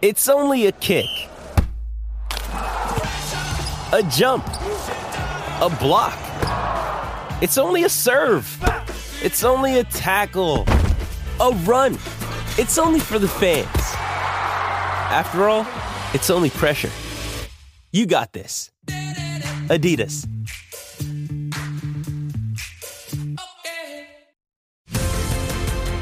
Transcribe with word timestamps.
It's 0.00 0.28
only 0.28 0.66
a 0.66 0.72
kick, 0.72 1.08
a 2.52 4.08
jump, 4.08 4.46
a 4.46 5.76
block. 5.80 6.16
It's 7.42 7.58
only 7.58 7.82
a 7.82 7.88
serve. 7.88 8.46
It's 9.24 9.42
only 9.42 9.80
a 9.80 9.82
tackle, 9.82 10.66
a 11.40 11.50
run. 11.64 11.94
It's 12.58 12.78
only 12.78 13.00
for 13.00 13.18
the 13.18 13.26
fans. 13.26 13.66
After 15.10 15.48
all, 15.48 15.66
it's 16.14 16.30
only 16.30 16.50
pressure. 16.50 16.92
You 17.90 18.06
got 18.06 18.32
this. 18.32 18.70
Adidas. 19.66 20.28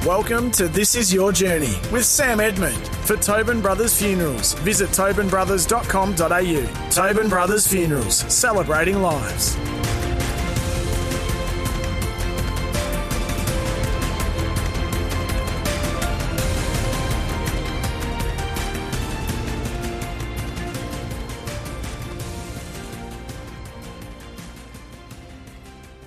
Welcome 0.05 0.51
to 0.51 0.69
This 0.69 0.95
Is 0.95 1.15
Your 1.15 1.33
Journey 1.33 1.75
with 1.91 2.05
Sam 2.05 2.41
Edmund. 2.41 2.96
For 3.07 3.17
Tobin 3.17 3.61
Brothers 3.61 3.97
Funerals, 3.97 4.55
visit 4.55 4.91
tobinbrothers.com.au. 4.91 6.91
Tobin 6.91 7.29
Brothers 7.29 7.69
Funerals, 7.69 8.17
celebrating 8.17 9.01
lives. 9.01 9.55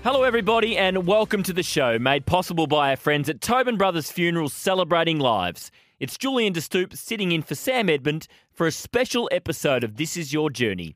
Hello, 0.04 0.24
everybody, 0.24 0.76
and 0.76 1.08
welcome 1.08 1.44
to 1.44 1.54
the 1.54 1.64
show 1.64 1.98
made 1.98 2.26
possible 2.26 2.68
by 2.68 2.90
our 2.90 2.98
friends 2.98 3.30
at 3.30 3.40
Tobin 3.40 3.78
Brothers 3.78 4.12
Funerals 4.12 4.52
Celebrating 4.52 5.20
Lives. 5.20 5.72
It's 6.00 6.18
Julian 6.18 6.54
De 6.54 6.62
Stoop 6.62 6.94
sitting 6.94 7.34
in 7.34 7.42
for 7.42 7.56
Sam 7.56 7.90
Edmund 7.90 8.30
for 8.54 8.66
a 8.66 8.72
special 8.72 9.28
episode 9.34 9.84
of 9.84 9.98
This 9.98 10.16
Is 10.16 10.32
Your 10.32 10.50
Journey. 10.50 10.96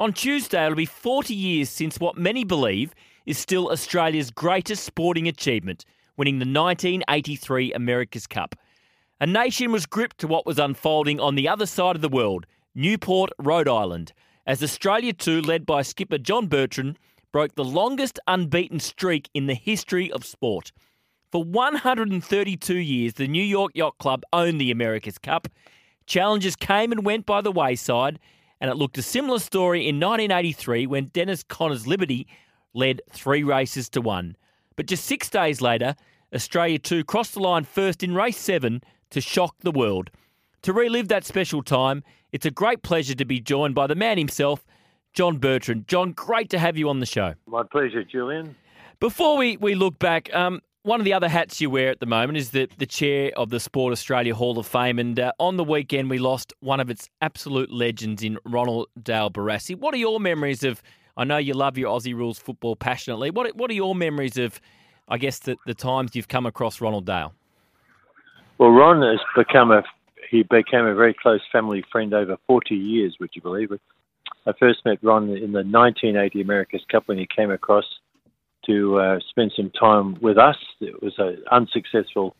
On 0.00 0.12
Tuesday, 0.12 0.64
it'll 0.64 0.74
be 0.74 0.84
40 0.84 1.32
years 1.32 1.70
since 1.70 2.00
what 2.00 2.18
many 2.18 2.42
believe 2.42 2.92
is 3.24 3.38
still 3.38 3.70
Australia's 3.70 4.32
greatest 4.32 4.82
sporting 4.82 5.28
achievement, 5.28 5.84
winning 6.16 6.40
the 6.40 6.60
1983 6.60 7.72
America's 7.72 8.26
Cup. 8.26 8.56
A 9.20 9.28
nation 9.28 9.70
was 9.70 9.86
gripped 9.86 10.18
to 10.18 10.26
what 10.26 10.44
was 10.44 10.58
unfolding 10.58 11.20
on 11.20 11.36
the 11.36 11.46
other 11.46 11.64
side 11.64 11.94
of 11.94 12.02
the 12.02 12.08
world, 12.08 12.44
Newport, 12.74 13.30
Rhode 13.38 13.68
Island, 13.68 14.12
as 14.44 14.60
Australia 14.60 15.12
2, 15.12 15.40
led 15.42 15.64
by 15.64 15.82
skipper 15.82 16.18
John 16.18 16.48
Bertrand, 16.48 16.98
broke 17.30 17.54
the 17.54 17.64
longest 17.64 18.18
unbeaten 18.26 18.80
streak 18.80 19.30
in 19.34 19.46
the 19.46 19.54
history 19.54 20.10
of 20.10 20.24
sport. 20.24 20.72
For 21.32 21.42
132 21.42 22.74
years, 22.74 23.14
the 23.14 23.26
New 23.26 23.42
York 23.42 23.72
Yacht 23.74 23.96
Club 23.96 24.22
owned 24.34 24.60
the 24.60 24.70
America's 24.70 25.16
Cup. 25.16 25.48
Challenges 26.04 26.54
came 26.54 26.92
and 26.92 27.06
went 27.06 27.24
by 27.24 27.40
the 27.40 27.50
wayside, 27.50 28.18
and 28.60 28.70
it 28.70 28.76
looked 28.76 28.98
a 28.98 29.02
similar 29.02 29.38
story 29.38 29.88
in 29.88 29.98
1983 29.98 30.86
when 30.86 31.06
Dennis 31.06 31.42
Conner's 31.42 31.86
Liberty 31.86 32.26
led 32.74 33.00
three 33.10 33.42
races 33.42 33.88
to 33.90 34.02
one. 34.02 34.36
But 34.76 34.84
just 34.84 35.06
six 35.06 35.30
days 35.30 35.62
later, 35.62 35.96
Australia 36.34 36.78
2 36.78 37.02
crossed 37.04 37.32
the 37.32 37.40
line 37.40 37.64
first 37.64 38.02
in 38.02 38.14
race 38.14 38.38
seven 38.38 38.82
to 39.08 39.22
shock 39.22 39.56
the 39.60 39.72
world. 39.72 40.10
To 40.62 40.74
relive 40.74 41.08
that 41.08 41.24
special 41.24 41.62
time, 41.62 42.04
it's 42.32 42.44
a 42.44 42.50
great 42.50 42.82
pleasure 42.82 43.14
to 43.14 43.24
be 43.24 43.40
joined 43.40 43.74
by 43.74 43.86
the 43.86 43.94
man 43.94 44.18
himself, 44.18 44.66
John 45.14 45.38
Bertrand. 45.38 45.88
John, 45.88 46.12
great 46.12 46.50
to 46.50 46.58
have 46.58 46.76
you 46.76 46.90
on 46.90 47.00
the 47.00 47.06
show. 47.06 47.36
My 47.46 47.62
pleasure, 47.62 48.04
Julian. 48.04 48.54
Before 49.00 49.38
we, 49.38 49.56
we 49.56 49.74
look 49.74 49.98
back, 49.98 50.32
um, 50.34 50.60
one 50.82 51.00
of 51.00 51.04
the 51.04 51.12
other 51.12 51.28
hats 51.28 51.60
you 51.60 51.70
wear 51.70 51.90
at 51.90 52.00
the 52.00 52.06
moment 52.06 52.36
is 52.36 52.50
the, 52.50 52.68
the 52.78 52.86
chair 52.86 53.30
of 53.36 53.50
the 53.50 53.60
Sport 53.60 53.92
Australia 53.92 54.34
Hall 54.34 54.58
of 54.58 54.66
Fame. 54.66 54.98
And 54.98 55.18
uh, 55.18 55.32
on 55.38 55.56
the 55.56 55.64
weekend, 55.64 56.10
we 56.10 56.18
lost 56.18 56.52
one 56.60 56.80
of 56.80 56.90
its 56.90 57.08
absolute 57.20 57.70
legends 57.70 58.22
in 58.22 58.38
Ronald 58.44 58.88
Dale 59.00 59.30
Barassi. 59.30 59.76
What 59.76 59.94
are 59.94 59.98
your 59.98 60.18
memories 60.18 60.64
of? 60.64 60.82
I 61.16 61.24
know 61.24 61.36
you 61.36 61.54
love 61.54 61.78
your 61.78 61.96
Aussie 61.96 62.14
rules 62.14 62.38
football 62.38 62.74
passionately. 62.74 63.30
What, 63.30 63.54
what 63.54 63.70
are 63.70 63.74
your 63.74 63.94
memories 63.94 64.38
of, 64.38 64.60
I 65.08 65.18
guess, 65.18 65.38
the, 65.40 65.56
the 65.66 65.74
times 65.74 66.16
you've 66.16 66.28
come 66.28 66.46
across 66.46 66.80
Ronald 66.80 67.06
Dale? 67.06 67.32
Well, 68.58 68.70
Ron 68.70 69.02
has 69.02 69.20
become 69.36 69.70
a 69.70 69.82
he 70.30 70.42
became 70.44 70.86
a 70.86 70.94
very 70.94 71.12
close 71.12 71.42
family 71.52 71.84
friend 71.92 72.14
over 72.14 72.38
40 72.46 72.74
years, 72.74 73.16
would 73.20 73.28
you 73.34 73.42
believe 73.42 73.70
it? 73.70 73.82
I 74.46 74.52
first 74.58 74.82
met 74.86 74.98
Ron 75.02 75.24
in 75.24 75.52
the 75.52 75.62
1980 75.62 76.40
America's 76.40 76.80
Cup 76.90 77.06
when 77.06 77.18
he 77.18 77.26
came 77.26 77.50
across 77.50 77.84
to 78.66 78.98
uh, 78.98 79.18
spend 79.28 79.52
some 79.56 79.70
time 79.70 80.16
with 80.20 80.38
us. 80.38 80.56
It 80.80 81.02
was 81.02 81.18
unsuccessful. 81.50 82.34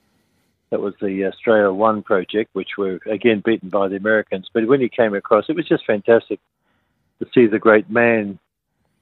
That 0.70 0.80
was 0.80 0.94
the 1.00 1.26
Australia 1.26 1.70
One 1.70 2.02
project, 2.02 2.50
which 2.54 2.78
were 2.78 2.98
again 3.10 3.42
beaten 3.44 3.68
by 3.68 3.88
the 3.88 3.96
Americans. 3.96 4.48
But 4.52 4.66
when 4.66 4.80
he 4.80 4.88
came 4.88 5.14
across, 5.14 5.44
it 5.48 5.56
was 5.56 5.68
just 5.68 5.84
fantastic 5.86 6.40
to 7.18 7.26
see 7.34 7.46
the 7.46 7.58
great 7.58 7.90
man 7.90 8.38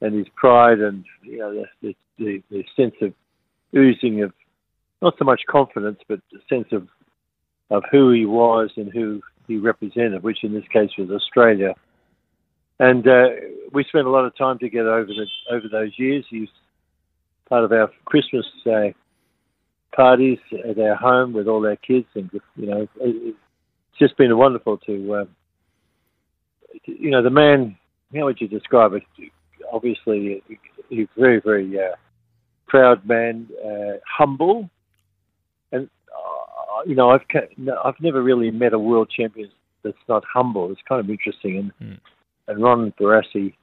and 0.00 0.14
his 0.14 0.26
pride 0.34 0.80
and 0.80 1.04
you 1.22 1.38
know 1.38 1.64
the, 1.82 1.94
the, 2.18 2.42
the 2.50 2.64
sense 2.74 2.94
of 3.02 3.14
oozing 3.76 4.22
of 4.22 4.32
not 5.02 5.14
so 5.18 5.24
much 5.24 5.42
confidence, 5.48 6.00
but 6.08 6.20
a 6.34 6.54
sense 6.54 6.68
of 6.72 6.88
of 7.70 7.84
who 7.90 8.10
he 8.10 8.26
was 8.26 8.70
and 8.76 8.92
who 8.92 9.22
he 9.46 9.56
represented, 9.56 10.22
which 10.22 10.42
in 10.42 10.52
this 10.52 10.66
case 10.72 10.90
was 10.98 11.10
Australia. 11.10 11.74
And 12.78 13.06
uh, 13.06 13.28
we 13.72 13.84
spent 13.84 14.06
a 14.06 14.10
lot 14.10 14.24
of 14.24 14.36
time 14.36 14.58
together 14.58 14.92
over 14.92 15.06
the 15.06 15.26
over 15.50 15.68
those 15.68 15.98
years. 15.98 16.24
He's 16.28 16.48
part 17.50 17.64
of 17.64 17.72
our 17.72 17.90
Christmas 18.06 18.46
uh, 18.64 18.88
parties 19.94 20.38
at 20.66 20.78
our 20.78 20.94
home 20.94 21.32
with 21.34 21.48
all 21.48 21.66
our 21.66 21.76
kids, 21.76 22.06
and 22.14 22.30
you 22.56 22.66
know, 22.66 22.88
it's 23.00 23.36
just 23.98 24.16
been 24.16 24.38
wonderful 24.38 24.78
to, 24.78 25.14
uh, 25.14 25.24
you 26.86 27.10
know, 27.10 27.22
the 27.22 27.30
man. 27.30 27.76
How 28.14 28.24
would 28.24 28.40
you 28.40 28.48
describe 28.48 28.94
it? 28.94 29.02
Obviously, 29.70 30.42
he's 30.88 31.08
very, 31.16 31.40
very 31.40 31.78
uh, 31.78 31.96
proud 32.66 33.06
man, 33.06 33.48
uh, 33.64 33.98
humble, 34.08 34.70
and 35.72 35.90
uh, 36.08 36.82
you 36.86 36.94
know, 36.94 37.10
I've 37.10 37.22
I've 37.84 38.00
never 38.00 38.22
really 38.22 38.50
met 38.50 38.72
a 38.72 38.78
world 38.78 39.12
champion 39.14 39.50
that's 39.82 39.96
not 40.08 40.24
humble. 40.32 40.70
It's 40.70 40.80
kind 40.88 41.00
of 41.00 41.10
interesting, 41.10 41.72
and 41.80 41.90
mm. 41.90 42.00
and 42.48 42.62
Ron 42.62 42.92
Barassi, 42.98 43.54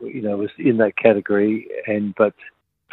you 0.00 0.22
know, 0.22 0.38
was 0.38 0.50
in 0.58 0.78
that 0.78 0.96
category, 0.96 1.68
and 1.86 2.14
but 2.16 2.34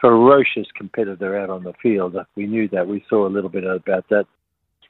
ferocious 0.05 0.67
competitor 0.75 1.35
out 1.35 1.49
on 1.49 1.63
the 1.63 1.73
field. 1.81 2.15
We 2.35 2.45
knew 2.45 2.67
that. 2.67 2.87
We 2.87 3.03
saw 3.09 3.25
a 3.25 3.29
little 3.29 3.49
bit 3.49 3.63
about 3.63 4.07
that, 4.09 4.27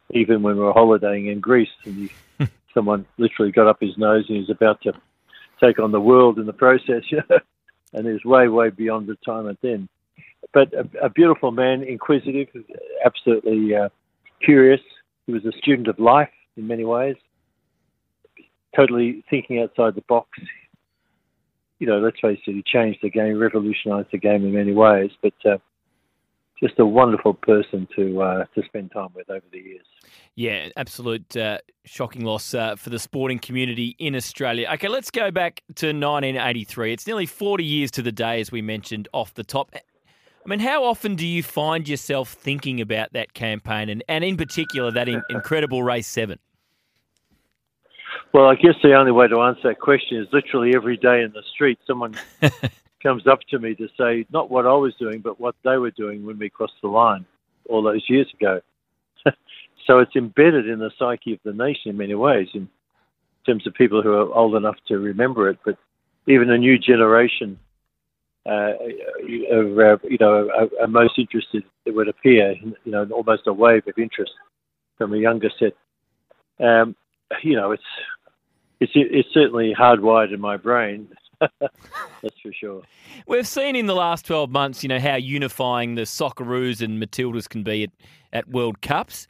even 0.10 0.42
when 0.42 0.58
we 0.58 0.62
were 0.62 0.74
holidaying 0.74 1.28
in 1.28 1.40
Greece, 1.40 1.70
and 1.86 2.10
he, 2.38 2.48
someone 2.74 3.06
literally 3.18 3.54
got 3.54 3.68
up 3.68 3.78
his 3.80 3.98
nose 3.98 4.26
and 4.28 4.36
he 4.36 4.42
was 4.42 4.50
about 4.50 4.82
to 4.82 4.92
take 5.64 5.80
on 5.80 5.94
the 5.94 6.02
world 6.02 6.38
in 6.38 6.46
the 6.46 6.54
process, 6.54 7.04
you 7.10 7.22
know, 7.30 7.40
and 7.94 8.06
he 8.06 8.12
was 8.12 8.26
way, 8.26 8.50
way 8.50 8.70
beyond 8.70 9.08
retirement 9.08 9.58
then. 9.62 9.88
But 10.54 10.74
a, 10.74 11.06
a 11.06 11.10
beautiful 11.10 11.52
man, 11.52 11.82
inquisitive, 11.82 12.50
absolutely 13.06 13.74
uh, 13.74 13.88
curious. 14.44 14.82
He 15.28 15.32
was 15.32 15.46
a 15.46 15.54
student 15.54 15.88
of 15.88 15.98
life 15.98 16.30
in 16.58 16.68
many 16.68 16.84
ways, 16.84 17.16
totally 18.76 19.24
thinking 19.30 19.62
outside 19.62 19.96
the 19.96 20.04
box. 20.10 20.30
You 21.80 21.88
know, 21.88 22.00
let's 22.00 22.20
face 22.20 22.40
it, 22.48 22.54
he 22.54 22.64
changed 22.66 23.00
the 23.04 23.10
game, 23.10 23.38
revolutionised 23.38 24.10
the 24.12 24.18
game 24.18 24.46
in 24.46 24.54
many 24.54 24.72
ways, 24.72 25.12
but 25.22 25.34
uh, 25.46 25.58
just 26.62 26.80
a 26.80 26.86
wonderful 26.86 27.34
person 27.34 27.88
to 27.96 28.22
uh, 28.22 28.46
to 28.56 28.64
spend 28.66 28.92
time 28.92 29.10
with 29.14 29.30
over 29.30 29.46
the 29.52 29.60
years. 29.60 29.86
Yeah, 30.36 30.70
absolute 30.78 31.36
uh, 31.36 31.60
shocking 31.84 32.24
loss 32.24 32.54
uh, 32.54 32.76
for 32.76 32.90
the 32.90 33.00
sporting 33.00 33.40
community 33.40 33.96
in 34.00 34.16
Australia. 34.16 34.70
Okay, 34.74 34.88
let's 34.88 35.12
go 35.12 35.32
back 35.32 35.64
to 35.76 35.88
1983. 35.88 36.94
It's 36.94 37.08
nearly 37.08 37.26
40 37.26 37.64
years 37.64 37.92
to 37.92 38.02
the 38.02 38.12
day, 38.12 38.40
as 38.40 38.52
we 38.52 38.62
mentioned 38.62 39.08
off 39.14 39.34
the 39.34 39.44
top. 39.44 39.72
I 39.74 40.50
mean, 40.50 40.60
how 40.60 40.84
often 40.84 41.16
do 41.16 41.26
you 41.26 41.42
find 41.42 41.90
yourself 41.90 42.30
thinking 42.30 42.80
about 42.80 43.14
that 43.14 43.34
campaign 43.34 43.90
and, 43.90 44.04
and 44.08 44.24
in 44.24 44.38
particular 44.38 44.92
that 44.92 45.10
in, 45.10 45.24
incredible 45.30 45.82
race 45.82 46.08
seven? 46.08 46.38
Well, 48.36 48.50
I 48.50 48.56
guess 48.56 48.76
the 48.84 48.96
only 48.96 49.14
way 49.14 49.30
to 49.30 49.40
answer 49.44 49.70
that 49.70 49.80
question 49.80 50.18
is 50.18 50.28
literally 50.34 50.76
every 50.76 50.98
day 50.98 51.22
in 51.22 51.32
the 51.32 51.42
street, 51.54 51.80
someone 51.88 52.16
comes 53.02 53.26
up 53.28 53.40
to 53.52 53.60
me 53.60 53.76
to 53.76 53.88
say 53.98 54.26
not 54.30 54.52
what 54.52 54.66
I 54.66 54.74
was 54.74 54.94
doing, 55.00 55.22
but 55.22 55.40
what 55.40 55.56
they 55.64 55.78
were 55.78 55.92
doing 55.92 56.26
when 56.26 56.38
we 56.38 56.50
crossed 56.50 56.74
the 56.82 56.90
line 56.90 57.26
all 57.70 57.82
those 57.82 58.04
years 58.10 58.28
ago. 58.34 58.60
so 59.88 60.00
it's 60.00 60.18
embedded 60.18 60.68
in 60.68 60.80
the 60.80 60.92
psyche 61.00 61.32
of 61.32 61.40
the 61.46 61.54
nation 61.54 61.92
in 61.92 61.98
many 61.98 62.14
ways, 62.14 62.50
in 62.54 62.68
terms 63.46 63.66
of 63.66 63.74
people 63.74 64.02
who 64.02 64.12
are 64.12 64.34
old 64.34 64.56
enough 64.56 64.76
to 64.90 64.98
remember 64.98 65.48
it, 65.48 65.58
but 65.64 65.78
even 66.28 66.50
a 66.50 66.58
new 66.58 66.78
generation 66.78 67.58
uh, 68.46 68.74
are, 69.54 69.94
uh, 69.94 69.98
you 70.04 70.18
know, 70.20 70.50
are, 70.50 70.68
are, 70.82 70.88
most 70.88 71.18
interested. 71.18 71.64
It 71.86 71.92
would 71.92 72.10
appear, 72.10 72.54
you 72.84 72.92
know, 72.92 73.08
almost 73.14 73.44
a 73.48 73.54
wave 73.54 73.88
of 73.88 73.98
interest 73.98 74.34
from 74.98 75.14
a 75.14 75.18
younger 75.18 75.52
set. 75.58 75.72
Um, 76.60 76.98
you 77.42 77.56
know, 77.56 77.72
it's 77.72 77.82
it's 78.80 78.92
it's 78.96 79.30
certainly 79.34 79.74
hardwired 79.78 80.34
in 80.34 80.42
my 80.42 80.58
brain. 80.58 81.08
That's 81.60 82.40
for 82.42 82.54
sure. 82.54 82.82
We've 83.28 83.48
seen 83.48 83.76
in 83.76 83.88
the 83.88 83.96
last 83.96 84.26
12 84.26 84.50
months, 84.50 84.84
you 84.84 84.90
know, 84.90 85.00
how 85.00 85.16
unifying 85.16 85.96
the 85.96 86.04
Socceroos 86.04 86.82
and 86.82 87.02
Matildas 87.02 87.48
can 87.50 87.64
be 87.64 87.84
at, 87.84 87.90
at 88.32 88.48
World 88.48 88.82
Cups. 88.82 89.28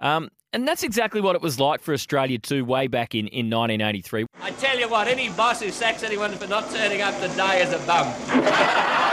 Um, 0.00 0.30
And 0.52 0.66
that's 0.66 0.82
exactly 0.82 1.20
what 1.20 1.36
it 1.36 1.42
was 1.42 1.58
like 1.60 1.80
for 1.80 1.94
Australia 1.94 2.38
too, 2.38 2.64
way 2.64 2.86
back 2.88 3.14
in, 3.14 3.28
in 3.28 3.50
1983. 3.50 4.26
I 4.40 4.50
tell 4.52 4.78
you 4.78 4.88
what, 4.88 5.08
any 5.08 5.28
boss 5.30 5.60
who 5.62 5.70
sacks 5.70 6.02
anyone 6.02 6.32
for 6.32 6.46
not 6.46 6.70
turning 6.70 7.02
up 7.02 7.14
today 7.20 7.62
is 7.62 7.72
a 7.72 7.78
bum. 7.86 8.12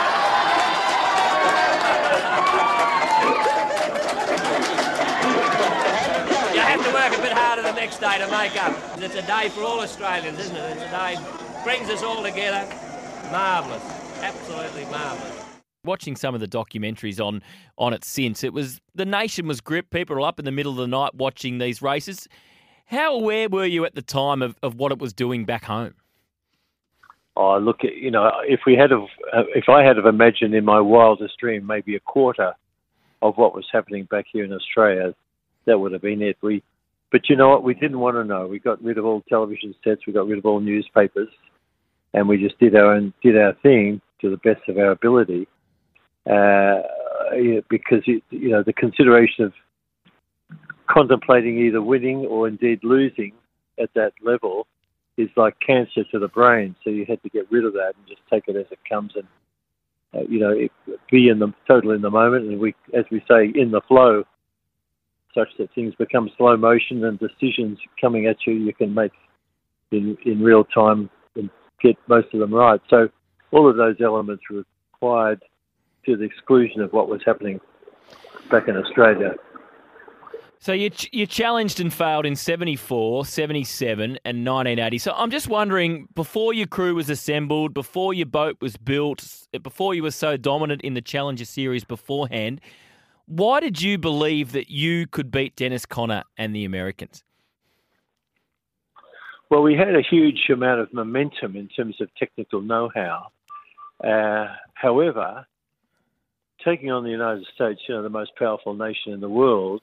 work 7.01 7.17
a 7.17 7.21
bit 7.21 7.31
harder 7.31 7.63
the 7.63 7.71
next 7.73 7.99
day 7.99 8.19
to 8.19 8.29
make 8.29 8.61
up. 8.61 8.77
It's 8.97 9.15
a 9.15 9.25
day 9.25 9.49
for 9.49 9.61
all 9.61 9.79
Australians, 9.79 10.37
isn't 10.37 10.55
it? 10.55 10.77
It's 10.77 10.83
a 10.83 10.89
day 10.89 11.17
brings 11.63 11.89
us 11.89 12.03
all 12.03 12.21
together. 12.21 12.67
Marvellous. 13.31 13.83
Absolutely 14.21 14.85
marvellous 14.85 15.37
watching 15.83 16.15
some 16.15 16.35
of 16.35 16.39
the 16.39 16.47
documentaries 16.47 17.19
on 17.19 17.41
on 17.79 17.91
it 17.91 18.05
since 18.05 18.43
it 18.43 18.53
was 18.53 18.79
the 18.93 19.03
nation 19.03 19.47
was 19.47 19.59
gripped 19.61 19.89
people 19.89 20.15
were 20.15 20.21
up 20.21 20.37
in 20.37 20.45
the 20.45 20.51
middle 20.51 20.71
of 20.71 20.77
the 20.77 20.85
night 20.85 21.15
watching 21.15 21.57
these 21.57 21.81
races 21.81 22.27
how 22.85 23.15
aware 23.15 23.49
were 23.49 23.65
you 23.65 23.83
at 23.83 23.95
the 23.95 24.01
time 24.03 24.43
of, 24.43 24.55
of 24.61 24.75
what 24.75 24.91
it 24.91 24.99
was 24.99 25.11
doing 25.11 25.43
back 25.43 25.63
home 25.63 25.95
oh 27.35 27.57
look 27.57 27.79
you 27.81 28.11
know 28.11 28.29
if 28.47 28.59
we 28.67 28.75
had 28.75 28.91
of, 28.91 29.05
uh, 29.33 29.41
if 29.55 29.69
i 29.69 29.83
had 29.83 29.97
have 29.97 30.05
imagined 30.05 30.53
in 30.53 30.63
my 30.63 30.79
wildest 30.79 31.35
dream 31.39 31.65
maybe 31.65 31.95
a 31.95 31.99
quarter 31.99 32.53
of 33.23 33.35
what 33.37 33.55
was 33.55 33.65
happening 33.71 34.03
back 34.03 34.25
here 34.31 34.43
in 34.43 34.53
australia 34.53 35.15
that 35.65 35.79
would 35.79 35.91
have 35.91 36.03
been 36.03 36.21
it 36.21 36.37
we 36.43 36.61
but 37.11 37.29
you 37.29 37.35
know 37.35 37.49
what? 37.49 37.63
We 37.63 37.73
didn't 37.73 37.99
want 37.99 38.15
to 38.15 38.23
know. 38.23 38.47
We 38.47 38.59
got 38.59 38.81
rid 38.81 38.97
of 38.97 39.05
all 39.05 39.21
television 39.27 39.75
sets. 39.83 40.07
We 40.07 40.13
got 40.13 40.27
rid 40.27 40.37
of 40.37 40.45
all 40.45 40.59
newspapers. 40.59 41.29
And 42.13 42.27
we 42.27 42.37
just 42.37 42.59
did 42.59 42.75
our 42.75 42.93
own 42.93 43.13
did 43.21 43.37
our 43.37 43.53
thing 43.61 44.01
to 44.21 44.29
the 44.29 44.37
best 44.37 44.67
of 44.67 44.77
our 44.77 44.91
ability 44.91 45.47
uh, 46.29 46.81
because 47.69 48.03
it, 48.05 48.23
you 48.29 48.49
know 48.49 48.63
the 48.63 48.73
consideration 48.73 49.45
of 49.45 49.53
contemplating 50.87 51.57
either 51.59 51.81
winning 51.81 52.25
or 52.25 52.47
indeed 52.47 52.79
losing 52.83 53.31
at 53.81 53.89
that 53.95 54.11
level 54.21 54.67
is 55.17 55.29
like 55.37 55.55
cancer 55.65 56.03
to 56.11 56.19
the 56.19 56.27
brain. 56.27 56.75
So 56.83 56.89
you 56.89 57.05
had 57.07 57.21
to 57.23 57.29
get 57.29 57.49
rid 57.51 57.65
of 57.65 57.73
that 57.73 57.93
and 57.97 58.07
just 58.07 58.21
take 58.29 58.43
it 58.47 58.55
as 58.55 58.65
it 58.71 58.79
comes 58.87 59.13
and 59.15 59.27
uh, 60.13 60.27
you 60.29 60.39
know 60.39 60.51
it, 60.51 60.71
be 61.09 61.29
in 61.29 61.39
the 61.39 61.53
total 61.67 61.91
in 61.91 62.01
the 62.01 62.09
moment. 62.09 62.45
And 62.45 62.59
we, 62.59 62.75
as 62.93 63.05
we 63.09 63.23
say, 63.29 63.51
in 63.55 63.71
the 63.71 63.81
flow, 63.87 64.25
such 65.33 65.49
that 65.57 65.73
things 65.73 65.93
become 65.95 66.29
slow 66.37 66.57
motion 66.57 67.03
and 67.03 67.19
decisions 67.19 67.79
coming 67.99 68.25
at 68.25 68.37
you 68.45 68.53
you 68.53 68.73
can 68.73 68.93
make 68.93 69.11
in 69.91 70.17
in 70.25 70.41
real 70.41 70.63
time 70.63 71.09
and 71.35 71.49
get 71.81 71.97
most 72.07 72.27
of 72.33 72.39
them 72.39 72.53
right. 72.53 72.81
So 72.89 73.09
all 73.51 73.69
of 73.69 73.77
those 73.77 73.95
elements 74.01 74.43
were 74.49 74.63
required 74.93 75.41
to 76.05 76.17
the 76.17 76.23
exclusion 76.23 76.81
of 76.81 76.91
what 76.93 77.07
was 77.07 77.21
happening 77.25 77.59
back 78.49 78.67
in 78.67 78.75
Australia. 78.75 79.35
So 80.59 80.73
you 80.73 80.91
you 81.11 81.25
challenged 81.25 81.79
and 81.79 81.91
failed 81.91 82.23
in 82.23 82.35
74, 82.35 83.25
77 83.25 84.03
and 84.23 84.45
1980. 84.45 84.97
So 84.99 85.11
I'm 85.15 85.31
just 85.31 85.47
wondering 85.47 86.07
before 86.13 86.53
your 86.53 86.67
crew 86.67 86.93
was 86.93 87.09
assembled, 87.09 87.73
before 87.73 88.13
your 88.13 88.27
boat 88.27 88.57
was 88.61 88.77
built, 88.77 89.47
before 89.63 89.95
you 89.95 90.03
were 90.03 90.11
so 90.11 90.37
dominant 90.37 90.81
in 90.83 90.93
the 90.93 91.01
Challenger 91.01 91.45
series 91.45 91.83
beforehand, 91.83 92.61
why 93.31 93.61
did 93.61 93.81
you 93.81 93.97
believe 93.97 94.51
that 94.51 94.69
you 94.69 95.07
could 95.07 95.31
beat 95.31 95.55
Dennis 95.55 95.85
Conner 95.85 96.23
and 96.37 96.53
the 96.53 96.65
Americans? 96.65 97.23
Well, 99.49 99.61
we 99.61 99.75
had 99.75 99.95
a 99.95 100.01
huge 100.01 100.49
amount 100.49 100.81
of 100.81 100.93
momentum 100.93 101.55
in 101.55 101.67
terms 101.69 101.99
of 102.01 102.09
technical 102.15 102.61
know-how. 102.61 103.27
Uh, 104.03 104.47
however, 104.73 105.45
taking 106.63 106.91
on 106.91 107.03
the 107.03 107.09
United 107.09 107.45
States, 107.53 107.81
you 107.87 107.95
know, 107.95 108.03
the 108.03 108.09
most 108.09 108.31
powerful 108.37 108.73
nation 108.73 109.13
in 109.13 109.21
the 109.21 109.29
world, 109.29 109.81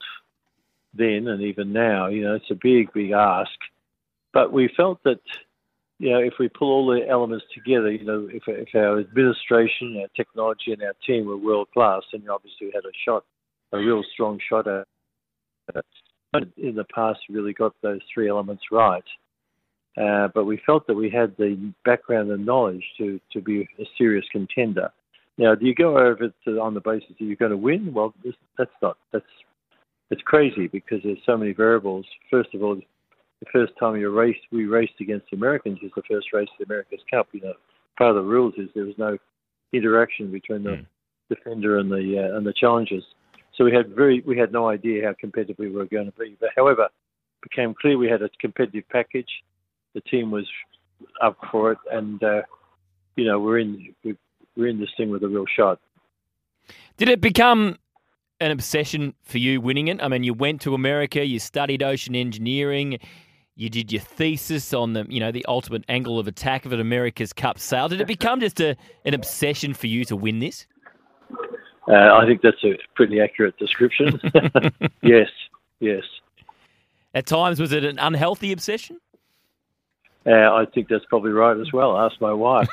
then 0.93 1.27
and 1.27 1.41
even 1.41 1.73
now, 1.73 2.07
you 2.07 2.23
know, 2.23 2.35
it's 2.35 2.51
a 2.51 2.57
big, 2.61 2.91
big 2.93 3.11
ask. 3.11 3.51
But 4.33 4.51
we 4.53 4.71
felt 4.75 5.03
that, 5.03 5.21
you 5.97 6.11
know, 6.11 6.19
if 6.19 6.33
we 6.39 6.49
pull 6.49 6.71
all 6.71 6.87
the 6.87 7.07
elements 7.07 7.45
together, 7.53 7.91
you 7.91 8.05
know, 8.05 8.27
if, 8.31 8.43
if 8.47 8.69
our 8.75 8.99
administration, 8.99 9.97
our 10.01 10.07
technology, 10.15 10.71
and 10.71 10.81
our 10.83 10.95
team 11.05 11.25
were 11.25 11.37
world 11.37 11.67
class, 11.73 12.03
then 12.11 12.21
you 12.23 12.31
obviously 12.31 12.67
we 12.67 12.71
had 12.73 12.85
a 12.85 12.93
shot, 13.05 13.23
a 13.71 13.77
real 13.77 14.03
strong 14.13 14.39
shot 14.49 14.67
at 14.67 14.85
it. 15.75 15.85
In 16.57 16.75
the 16.75 16.85
past, 16.93 17.19
really 17.29 17.53
got 17.53 17.73
those 17.81 18.01
three 18.13 18.29
elements 18.29 18.63
right. 18.71 19.03
Uh, 19.99 20.27
but 20.33 20.45
we 20.45 20.61
felt 20.65 20.85
that 20.87 20.93
we 20.93 21.09
had 21.09 21.35
the 21.37 21.73
background 21.83 22.31
and 22.31 22.45
knowledge 22.45 22.83
to, 22.97 23.19
to 23.33 23.41
be 23.41 23.67
a 23.79 23.83
serious 23.97 24.25
contender. 24.31 24.89
Now, 25.37 25.55
do 25.55 25.65
you 25.65 25.73
go 25.73 25.97
over 25.97 26.31
to 26.45 26.59
on 26.59 26.73
the 26.73 26.81
basis 26.81 27.09
that 27.17 27.25
you're 27.25 27.35
going 27.35 27.51
to 27.51 27.57
win? 27.57 27.93
Well, 27.93 28.13
this, 28.23 28.35
that's 28.57 28.71
not 28.81 28.97
that's 29.11 29.25
it's 30.11 30.21
crazy 30.23 30.67
because 30.67 30.99
there's 31.03 31.19
so 31.25 31.37
many 31.37 31.53
variables. 31.53 32.05
First 32.29 32.53
of 32.53 32.63
all, 32.63 32.75
the 32.75 33.45
first 33.51 33.73
time 33.79 33.95
you 33.95 34.09
raced, 34.09 34.41
we 34.51 34.65
raced 34.65 34.99
against 34.99 35.27
the 35.31 35.37
Americans 35.37 35.79
is 35.81 35.91
the 35.95 36.01
first 36.09 36.33
race 36.33 36.49
of 36.51 36.57
the 36.59 36.65
America's 36.65 36.99
Cup. 37.09 37.29
You 37.31 37.41
know, 37.41 37.53
part 37.97 38.11
of 38.11 38.15
the 38.17 38.29
rules 38.29 38.53
is 38.57 38.69
there 38.75 38.85
was 38.85 38.97
no 38.97 39.17
interaction 39.71 40.31
between 40.31 40.63
the 40.63 40.69
mm. 40.69 40.85
defender 41.29 41.77
and 41.77 41.89
the 41.89 42.19
uh, 42.19 42.37
and 42.37 42.45
the 42.45 42.53
challengers. 42.53 43.03
So 43.59 43.65
we 43.65 43.73
had 43.73 43.93
very 43.93 44.23
we 44.25 44.37
had 44.37 44.53
no 44.53 44.69
idea 44.69 45.05
how 45.05 45.13
competitive 45.19 45.57
we 45.59 45.69
were 45.69 45.85
going 45.85 46.05
to 46.05 46.17
be. 46.17 46.37
But 46.39 46.51
however, 46.55 46.83
it 46.83 46.91
became 47.49 47.75
clear 47.79 47.97
we 47.97 48.07
had 48.07 48.21
a 48.21 48.29
competitive 48.39 48.85
package. 48.89 49.27
The 49.93 50.01
team 50.01 50.31
was 50.31 50.45
up 51.21 51.37
for 51.51 51.73
it, 51.73 51.77
and 51.91 52.23
uh, 52.23 52.43
you 53.17 53.25
know 53.25 53.37
we're 53.37 53.59
in 53.59 53.93
we 54.05 54.15
we're 54.55 54.67
in 54.67 54.79
this 54.79 54.89
thing 54.95 55.09
with 55.09 55.23
a 55.23 55.27
real 55.27 55.45
shot. 55.57 55.81
Did 56.95 57.09
it 57.09 57.19
become 57.19 57.77
an 58.39 58.51
obsession 58.51 59.13
for 59.23 59.39
you 59.39 59.59
winning 59.59 59.89
it? 59.89 60.01
I 60.01 60.07
mean, 60.07 60.23
you 60.23 60.33
went 60.33 60.61
to 60.61 60.73
America, 60.73 61.25
you 61.25 61.39
studied 61.39 61.83
ocean 61.83 62.15
engineering, 62.15 62.97
you 63.55 63.69
did 63.69 63.91
your 63.91 64.01
thesis 64.01 64.73
on 64.73 64.93
the 64.93 65.05
you 65.09 65.19
know 65.19 65.33
the 65.33 65.45
ultimate 65.49 65.83
angle 65.89 66.17
of 66.17 66.29
attack 66.29 66.65
of 66.65 66.71
an 66.71 66.79
America's 66.79 67.33
Cup 67.33 67.59
sail. 67.59 67.89
Did 67.89 67.99
it 67.99 68.07
become 68.07 68.39
just 68.39 68.61
a, 68.61 68.77
an 69.03 69.13
obsession 69.13 69.73
for 69.73 69.87
you 69.87 70.05
to 70.05 70.15
win 70.15 70.39
this? 70.39 70.65
Uh, 71.89 72.13
I 72.13 72.25
think 72.27 72.41
that's 72.41 72.63
a 72.63 72.77
pretty 72.95 73.19
accurate 73.19 73.57
description. 73.57 74.21
yes, 75.01 75.29
yes. 75.79 76.03
At 77.15 77.25
times, 77.25 77.59
was 77.59 77.71
it 77.71 77.83
an 77.83 77.97
unhealthy 77.97 78.51
obsession? 78.51 78.99
Uh, 80.25 80.53
I 80.53 80.65
think 80.73 80.87
that's 80.87 81.05
probably 81.05 81.31
right 81.31 81.57
as 81.57 81.73
well. 81.73 81.97
Ask 81.97 82.21
my 82.21 82.33
wife. 82.33 82.69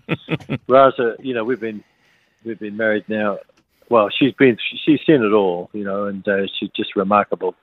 Rasa, 0.68 1.16
you 1.18 1.34
know, 1.34 1.44
we've 1.44 1.60
been 1.60 1.84
we've 2.44 2.58
been 2.58 2.76
married 2.76 3.04
now. 3.08 3.38
Well, 3.90 4.08
she's 4.08 4.32
been 4.32 4.56
she's 4.84 5.00
seen 5.06 5.22
it 5.22 5.32
all, 5.32 5.68
you 5.74 5.84
know, 5.84 6.06
and 6.06 6.26
uh, 6.26 6.46
she's 6.58 6.70
just 6.74 6.92
a 6.96 7.00
remarkable 7.00 7.54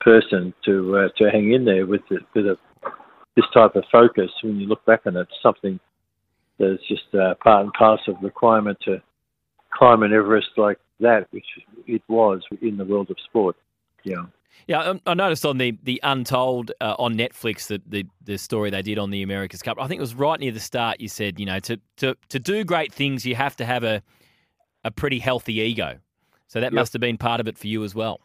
person 0.00 0.52
to 0.64 0.96
uh, 0.96 1.08
to 1.18 1.30
hang 1.30 1.52
in 1.52 1.64
there 1.64 1.86
with 1.86 2.00
the, 2.08 2.18
with 2.34 2.46
a, 2.46 2.58
this 3.36 3.44
type 3.54 3.76
of 3.76 3.84
focus. 3.92 4.30
When 4.42 4.58
you 4.58 4.66
look 4.66 4.84
back 4.86 5.02
on 5.06 5.16
it, 5.16 5.28
something 5.40 5.78
that's 6.58 6.86
just 6.88 7.14
uh, 7.14 7.34
part 7.36 7.64
and 7.64 7.72
parcel 7.74 8.16
of 8.16 8.22
requirement 8.22 8.78
to 8.86 9.00
climb 9.72 10.02
an 10.02 10.12
Everest 10.12 10.50
like 10.56 10.78
that, 11.00 11.26
which 11.30 11.46
it 11.86 12.02
was 12.08 12.42
in 12.60 12.76
the 12.76 12.84
world 12.84 13.10
of 13.10 13.16
sport. 13.24 13.56
Yeah. 14.04 14.24
Yeah, 14.66 14.94
I 15.06 15.14
noticed 15.14 15.46
on 15.46 15.58
the 15.58 15.76
the 15.82 16.00
Untold 16.02 16.72
uh, 16.80 16.94
on 16.98 17.16
Netflix 17.16 17.68
that 17.68 17.82
the 17.90 18.06
the 18.22 18.36
story 18.36 18.70
they 18.70 18.82
did 18.82 18.98
on 18.98 19.10
the 19.10 19.22
America's 19.22 19.62
Cup. 19.62 19.78
I 19.80 19.88
think 19.88 19.98
it 19.98 20.02
was 20.02 20.14
right 20.14 20.38
near 20.38 20.52
the 20.52 20.60
start. 20.60 21.00
You 21.00 21.08
said, 21.08 21.40
you 21.40 21.46
know, 21.46 21.58
to 21.60 21.80
to 21.96 22.14
to 22.28 22.38
do 22.38 22.62
great 22.62 22.92
things, 22.92 23.24
you 23.24 23.34
have 23.34 23.56
to 23.56 23.64
have 23.64 23.84
a 23.84 24.02
a 24.84 24.90
pretty 24.90 25.18
healthy 25.18 25.54
ego. 25.54 25.98
So 26.46 26.60
that 26.60 26.66
yep. 26.66 26.72
must 26.72 26.92
have 26.92 27.00
been 27.00 27.16
part 27.16 27.40
of 27.40 27.48
it 27.48 27.56
for 27.56 27.68
you 27.68 27.84
as 27.84 27.94
well. 27.94 28.20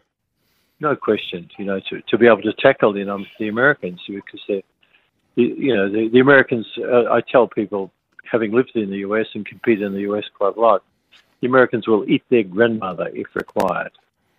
No 0.79 0.95
question. 0.95 1.49
You 1.57 1.65
know, 1.65 1.79
to 1.89 2.01
to 2.01 2.17
be 2.17 2.27
able 2.27 2.41
to 2.41 2.53
tackle 2.53 2.91
the 2.91 3.09
um, 3.09 3.25
the 3.39 3.47
Americans 3.47 4.01
because 4.07 4.41
they, 4.47 4.63
you 5.35 5.75
know, 5.75 5.89
the 5.89 6.09
the 6.11 6.19
Americans. 6.19 6.67
Uh, 6.77 7.11
I 7.11 7.21
tell 7.21 7.47
people, 7.47 7.91
having 8.29 8.51
lived 8.51 8.71
in 8.75 8.89
the 8.89 8.97
US 8.97 9.27
and 9.33 9.45
competed 9.45 9.83
in 9.83 9.93
the 9.93 10.01
US 10.11 10.25
quite 10.37 10.57
a 10.57 10.59
lot, 10.59 10.83
the 11.41 11.47
Americans 11.47 11.87
will 11.87 12.09
eat 12.09 12.23
their 12.29 12.43
grandmother 12.43 13.09
if 13.13 13.27
required. 13.35 13.91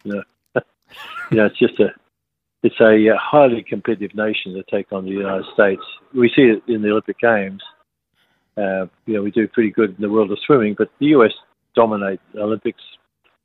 You 0.04 0.14
know 0.14 0.22
you 1.30 1.38
know, 1.38 1.46
it's 1.46 1.58
just 1.58 1.78
a 1.80 1.88
it's 2.62 2.80
a 2.80 3.14
uh, 3.14 3.18
highly 3.20 3.62
competitive 3.62 4.16
nation 4.16 4.54
to 4.54 4.62
take 4.70 4.92
on 4.92 5.04
the 5.04 5.10
United 5.10 5.44
States. 5.54 5.82
We 6.14 6.28
see 6.34 6.42
it 6.42 6.62
in 6.66 6.82
the 6.82 6.90
Olympic 6.90 7.18
Games. 7.18 7.62
Uh, 8.56 8.86
you 9.04 9.14
know, 9.14 9.22
we 9.22 9.30
do 9.30 9.46
pretty 9.46 9.70
good 9.70 9.90
in 9.90 10.00
the 10.00 10.08
world 10.08 10.32
of 10.32 10.38
swimming, 10.46 10.74
but 10.76 10.90
the 10.98 11.06
US 11.06 11.32
dominate 11.74 12.20
Olympics. 12.36 12.82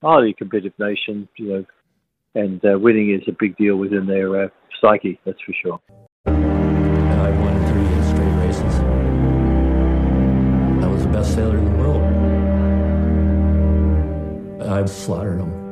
Highly 0.02 0.34
competitive 0.34 0.74
nation, 0.80 1.28
you 1.38 1.48
know, 1.48 1.66
and 2.34 2.66
uh, 2.66 2.80
winning 2.80 3.12
is 3.12 3.22
a 3.28 3.36
big 3.40 3.56
deal 3.56 3.76
within 3.76 4.08
their 4.08 4.46
uh, 4.46 4.48
psyche. 4.82 5.20
That's 5.26 5.40
for 5.42 5.54
sure. 5.54 5.80
World. 14.82 14.90
I 14.90 14.94
slaughtered 14.94 15.40
them. 15.40 15.72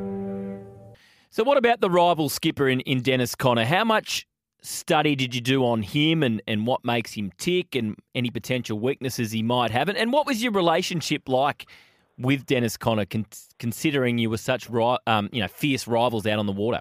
So, 1.30 1.44
what 1.44 1.56
about 1.56 1.80
the 1.80 1.90
rival 1.90 2.28
skipper 2.28 2.68
in, 2.68 2.80
in 2.80 3.02
Dennis 3.02 3.34
Conner? 3.34 3.64
How 3.64 3.84
much 3.84 4.26
study 4.62 5.16
did 5.16 5.34
you 5.34 5.40
do 5.40 5.64
on 5.64 5.82
him 5.82 6.22
and, 6.22 6.42
and 6.46 6.66
what 6.66 6.84
makes 6.84 7.14
him 7.14 7.32
tick 7.38 7.74
and 7.74 7.96
any 8.14 8.30
potential 8.30 8.78
weaknesses 8.78 9.32
he 9.32 9.42
might 9.42 9.70
have? 9.70 9.88
And, 9.88 9.96
and 9.96 10.12
what 10.12 10.26
was 10.26 10.42
your 10.42 10.52
relationship 10.52 11.28
like 11.28 11.66
with 12.18 12.44
Dennis 12.46 12.76
Conner, 12.76 13.06
con- 13.06 13.26
considering 13.58 14.18
you 14.18 14.28
were 14.28 14.36
such 14.36 14.68
um, 14.70 15.28
you 15.32 15.40
know 15.40 15.48
fierce 15.48 15.86
rivals 15.86 16.26
out 16.26 16.38
on 16.38 16.46
the 16.46 16.52
water? 16.52 16.80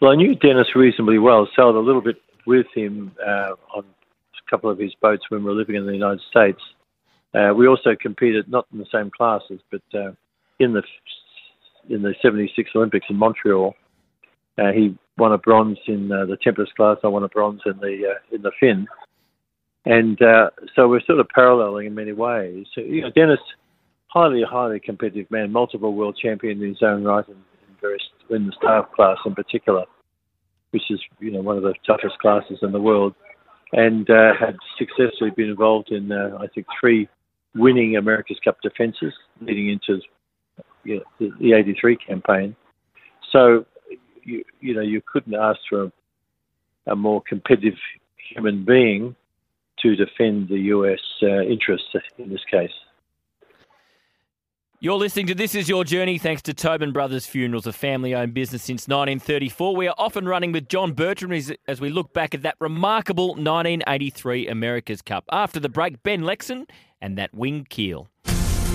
Well, 0.00 0.12
I 0.12 0.16
knew 0.16 0.34
Dennis 0.34 0.68
reasonably 0.74 1.18
well, 1.18 1.48
sailed 1.56 1.76
a 1.76 1.80
little 1.80 2.00
bit 2.00 2.16
with 2.46 2.66
him 2.74 3.12
uh, 3.26 3.54
on 3.74 3.84
a 3.84 4.50
couple 4.50 4.70
of 4.70 4.78
his 4.78 4.94
boats 5.00 5.24
when 5.28 5.44
we 5.44 5.50
were 5.50 5.56
living 5.56 5.76
in 5.76 5.86
the 5.86 5.92
United 5.92 6.20
States. 6.30 6.60
Uh, 7.34 7.52
we 7.54 7.66
also 7.66 7.94
competed 8.00 8.48
not 8.48 8.66
in 8.72 8.78
the 8.78 8.86
same 8.92 9.10
classes, 9.10 9.60
but 9.70 9.82
uh, 9.94 10.12
in 10.60 10.74
the 10.74 10.82
in 11.88 12.02
the 12.02 12.14
'76 12.22 12.70
Olympics 12.76 13.06
in 13.10 13.16
Montreal. 13.16 13.74
Uh, 14.58 14.72
he 14.72 14.96
won 15.16 15.32
a 15.32 15.38
bronze 15.38 15.78
in 15.86 16.12
uh, 16.12 16.26
the 16.26 16.36
Tempest 16.36 16.74
class. 16.76 16.98
I 17.02 17.08
won 17.08 17.24
a 17.24 17.28
bronze 17.28 17.62
in 17.66 17.78
the 17.78 18.12
uh, 18.14 18.34
in 18.34 18.42
the 18.42 18.52
Finn, 18.60 18.86
and 19.84 20.20
uh, 20.22 20.50
so 20.76 20.88
we're 20.88 21.02
sort 21.02 21.20
of 21.20 21.28
paralleling 21.34 21.86
in 21.86 21.94
many 21.94 22.12
ways. 22.12 22.66
So, 22.74 22.82
you 22.82 23.02
know, 23.02 23.10
Dennis, 23.10 23.40
highly 24.08 24.42
highly 24.48 24.80
competitive 24.80 25.30
man, 25.30 25.50
multiple 25.50 25.94
world 25.94 26.18
champion 26.20 26.62
in 26.62 26.68
his 26.68 26.82
own 26.82 27.04
right, 27.04 27.26
in, 27.26 27.34
in 27.34 27.76
various 27.80 28.02
in 28.28 28.46
the 28.46 28.52
Star 28.52 28.86
class 28.94 29.16
in 29.24 29.34
particular, 29.34 29.84
which 30.72 30.90
is 30.90 31.00
you 31.18 31.30
know 31.30 31.40
one 31.40 31.56
of 31.56 31.62
the 31.62 31.74
toughest 31.86 32.18
classes 32.18 32.58
in 32.62 32.72
the 32.72 32.80
world, 32.80 33.14
and 33.72 34.10
uh, 34.10 34.32
had 34.38 34.56
successfully 34.78 35.30
been 35.30 35.48
involved 35.48 35.90
in 35.90 36.12
uh, 36.12 36.36
I 36.38 36.46
think 36.48 36.66
three 36.78 37.08
winning 37.54 37.96
America's 37.96 38.38
Cup 38.44 38.58
defences 38.62 39.12
leading 39.40 39.70
into 39.70 40.00
you 40.84 40.96
know, 40.96 41.02
the, 41.18 41.30
the 41.40 41.52
83 41.52 41.96
campaign. 41.96 42.56
So, 43.32 43.64
you, 44.24 44.44
you 44.60 44.74
know, 44.74 44.80
you 44.80 45.02
couldn't 45.04 45.34
ask 45.34 45.60
for 45.68 45.84
a, 45.84 45.92
a 46.88 46.96
more 46.96 47.22
competitive 47.22 47.78
human 48.16 48.64
being 48.64 49.16
to 49.82 49.96
defend 49.96 50.48
the 50.48 50.58
US 50.58 51.00
uh, 51.22 51.42
interests 51.42 51.88
in 52.18 52.30
this 52.30 52.44
case. 52.50 52.72
You're 54.82 54.96
listening 54.96 55.26
to 55.26 55.34
This 55.34 55.54
Is 55.54 55.68
Your 55.68 55.84
Journey 55.84 56.16
thanks 56.16 56.40
to 56.42 56.54
Tobin 56.54 56.90
Brothers 56.90 57.26
Funerals, 57.26 57.66
a 57.66 57.72
family 57.72 58.14
owned 58.14 58.32
business 58.32 58.62
since 58.62 58.88
1934. 58.88 59.76
We 59.76 59.88
are 59.88 59.94
off 59.98 60.16
and 60.16 60.26
running 60.26 60.52
with 60.52 60.68
John 60.68 60.94
Bertrand 60.94 61.54
as 61.68 61.82
we 61.82 61.90
look 61.90 62.14
back 62.14 62.34
at 62.34 62.40
that 62.44 62.56
remarkable 62.60 63.34
1983 63.34 64.48
America's 64.48 65.02
Cup. 65.02 65.24
After 65.30 65.60
the 65.60 65.68
break, 65.68 66.02
Ben 66.02 66.22
Lexcen 66.22 66.66
and 66.98 67.18
that 67.18 67.34
wing 67.34 67.66
keel. 67.68 68.08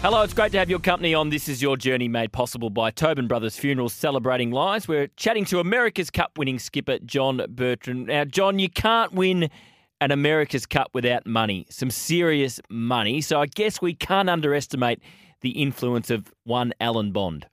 Hello, 0.00 0.22
it's 0.22 0.32
great 0.32 0.52
to 0.52 0.58
have 0.58 0.70
your 0.70 0.78
company 0.78 1.12
on 1.12 1.30
This 1.30 1.48
Is 1.48 1.60
Your 1.60 1.76
Journey, 1.76 2.06
made 2.06 2.30
possible 2.30 2.70
by 2.70 2.92
Tobin 2.92 3.26
Brothers 3.26 3.58
Funerals 3.58 3.92
Celebrating 3.92 4.52
Lives. 4.52 4.86
We're 4.86 5.08
chatting 5.16 5.44
to 5.46 5.58
America's 5.58 6.08
Cup 6.08 6.38
winning 6.38 6.60
skipper 6.60 7.00
John 7.00 7.44
Bertrand. 7.48 8.06
Now, 8.06 8.24
John, 8.24 8.60
you 8.60 8.68
can't 8.70 9.12
win 9.12 9.50
an 10.00 10.12
America's 10.12 10.66
Cup 10.66 10.90
without 10.94 11.26
money, 11.26 11.66
some 11.68 11.90
serious 11.90 12.60
money. 12.70 13.20
So 13.20 13.40
I 13.40 13.46
guess 13.46 13.82
we 13.82 13.92
can't 13.92 14.30
underestimate 14.30 15.02
the 15.40 15.50
influence 15.60 16.10
of 16.10 16.32
one 16.44 16.72
Alan 16.80 17.10
Bond. 17.10 17.48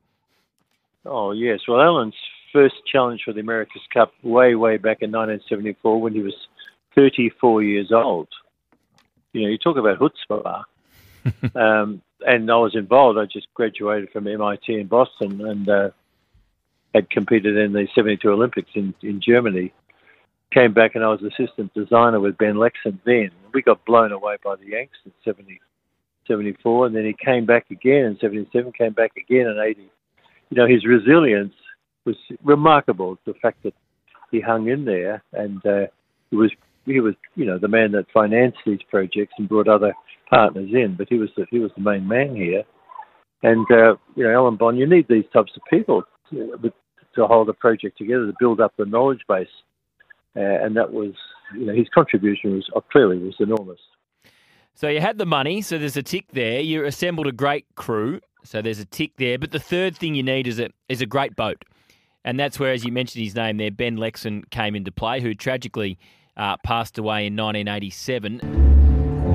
Oh, 1.03 1.31
yes. 1.31 1.61
Well, 1.67 1.81
Alan's 1.81 2.13
first 2.53 2.75
challenge 2.85 3.21
for 3.25 3.33
the 3.33 3.39
America's 3.39 3.81
Cup 3.91 4.13
way, 4.21 4.53
way 4.53 4.77
back 4.77 5.01
in 5.01 5.11
1974 5.11 5.99
when 5.99 6.13
he 6.13 6.21
was 6.21 6.35
34 6.93 7.63
years 7.63 7.91
old. 7.91 8.27
You 9.33 9.41
know, 9.41 9.47
you 9.47 9.57
talk 9.57 9.77
about 9.77 9.97
chutzpah. 9.97 10.65
um, 11.55 12.01
and 12.21 12.49
I 12.49 12.55
was 12.55 12.75
involved. 12.75 13.19
I 13.19 13.25
just 13.25 13.47
graduated 13.53 14.09
from 14.11 14.27
MIT 14.27 14.73
in 14.73 14.87
Boston 14.87 15.41
and 15.45 15.69
uh, 15.69 15.89
had 16.93 17.09
competed 17.09 17.57
in 17.57 17.73
the 17.73 17.87
72 17.93 18.29
Olympics 18.29 18.69
in, 18.75 18.93
in 19.01 19.21
Germany. 19.21 19.73
Came 20.51 20.73
back 20.73 20.95
and 20.95 21.03
I 21.03 21.09
was 21.09 21.21
assistant 21.21 21.73
designer 21.73 22.19
with 22.19 22.37
Ben 22.37 22.55
Lexcen 22.55 22.99
then. 23.05 23.31
We 23.53 23.61
got 23.61 23.83
blown 23.85 24.11
away 24.11 24.37
by 24.43 24.55
the 24.55 24.67
Yanks 24.67 24.97
in 25.05 25.11
70, 25.23 25.59
74, 26.27 26.87
and 26.87 26.95
then 26.95 27.05
he 27.05 27.13
came 27.13 27.45
back 27.45 27.69
again 27.71 28.05
in 28.05 28.17
77, 28.19 28.71
came 28.71 28.93
back 28.93 29.11
again 29.17 29.47
in 29.47 29.59
80 29.59 29.89
you 30.49 30.57
know, 30.57 30.67
his 30.67 30.85
resilience 30.85 31.53
was 32.05 32.15
remarkable. 32.43 33.17
The 33.25 33.33
fact 33.41 33.63
that 33.63 33.73
he 34.31 34.39
hung 34.39 34.67
in 34.67 34.85
there 34.85 35.23
and 35.33 35.65
uh, 35.65 35.87
he 36.29 36.35
was 36.35 36.51
he 36.85 36.99
was 36.99 37.15
you 37.35 37.45
know 37.45 37.57
the 37.57 37.67
man 37.67 37.91
that 37.91 38.05
financed 38.13 38.59
these 38.65 38.79
projects 38.89 39.33
and 39.37 39.49
brought 39.49 39.67
other 39.67 39.93
partners 40.29 40.69
in, 40.73 40.95
but 40.97 41.07
he 41.09 41.17
was 41.17 41.29
the, 41.35 41.45
he 41.49 41.59
was 41.59 41.71
the 41.75 41.83
main 41.83 42.07
man 42.07 42.35
here. 42.35 42.63
And 43.43 43.65
uh, 43.71 43.95
you 44.15 44.23
know, 44.23 44.33
Alan 44.33 44.55
Bond, 44.55 44.77
you 44.77 44.87
need 44.87 45.07
these 45.07 45.25
types 45.33 45.51
of 45.55 45.61
people 45.69 46.03
to, 46.31 46.73
to 47.15 47.27
hold 47.27 47.49
a 47.49 47.53
project 47.53 47.97
together 47.97 48.25
to 48.25 48.33
build 48.39 48.59
up 48.59 48.73
the 48.77 48.85
knowledge 48.85 49.21
base, 49.27 49.47
uh, 50.35 50.39
and 50.39 50.75
that 50.77 50.91
was 50.91 51.13
you 51.53 51.65
know 51.65 51.73
his 51.73 51.87
contribution 51.93 52.53
was 52.53 52.67
uh, 52.75 52.81
clearly 52.91 53.17
was 53.17 53.35
enormous. 53.39 53.79
So 54.73 54.89
you 54.89 54.99
had 54.99 55.17
the 55.17 55.25
money, 55.25 55.61
so 55.61 55.77
there's 55.77 55.95
a 55.95 56.03
tick 56.03 56.25
there. 56.33 56.59
You 56.59 56.85
assembled 56.85 57.27
a 57.27 57.31
great 57.31 57.65
crew. 57.75 58.19
So 58.43 58.61
there's 58.61 58.79
a 58.79 58.85
tick 58.85 59.13
there. 59.17 59.39
But 59.39 59.51
the 59.51 59.59
third 59.59 59.95
thing 59.95 60.15
you 60.15 60.23
need 60.23 60.47
is 60.47 60.59
a 60.59 60.69
is 60.89 61.01
a 61.01 61.05
great 61.05 61.35
boat, 61.35 61.63
and 62.23 62.39
that's 62.39 62.59
where, 62.59 62.73
as 62.73 62.83
you 62.83 62.91
mentioned 62.91 63.23
his 63.23 63.35
name 63.35 63.57
there, 63.57 63.71
Ben 63.71 63.97
Lexcen 63.97 64.49
came 64.49 64.75
into 64.75 64.91
play, 64.91 65.21
who 65.21 65.33
tragically 65.33 65.97
uh, 66.37 66.57
passed 66.57 66.97
away 66.97 67.27
in 67.27 67.35
1987. 67.35 68.39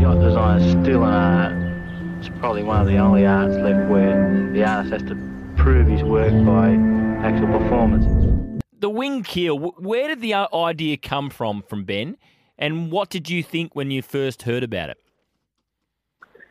Yacht 0.01 0.21
design 0.21 0.61
is 0.61 0.71
still 0.83 1.05
an 1.05 1.13
art. 1.13 1.71
It's 2.19 2.29
probably 2.39 2.63
one 2.63 2.81
of 2.81 2.87
the 2.87 2.99
only 2.99 3.27
arts 3.27 3.55
left 3.57 3.91
where 3.91 4.51
the 4.53 4.65
artist 4.65 4.93
has 4.93 5.03
to 5.05 5.15
prove 5.57 5.87
his 5.87 6.03
work 6.03 6.33
by 6.45 6.71
actual 7.27 7.59
performance. 7.59 8.63
The 8.79 8.91
wing 8.91 9.23
keel. 9.23 9.59
Where 9.59 10.09
did 10.09 10.21
the 10.21 10.35
uh, 10.35 10.49
idea 10.55 10.97
come 10.97 11.31
from 11.31 11.63
from 11.63 11.85
Ben, 11.85 12.17
and 12.59 12.91
what 12.91 13.11
did 13.11 13.29
you 13.29 13.43
think 13.43 13.75
when 13.75 13.91
you 13.91 14.03
first 14.03 14.43
heard 14.43 14.63
about 14.63 14.91
it? 14.91 14.99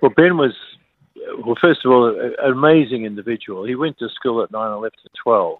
Well, 0.01 0.11
Ben 0.15 0.37
was 0.37 0.53
well, 1.45 1.55
first 1.59 1.85
of 1.85 1.91
all, 1.91 2.07
an 2.07 2.33
amazing 2.43 3.05
individual. 3.05 3.63
He 3.63 3.75
went 3.75 3.97
to 3.99 4.09
school 4.09 4.41
at 4.43 4.51
9, 4.51 4.71
11, 4.71 4.91
to 5.03 5.09
12. 5.23 5.59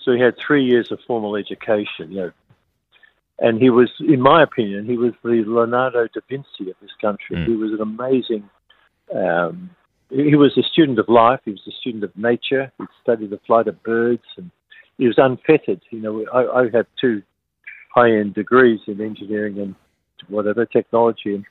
So 0.00 0.12
he 0.12 0.20
had 0.20 0.36
three 0.38 0.64
years 0.64 0.90
of 0.90 0.98
formal 1.06 1.36
education, 1.36 2.10
you 2.10 2.16
know. 2.16 2.32
And 3.40 3.60
he 3.60 3.70
was, 3.70 3.90
in 4.00 4.20
my 4.20 4.42
opinion, 4.42 4.84
he 4.84 4.98
was 4.98 5.12
the 5.24 5.42
Leonardo 5.46 6.06
da 6.06 6.20
Vinci 6.28 6.70
of 6.70 6.76
this 6.82 6.90
country. 7.00 7.36
Mm. 7.36 7.46
He 7.46 7.56
was 7.56 7.72
an 7.72 7.80
amazing, 7.80 8.48
um, 9.14 9.70
he 10.10 10.36
was 10.36 10.56
a 10.58 10.62
student 10.62 10.98
of 10.98 11.08
life. 11.08 11.40
He 11.44 11.52
was 11.52 11.62
a 11.66 11.72
student 11.80 12.04
of 12.04 12.14
nature. 12.16 12.70
He 12.78 12.84
studied 13.02 13.30
the 13.30 13.40
flight 13.46 13.66
of 13.66 13.82
birds 13.82 14.24
and 14.36 14.50
he 14.98 15.06
was 15.06 15.16
unfettered. 15.16 15.80
You 15.90 16.00
know, 16.00 16.26
I, 16.32 16.60
I 16.60 16.62
have 16.74 16.86
two 17.00 17.22
high-end 17.94 18.34
degrees 18.34 18.80
in 18.86 19.00
engineering 19.00 19.58
and 19.58 19.74
whatever 20.28 20.66
technology. 20.66 21.34
And 21.34 21.46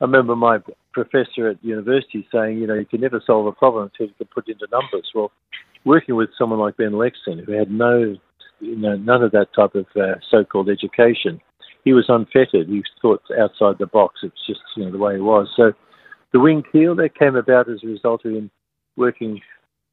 I 0.00 0.04
remember 0.04 0.36
my 0.36 0.58
professor 0.92 1.48
at 1.48 1.64
university 1.64 2.26
saying, 2.32 2.58
you 2.58 2.66
know, 2.66 2.74
you 2.74 2.86
can 2.86 3.00
never 3.00 3.20
solve 3.26 3.46
a 3.46 3.52
problem 3.52 3.84
until 3.84 4.06
you 4.06 4.14
can 4.16 4.28
put 4.32 4.48
it 4.48 4.52
into 4.52 4.68
numbers. 4.70 5.10
Well, 5.14 5.32
working 5.84 6.14
with 6.14 6.30
someone 6.38 6.60
like 6.60 6.76
Ben 6.76 6.92
Lexcen, 6.92 7.44
who 7.44 7.52
had 7.52 7.70
no, 7.70 8.16
you 8.60 8.76
know, 8.76 8.96
none 8.96 9.22
of 9.22 9.32
that 9.32 9.48
type 9.54 9.74
of 9.74 9.86
uh, 9.96 10.14
so-called 10.30 10.68
education, 10.68 11.40
he 11.84 11.92
was 11.92 12.06
unfettered. 12.08 12.68
He 12.68 12.82
thought 13.00 13.22
outside 13.40 13.76
the 13.78 13.86
box. 13.86 14.20
It's 14.22 14.46
just, 14.46 14.60
you 14.76 14.84
know, 14.84 14.92
the 14.92 14.98
way 14.98 15.14
he 15.14 15.20
was. 15.20 15.48
So 15.56 15.72
the 16.32 16.40
wing 16.40 16.62
keel 16.70 16.94
that 16.96 17.18
came 17.18 17.36
about 17.36 17.70
as 17.70 17.80
a 17.82 17.86
result 17.86 18.24
of 18.24 18.32
him 18.32 18.50
working 18.96 19.40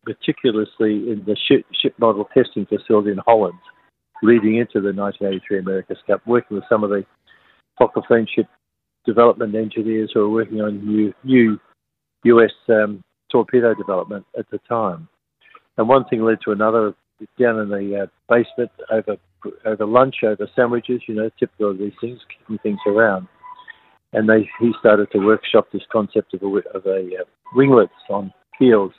meticulously 0.05 1.09
in 1.09 1.23
the 1.25 1.35
ship, 1.47 1.65
ship 1.81 1.93
model 1.99 2.27
testing 2.33 2.65
facility 2.65 3.11
in 3.11 3.19
Holland, 3.25 3.57
leading 4.21 4.57
into 4.57 4.81
the 4.81 4.93
1983 4.93 5.59
America's 5.59 5.97
Cup, 6.07 6.21
working 6.25 6.55
with 6.55 6.65
some 6.69 6.83
of 6.83 6.89
the 6.89 7.05
Fokker 7.79 8.03
ship 8.33 8.47
development 9.05 9.55
engineers 9.55 10.11
who 10.13 10.21
were 10.21 10.29
working 10.29 10.61
on 10.61 10.85
new, 10.85 11.13
new 11.23 11.59
US 12.23 12.51
um, 12.69 13.03
torpedo 13.31 13.73
development 13.73 14.25
at 14.37 14.49
the 14.49 14.59
time. 14.67 15.07
And 15.77 15.87
one 15.87 16.05
thing 16.05 16.23
led 16.23 16.39
to 16.45 16.51
another 16.51 16.93
down 17.39 17.59
in 17.59 17.69
the 17.69 18.03
uh, 18.03 18.05
basement 18.29 18.71
over 18.91 19.17
over 19.65 19.85
lunch, 19.85 20.17
over 20.23 20.49
sandwiches, 20.55 21.01
you 21.07 21.15
know, 21.15 21.29
typical 21.39 21.71
of 21.71 21.77
these 21.77 21.93
things, 22.01 22.19
kicking 22.29 22.57
things 22.59 22.79
around. 22.87 23.27
And 24.13 24.29
they 24.29 24.49
he 24.59 24.71
started 24.79 25.11
to 25.11 25.19
workshop 25.19 25.67
this 25.71 25.83
concept 25.91 26.33
of 26.33 26.41
a, 26.41 26.47
of 26.75 26.85
a 26.85 27.21
uh, 27.21 27.25
winglets 27.53 27.93
on 28.09 28.33
keels 28.57 28.93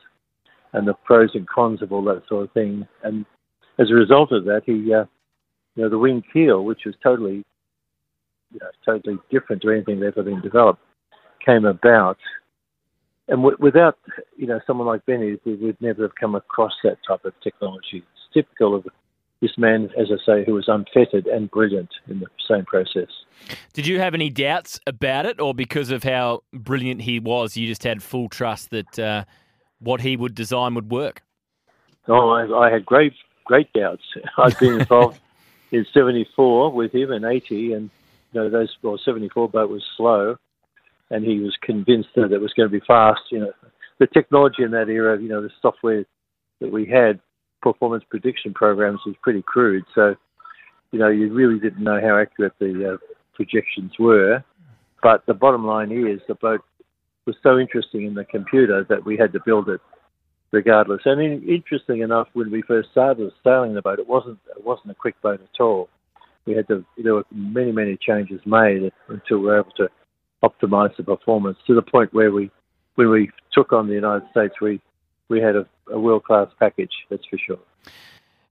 and 0.73 0.87
the 0.87 0.95
pros 1.05 1.31
and 1.35 1.49
cons 1.49 1.83
of 1.83 1.93
all 1.93 2.05
that 2.05 2.23
sort 2.29 2.45
of 2.45 2.53
thing. 2.53 2.87
And 3.03 3.25
as 3.79 3.91
a 3.91 3.95
result 3.95 4.31
of 4.33 4.45
that, 4.45 4.63
he, 4.67 4.93
uh, 4.95 5.05
you 5.75 5.83
know, 5.83 5.89
the 5.89 5.99
wing 5.99 6.23
keel, 6.33 6.65
which 6.65 6.81
was 6.85 6.95
totally 7.03 7.45
you 8.53 8.59
know, 8.61 8.71
totally 8.85 9.19
different 9.31 9.63
to 9.63 9.71
anything 9.71 10.01
that's 10.01 10.17
ever 10.17 10.31
been 10.31 10.41
developed, 10.41 10.81
came 11.45 11.65
about. 11.65 12.19
And 13.28 13.38
w- 13.38 13.56
without, 13.59 13.99
you 14.37 14.47
know, 14.47 14.61
someone 14.66 14.87
like 14.87 15.04
Benny, 15.06 15.38
we 15.45 15.54
would 15.54 15.80
never 15.80 16.02
have 16.02 16.14
come 16.14 16.35
across 16.35 16.73
that 16.85 16.99
type 17.06 17.25
of 17.25 17.33
technology. 17.42 17.99
It's 17.99 18.35
typical 18.35 18.75
of 18.75 18.87
this 19.40 19.59
man, 19.59 19.90
as 19.99 20.09
I 20.11 20.25
say, 20.25 20.45
who 20.45 20.54
was 20.54 20.68
unfettered 20.68 21.26
and 21.26 21.50
brilliant 21.50 21.90
in 22.09 22.21
the 22.21 22.26
same 22.49 22.64
process. 22.64 23.09
Did 23.73 23.87
you 23.87 23.99
have 24.00 24.14
any 24.14 24.30
doubts 24.30 24.80
about 24.87 25.26
it, 25.26 25.40
or 25.40 25.54
because 25.54 25.90
of 25.90 26.02
how 26.02 26.42
brilliant 26.52 27.02
he 27.02 27.21
was, 27.21 27.56
you 27.56 27.66
just 27.66 27.85
had 27.85 28.02
full 28.02 28.28
trust 28.28 28.71
that 28.71 28.99
uh, 28.99 29.25
what 29.78 30.00
he 30.00 30.16
would 30.16 30.35
design 30.35 30.75
would 30.75 30.90
work? 30.90 31.23
Oh, 32.09 32.30
I, 32.30 32.66
I 32.66 32.71
had 32.71 32.87
great, 32.87 33.12
great 33.45 33.73
doubts. 33.73 34.04
I'd 34.38 34.59
been 34.59 34.80
involved 34.80 35.21
in 35.71 35.85
'74 35.92 36.73
with 36.73 36.95
him 36.95 37.12
and 37.12 37.25
'80, 37.25 37.73
and 37.75 37.90
you 38.33 38.40
know 38.40 38.49
those 38.49 38.75
well, 38.83 38.99
'74 38.99 39.50
boat 39.50 39.68
was 39.68 39.85
slow, 39.97 40.37
and 41.11 41.25
he 41.25 41.39
was 41.41 41.57
convinced 41.63 42.09
that 42.17 42.33
it 42.33 42.41
was 42.41 42.53
going 42.55 42.69
to 42.69 42.73
be 42.73 42.85
fast. 42.87 43.21
You 43.31 43.41
know, 43.41 43.53
the 43.99 44.07
technology 44.07 44.63
in 44.63 44.71
that 44.73 44.89
era, 44.89 45.21
you 45.21 45.29
know, 45.29 45.43
the 45.43 45.51
software 45.63 46.05
that 46.61 46.73
we 46.73 46.87
had, 46.87 47.21
performance 47.63 48.05
prediction 48.09 48.55
programs 48.55 49.01
was 49.07 49.17
pretty 49.23 49.43
crude. 49.43 49.85
So, 49.95 50.15
you 50.93 50.99
know, 50.99 51.09
you 51.09 51.33
really 51.33 51.59
didn't 51.59 51.83
know 51.83 52.01
how 52.01 52.19
accurate 52.19 52.53
the 52.59 52.95
uh, 52.95 52.97
projections 53.35 53.93
were. 53.99 54.45
But 55.03 55.25
the 55.27 55.35
bottom 55.35 55.65
line 55.67 55.93
is 55.93 56.21
the 56.27 56.35
boat 56.35 56.63
was 57.27 57.37
so 57.43 57.59
interesting 57.59 58.07
in 58.07 58.15
the 58.15 58.25
computer 58.25 58.85
that 58.89 59.05
we 59.05 59.17
had 59.17 59.33
to 59.33 59.41
build 59.45 59.69
it 59.69 59.81
regardless. 60.53 61.03
And 61.05 61.21
in, 61.21 61.49
interesting 61.49 62.01
enough, 62.01 62.29
when 62.33 62.51
we 62.51 62.63
first 62.63 62.91
started 62.93 63.31
sailing 63.45 63.75
the 63.75 63.83
boat, 63.83 63.99
it 63.99 64.09
wasn't 64.09 64.39
it 64.57 64.65
wasn't 64.65 64.93
a 64.93 64.95
quick 64.95 65.21
boat 65.23 65.41
at 65.41 65.63
all. 65.63 65.89
We 66.47 66.55
had 66.55 66.69
to 66.69 66.85
there 67.03 67.15
were 67.15 67.25
many 67.31 67.73
many 67.73 67.97
changes 67.97 68.41
made 68.47 68.93
until 69.09 69.39
we 69.39 69.47
were 69.47 69.61
able 69.61 69.73
to 69.77 69.89
optimize 70.49 70.97
the 70.97 71.03
performance 71.03 71.59
to 71.67 71.75
the 71.75 71.83
point 71.83 72.12
where 72.12 72.33
we 72.33 72.50
when 72.97 73.11
we 73.11 73.31
took 73.53 73.73
on 73.73 73.88
the 73.88 73.95
United 73.95 74.29
States, 74.31 74.55
we 74.61 74.81
we 75.29 75.41
had 75.41 75.57
a, 75.57 75.67
a 75.91 75.99
world 75.99 76.25
class 76.25 76.49
package. 76.59 76.93
That's 77.11 77.25
for 77.26 77.38
sure. 77.38 77.59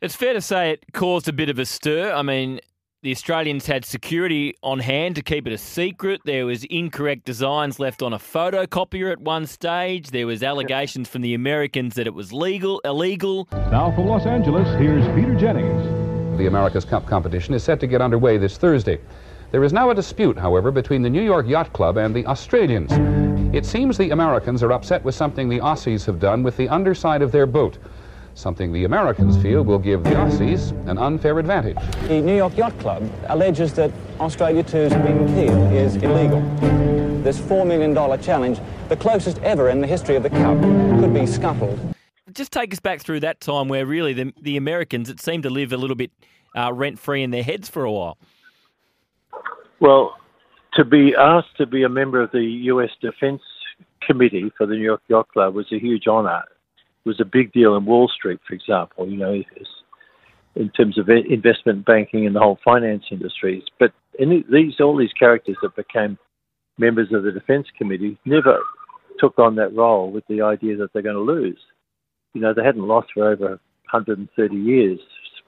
It's 0.01 0.15
fair 0.15 0.33
to 0.33 0.41
say 0.41 0.71
it 0.71 0.85
caused 0.93 1.27
a 1.27 1.33
bit 1.33 1.49
of 1.49 1.57
a 1.57 1.65
stir. 1.65 2.11
I 2.11 2.21
mean, 2.21 2.59
the 3.01 3.11
Australians 3.11 3.67
had 3.67 3.85
security 3.85 4.55
on 4.63 4.79
hand 4.79 5.15
to 5.15 5.21
keep 5.21 5.47
it 5.47 5.53
a 5.53 5.57
secret. 5.57 6.21
There 6.25 6.45
was 6.45 6.63
incorrect 6.65 7.23
designs 7.25 7.79
left 7.79 8.01
on 8.01 8.13
a 8.13 8.17
photocopier 8.17 9.11
at 9.11 9.19
one 9.19 9.45
stage. 9.45 10.09
There 10.09 10.27
was 10.27 10.43
allegations 10.43 11.07
from 11.07 11.21
the 11.21 11.33
Americans 11.33 11.95
that 11.95 12.07
it 12.07 12.13
was 12.13 12.33
legal, 12.33 12.81
illegal. 12.83 13.47
Now 13.51 13.91
from 13.91 14.07
Los 14.07 14.25
Angeles, 14.25 14.67
here's 14.79 15.05
Peter 15.15 15.35
Jennings. 15.35 16.37
The 16.37 16.47
America's 16.47 16.83
Cup 16.83 17.05
competition 17.05 17.53
is 17.53 17.63
set 17.63 17.79
to 17.79 17.87
get 17.87 18.01
underway 18.01 18.37
this 18.37 18.57
Thursday. 18.57 18.99
There 19.55 19.63
is 19.63 19.71
now 19.71 19.89
a 19.89 19.95
dispute, 19.95 20.37
however, 20.37 20.69
between 20.69 21.01
the 21.01 21.09
New 21.09 21.21
York 21.21 21.47
Yacht 21.47 21.71
Club 21.71 21.95
and 21.95 22.13
the 22.13 22.25
Australians. 22.25 22.91
It 23.55 23.65
seems 23.65 23.97
the 23.97 24.09
Americans 24.09 24.61
are 24.61 24.73
upset 24.73 25.01
with 25.05 25.15
something 25.15 25.47
the 25.47 25.59
Aussies 25.59 26.05
have 26.07 26.19
done 26.19 26.43
with 26.43 26.57
the 26.57 26.67
underside 26.67 27.21
of 27.21 27.31
their 27.31 27.45
boat. 27.45 27.77
Something 28.33 28.73
the 28.73 28.83
Americans 28.83 29.41
feel 29.41 29.63
will 29.63 29.79
give 29.79 30.03
the 30.03 30.09
Aussies 30.09 30.71
an 30.89 30.97
unfair 30.97 31.39
advantage. 31.39 31.77
The 32.09 32.19
New 32.19 32.35
York 32.35 32.57
Yacht 32.57 32.77
Club 32.79 33.09
alleges 33.29 33.71
that 33.75 33.91
Australia 34.19 34.61
2's 34.61 34.93
wing 34.93 35.25
keel 35.27 35.71
is 35.71 35.95
illegal. 35.95 36.41
This 37.23 37.39
$4 37.39 37.65
million 37.65 37.95
challenge, 38.21 38.59
the 38.89 38.97
closest 38.97 39.37
ever 39.37 39.69
in 39.69 39.79
the 39.79 39.87
history 39.87 40.17
of 40.17 40.23
the 40.23 40.31
Cup, 40.31 40.59
could 40.99 41.13
be 41.13 41.25
scuttled. 41.25 41.79
Just 42.33 42.51
take 42.51 42.73
us 42.73 42.81
back 42.81 42.99
through 42.99 43.21
that 43.21 43.39
time 43.39 43.69
where 43.69 43.85
really 43.85 44.11
the, 44.11 44.33
the 44.41 44.57
Americans, 44.57 45.09
it 45.09 45.21
seemed 45.21 45.43
to 45.43 45.49
live 45.49 45.71
a 45.71 45.77
little 45.77 45.95
bit 45.95 46.11
uh, 46.57 46.73
rent 46.73 46.99
free 46.99 47.23
in 47.23 47.31
their 47.31 47.43
heads 47.43 47.69
for 47.69 47.85
a 47.85 47.91
while. 47.93 48.17
Well, 49.79 50.15
to 50.73 50.85
be 50.85 51.13
asked 51.17 51.57
to 51.57 51.65
be 51.65 51.83
a 51.83 51.89
member 51.89 52.21
of 52.21 52.31
the 52.31 52.43
U.S. 52.43 52.89
Defense 53.01 53.41
Committee 54.05 54.51
for 54.57 54.65
the 54.65 54.75
New 54.75 54.83
York 54.83 55.01
Yacht 55.07 55.29
Club 55.29 55.55
was 55.55 55.67
a 55.71 55.79
huge 55.79 56.07
honour. 56.07 56.43
It 56.77 57.09
was 57.09 57.19
a 57.19 57.25
big 57.25 57.51
deal 57.53 57.75
in 57.75 57.85
Wall 57.85 58.09
Street, 58.13 58.39
for 58.47 58.53
example, 58.53 59.07
you 59.07 59.17
know, 59.17 59.43
in 60.55 60.69
terms 60.69 60.97
of 60.97 61.09
investment 61.09 61.85
banking 61.85 62.25
and 62.25 62.35
the 62.35 62.39
whole 62.39 62.59
finance 62.63 63.03
industries. 63.11 63.63
But 63.79 63.93
these, 64.17 64.79
all 64.79 64.97
these 64.97 65.13
characters 65.13 65.57
that 65.61 65.75
became 65.75 66.17
members 66.77 67.09
of 67.13 67.23
the 67.23 67.31
Defense 67.31 67.67
Committee 67.77 68.17
never 68.25 68.59
took 69.19 69.37
on 69.39 69.55
that 69.55 69.73
role 69.75 70.11
with 70.11 70.25
the 70.27 70.41
idea 70.41 70.77
that 70.77 70.91
they're 70.93 71.01
going 71.01 71.15
to 71.15 71.21
lose. 71.21 71.59
You 72.33 72.41
know, 72.41 72.53
they 72.53 72.63
hadn't 72.63 72.87
lost 72.87 73.09
for 73.13 73.29
over 73.29 73.49
130 73.91 74.55
years. 74.55 74.99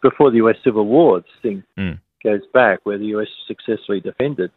Before 0.01 0.31
the 0.31 0.37
US 0.37 0.55
Civil 0.63 0.85
War, 0.85 1.19
this 1.19 1.29
thing 1.41 1.63
mm 1.77 1.99
goes 2.23 2.41
back, 2.53 2.80
where 2.84 2.97
the 2.97 3.08
US 3.17 3.27
successfully 3.47 3.99
defended. 3.99 4.51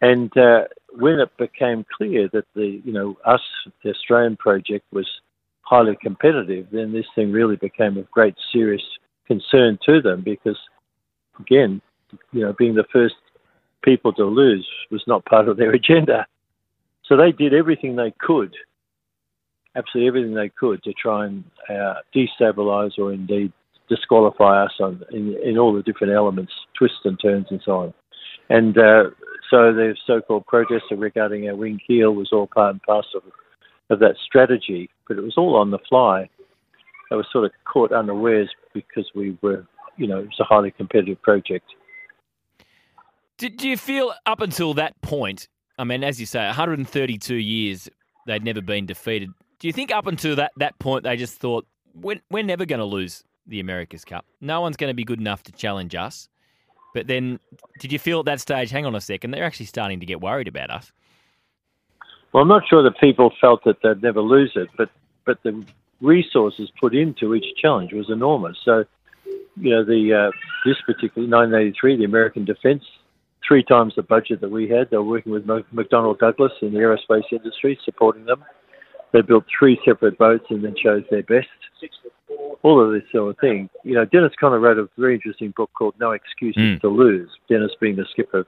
And 0.00 0.36
uh, 0.36 0.64
when 0.98 1.20
it 1.20 1.30
became 1.38 1.86
clear 1.96 2.28
that 2.32 2.44
the, 2.54 2.82
you 2.84 2.92
know, 2.92 3.16
us, 3.24 3.40
the 3.84 3.90
Australian 3.90 4.36
project 4.36 4.84
was 4.92 5.06
highly 5.62 5.96
competitive, 6.02 6.66
then 6.72 6.92
this 6.92 7.06
thing 7.14 7.30
really 7.30 7.56
became 7.56 7.96
of 7.96 8.10
great 8.10 8.34
serious 8.52 8.82
concern 9.26 9.78
to 9.86 10.02
them 10.02 10.22
because, 10.22 10.58
again, 11.38 11.80
you 12.32 12.40
know, 12.40 12.52
being 12.58 12.74
the 12.74 12.84
first 12.92 13.14
people 13.82 14.12
to 14.12 14.24
lose 14.24 14.68
was 14.90 15.02
not 15.06 15.24
part 15.24 15.48
of 15.48 15.56
their 15.56 15.70
agenda. 15.72 16.26
So 17.04 17.16
they 17.16 17.32
did 17.32 17.54
everything 17.54 17.96
they 17.96 18.12
could, 18.18 18.54
absolutely 19.76 20.08
everything 20.08 20.34
they 20.34 20.48
could, 20.48 20.82
to 20.82 20.92
try 20.92 21.26
and 21.26 21.44
uh, 21.68 21.94
destabilise 22.14 22.98
or 22.98 23.12
indeed 23.12 23.52
disqualify 23.88 24.64
us 24.64 24.72
on 24.80 25.02
in, 25.12 25.36
in 25.44 25.58
all 25.58 25.72
the 25.72 25.82
different 25.82 26.12
elements, 26.12 26.52
twists 26.78 27.00
and 27.04 27.18
turns 27.20 27.46
and 27.50 27.60
so 27.64 27.72
on. 27.72 27.94
And 28.48 28.76
uh, 28.76 29.04
so 29.50 29.72
the 29.72 29.94
so-called 30.06 30.46
protests 30.46 30.90
regarding 30.90 31.48
our 31.48 31.54
wing 31.54 31.78
keel 31.86 32.12
was 32.12 32.30
all 32.32 32.46
part 32.46 32.72
and 32.72 32.82
parcel 32.82 33.22
of, 33.26 33.32
of 33.90 33.98
that 34.00 34.16
strategy, 34.24 34.90
but 35.08 35.18
it 35.18 35.22
was 35.22 35.34
all 35.36 35.56
on 35.56 35.70
the 35.70 35.78
fly. 35.88 36.28
I 37.10 37.14
was 37.14 37.26
sort 37.30 37.44
of 37.44 37.52
caught 37.64 37.92
unawares 37.92 38.50
because 38.72 39.10
we 39.14 39.36
were, 39.42 39.66
you 39.96 40.06
know, 40.06 40.18
it 40.18 40.26
was 40.26 40.40
a 40.40 40.44
highly 40.44 40.70
competitive 40.70 41.20
project. 41.22 41.66
Did 43.38 43.56
do 43.56 43.68
you 43.68 43.76
feel 43.76 44.14
up 44.26 44.40
until 44.40 44.74
that 44.74 45.00
point? 45.02 45.48
I 45.78 45.84
mean, 45.84 46.04
as 46.04 46.20
you 46.20 46.26
say, 46.26 46.44
132 46.46 47.34
years 47.34 47.88
they'd 48.26 48.44
never 48.44 48.60
been 48.60 48.86
defeated. 48.86 49.30
Do 49.58 49.66
you 49.66 49.72
think 49.72 49.92
up 49.92 50.06
until 50.06 50.36
that, 50.36 50.52
that 50.56 50.78
point 50.78 51.04
they 51.04 51.16
just 51.16 51.38
thought 51.38 51.66
we're, 51.94 52.20
we're 52.30 52.44
never 52.44 52.64
going 52.64 52.78
to 52.78 52.84
lose 52.84 53.24
the 53.46 53.60
America's 53.60 54.04
Cup. 54.04 54.24
No 54.40 54.60
one's 54.60 54.76
going 54.76 54.90
to 54.90 54.94
be 54.94 55.04
good 55.04 55.20
enough 55.20 55.42
to 55.44 55.52
challenge 55.52 55.94
us. 55.94 56.28
But 56.94 57.06
then, 57.06 57.40
did 57.78 57.92
you 57.92 57.98
feel 57.98 58.20
at 58.20 58.26
that 58.26 58.40
stage, 58.40 58.70
hang 58.70 58.86
on 58.86 58.94
a 58.94 59.00
second, 59.00 59.30
they're 59.30 59.44
actually 59.44 59.66
starting 59.66 60.00
to 60.00 60.06
get 60.06 60.20
worried 60.20 60.48
about 60.48 60.70
us? 60.70 60.92
Well, 62.32 62.42
I'm 62.42 62.48
not 62.48 62.62
sure 62.68 62.82
that 62.82 62.98
people 62.98 63.32
felt 63.40 63.64
that 63.64 63.76
they'd 63.82 64.02
never 64.02 64.20
lose 64.20 64.52
it, 64.54 64.68
but, 64.76 64.90
but 65.24 65.42
the 65.42 65.64
resources 66.00 66.70
put 66.80 66.94
into 66.94 67.34
each 67.34 67.56
challenge 67.56 67.92
was 67.92 68.10
enormous. 68.10 68.58
So, 68.64 68.84
you 69.56 69.70
know, 69.70 69.84
the 69.84 70.12
uh, 70.12 70.30
this 70.64 70.76
particular 70.84 71.28
1983, 71.28 71.96
the 71.96 72.04
American 72.04 72.44
defence, 72.44 72.84
three 73.46 73.62
times 73.62 73.94
the 73.96 74.02
budget 74.02 74.40
that 74.40 74.50
we 74.50 74.68
had. 74.68 74.90
They 74.90 74.96
were 74.96 75.04
working 75.04 75.32
with 75.32 75.46
McDonnell 75.46 76.18
Douglas 76.18 76.52
in 76.62 76.72
the 76.72 76.78
aerospace 76.78 77.30
industry, 77.30 77.78
supporting 77.84 78.24
them. 78.24 78.44
They 79.12 79.22
built 79.22 79.44
three 79.58 79.78
separate 79.84 80.18
boats 80.18 80.46
and 80.50 80.64
then 80.64 80.74
chose 80.74 81.04
their 81.10 81.22
best 81.22 81.48
all 82.62 82.80
of 82.80 82.92
this 82.92 83.10
sort 83.10 83.30
of 83.30 83.38
thing. 83.38 83.68
You 83.84 83.94
know, 83.94 84.04
Dennis 84.04 84.32
Conner 84.38 84.58
wrote 84.58 84.78
a 84.78 84.88
very 84.96 85.14
interesting 85.14 85.52
book 85.56 85.70
called 85.74 85.94
No 85.98 86.12
Excuses 86.12 86.62
mm. 86.62 86.80
to 86.80 86.88
Lose. 86.88 87.30
Dennis 87.48 87.72
being 87.80 87.96
the 87.96 88.06
skipper 88.10 88.46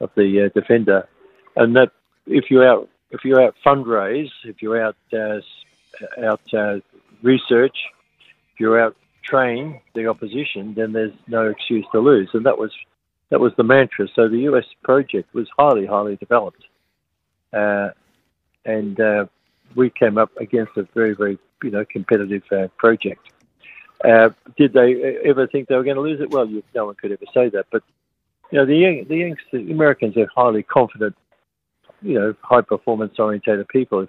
of 0.00 0.10
the 0.16 0.46
uh, 0.46 0.48
Defender, 0.58 1.08
and 1.56 1.76
that 1.76 1.92
if 2.26 2.50
you 2.50 2.62
out 2.62 2.88
if 3.10 3.24
you 3.24 3.38
out 3.38 3.54
fundraise, 3.64 4.30
if 4.44 4.60
you 4.60 4.74
out 4.74 4.96
uh, 5.12 5.40
out 6.22 6.40
uh, 6.52 6.80
research, 7.22 7.76
if 8.52 8.60
you 8.60 8.76
out 8.76 8.96
train 9.22 9.80
the 9.94 10.06
opposition, 10.06 10.74
then 10.74 10.92
there's 10.92 11.14
no 11.28 11.48
excuse 11.48 11.86
to 11.92 12.00
lose, 12.00 12.28
and 12.34 12.44
that 12.44 12.58
was 12.58 12.72
that 13.30 13.40
was 13.40 13.52
the 13.56 13.64
mantra. 13.64 14.08
So 14.14 14.28
the 14.28 14.40
US 14.50 14.66
project 14.82 15.32
was 15.32 15.48
highly 15.56 15.86
highly 15.86 16.16
developed, 16.16 16.64
uh, 17.52 17.90
and 18.64 18.98
uh, 18.98 19.26
we 19.76 19.90
came 19.90 20.18
up 20.18 20.30
against 20.38 20.76
a 20.76 20.86
very 20.94 21.14
very 21.14 21.38
you 21.62 21.70
know 21.70 21.84
competitive 21.84 22.42
uh, 22.52 22.68
project. 22.78 23.28
Uh, 24.04 24.30
did 24.58 24.72
they 24.72 25.18
ever 25.24 25.46
think 25.46 25.68
they 25.68 25.76
were 25.76 25.84
going 25.84 25.96
to 25.96 26.02
lose 26.02 26.20
it? 26.20 26.30
Well, 26.30 26.46
you, 26.46 26.62
no 26.74 26.86
one 26.86 26.94
could 26.96 27.12
ever 27.12 27.24
say 27.32 27.48
that. 27.50 27.66
But 27.72 27.82
you 28.50 28.58
know, 28.58 28.66
the 28.66 29.04
the, 29.08 29.36
the 29.52 29.72
Americans 29.72 30.16
are 30.16 30.28
highly 30.34 30.62
confident, 30.62 31.16
you 32.02 32.14
know, 32.14 32.34
high 32.42 32.60
performance 32.60 33.14
orientated 33.18 33.66
people, 33.68 34.06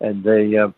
and 0.00 0.24
they, 0.24 0.56
um, 0.56 0.74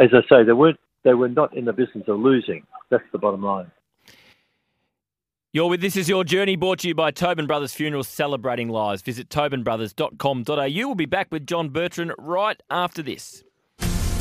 as 0.00 0.08
I 0.12 0.22
say, 0.28 0.44
they 0.44 0.52
weren't 0.52 0.80
they 1.04 1.14
were 1.14 1.28
not 1.28 1.54
in 1.56 1.66
the 1.66 1.72
business 1.72 2.04
of 2.08 2.18
losing. 2.18 2.66
That's 2.90 3.04
the 3.12 3.18
bottom 3.18 3.42
line. 3.42 3.70
You're 5.54 5.68
with 5.68 5.80
This 5.80 5.96
Is 5.96 6.08
Your 6.08 6.24
Journey, 6.24 6.56
brought 6.56 6.80
to 6.80 6.88
you 6.88 6.96
by 6.96 7.12
Tobin 7.12 7.46
Brothers 7.46 7.72
Funerals 7.72 8.08
Celebrating 8.08 8.70
Lives. 8.70 9.02
Visit 9.02 9.28
tobinbrothers.com.au. 9.28 10.68
We'll 10.74 10.96
be 10.96 11.06
back 11.06 11.28
with 11.30 11.46
John 11.46 11.68
Bertrand 11.68 12.12
right 12.18 12.60
after 12.72 13.04
this. 13.04 13.44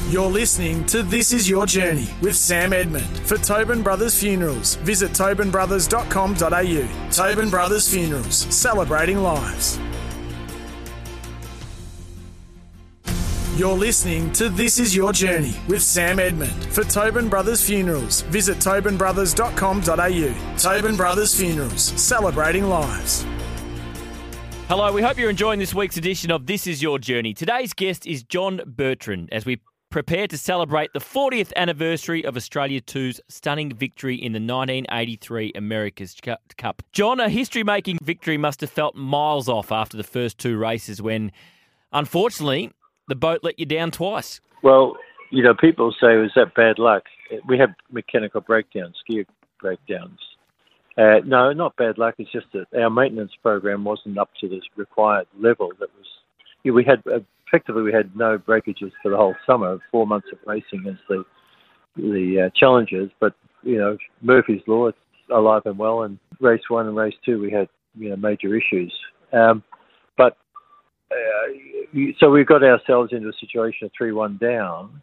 You're 0.09 0.29
listening 0.29 0.85
to 0.85 1.01
This 1.01 1.33
Is 1.33 1.49
Your 1.49 1.65
Journey 1.65 2.07
with 2.21 2.35
Sam 2.35 2.71
Edmund. 2.71 3.07
For 3.21 3.37
Tobin 3.37 3.81
Brothers 3.81 4.15
Funerals, 4.19 4.75
visit 4.75 5.09
tobinbrothers.com.au. 5.13 7.09
Tobin 7.09 7.49
Brothers 7.49 7.89
Funerals, 7.91 8.37
celebrating 8.55 9.17
lives. 9.17 9.79
You're 13.55 13.77
listening 13.77 14.33
to 14.33 14.49
This 14.49 14.79
Is 14.79 14.95
Your 14.95 15.13
Journey 15.13 15.55
with 15.67 15.83
Sam 15.83 16.17
Edmund. 16.17 16.65
For 16.73 16.83
Tobin 16.83 17.29
Brothers 17.29 17.63
Funerals, 17.63 18.21
visit 18.21 18.57
tobinbrothers.com.au. 18.57 20.57
Tobin 20.57 20.95
Brothers 20.95 21.39
Funerals, 21.39 21.83
celebrating 21.83 22.63
lives. 22.63 23.23
Hello, 24.67 24.91
we 24.91 25.03
hope 25.03 25.19
you're 25.19 25.29
enjoying 25.29 25.59
this 25.59 25.71
week's 25.71 25.97
edition 25.97 26.31
of 26.31 26.47
This 26.47 26.65
Is 26.65 26.81
Your 26.81 26.97
Journey. 26.97 27.35
Today's 27.35 27.75
guest 27.75 28.07
is 28.07 28.23
John 28.23 28.59
Bertrand 28.65 29.29
as 29.31 29.45
we 29.45 29.61
prepare 29.91 30.25
to 30.29 30.37
celebrate 30.39 30.91
the 30.93 30.99
40th 30.99 31.53
anniversary 31.55 32.25
of 32.25 32.35
Australia 32.35 32.81
2's 32.81 33.21
stunning 33.29 33.75
victory 33.75 34.15
in 34.15 34.31
the 34.31 34.39
1983 34.39 35.51
America's 35.53 36.17
Cup. 36.57 36.81
John, 36.91 37.19
a 37.19 37.29
history 37.29 37.63
making 37.63 37.99
victory 38.01 38.39
must 38.39 38.61
have 38.61 38.71
felt 38.71 38.95
miles 38.95 39.47
off 39.47 39.71
after 39.71 39.95
the 39.95 40.03
first 40.03 40.39
two 40.39 40.57
races 40.57 41.03
when, 41.03 41.31
unfortunately, 41.91 42.71
the 43.07 43.15
boat 43.15 43.39
let 43.43 43.59
you 43.59 43.65
down 43.65 43.91
twice. 43.91 44.41
Well, 44.61 44.95
you 45.29 45.43
know, 45.43 45.53
people 45.53 45.91
say, 45.99 46.15
was 46.17 46.31
that 46.35 46.53
bad 46.55 46.79
luck? 46.79 47.03
We 47.47 47.57
had 47.57 47.75
mechanical 47.91 48.41
breakdowns, 48.41 48.95
gear 49.09 49.25
breakdowns. 49.59 50.19
Uh, 50.97 51.19
no, 51.25 51.51
not 51.53 51.75
bad 51.75 51.97
luck. 51.97 52.15
It's 52.19 52.31
just 52.31 52.45
that 52.53 52.67
our 52.79 52.89
maintenance 52.89 53.31
program 53.41 53.83
wasn't 53.83 54.17
up 54.17 54.29
to 54.41 54.47
the 54.47 54.61
required 54.75 55.25
level. 55.39 55.69
That 55.79 55.89
was, 55.97 56.05
you 56.63 56.71
know, 56.71 56.75
we 56.75 56.83
had 56.83 57.01
uh, 57.11 57.19
effectively 57.47 57.81
we 57.81 57.91
had 57.91 58.15
no 58.15 58.37
breakages 58.37 58.91
for 59.01 59.09
the 59.09 59.17
whole 59.17 59.35
summer. 59.45 59.79
Four 59.91 60.05
months 60.05 60.27
of 60.31 60.37
racing 60.45 60.85
as 60.87 60.97
the 61.09 61.25
the 61.95 62.45
uh, 62.45 62.49
challenges, 62.55 63.09
but 63.19 63.33
you 63.63 63.77
know 63.77 63.97
Murphy's 64.21 64.61
law, 64.67 64.87
it's 64.87 64.97
alive 65.31 65.63
and 65.65 65.79
well. 65.79 66.03
And 66.03 66.19
race 66.39 66.61
one 66.69 66.87
and 66.87 66.95
race 66.95 67.15
two, 67.25 67.41
we 67.41 67.51
had 67.51 67.69
you 67.95 68.09
know 68.09 68.15
major 68.15 68.55
issues. 68.55 68.93
Um, 69.31 69.63
so 72.19 72.29
we've 72.29 72.47
got 72.47 72.63
ourselves 72.63 73.13
into 73.13 73.29
a 73.29 73.33
situation 73.39 73.85
of 73.85 73.91
three-one 73.97 74.37
down, 74.37 75.01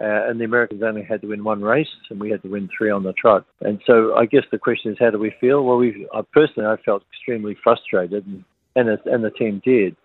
uh, 0.00 0.28
and 0.28 0.40
the 0.40 0.44
Americans 0.44 0.82
only 0.82 1.02
had 1.02 1.20
to 1.22 1.28
win 1.28 1.42
one 1.44 1.62
race, 1.62 1.88
and 2.10 2.20
we 2.20 2.30
had 2.30 2.42
to 2.42 2.48
win 2.48 2.68
three 2.76 2.90
on 2.90 3.02
the 3.02 3.12
trot. 3.14 3.46
And 3.60 3.80
so 3.86 4.14
I 4.14 4.26
guess 4.26 4.44
the 4.50 4.58
question 4.58 4.92
is, 4.92 4.98
how 4.98 5.10
do 5.10 5.18
we 5.18 5.32
feel? 5.40 5.64
Well, 5.64 5.78
we 5.78 6.06
personally 6.32 6.68
I 6.68 6.76
felt 6.82 7.02
extremely 7.12 7.56
frustrated, 7.62 8.26
and 8.26 8.44
and, 8.74 8.88
and 9.06 9.24
the 9.24 9.30
team 9.30 9.62
did. 9.64 9.96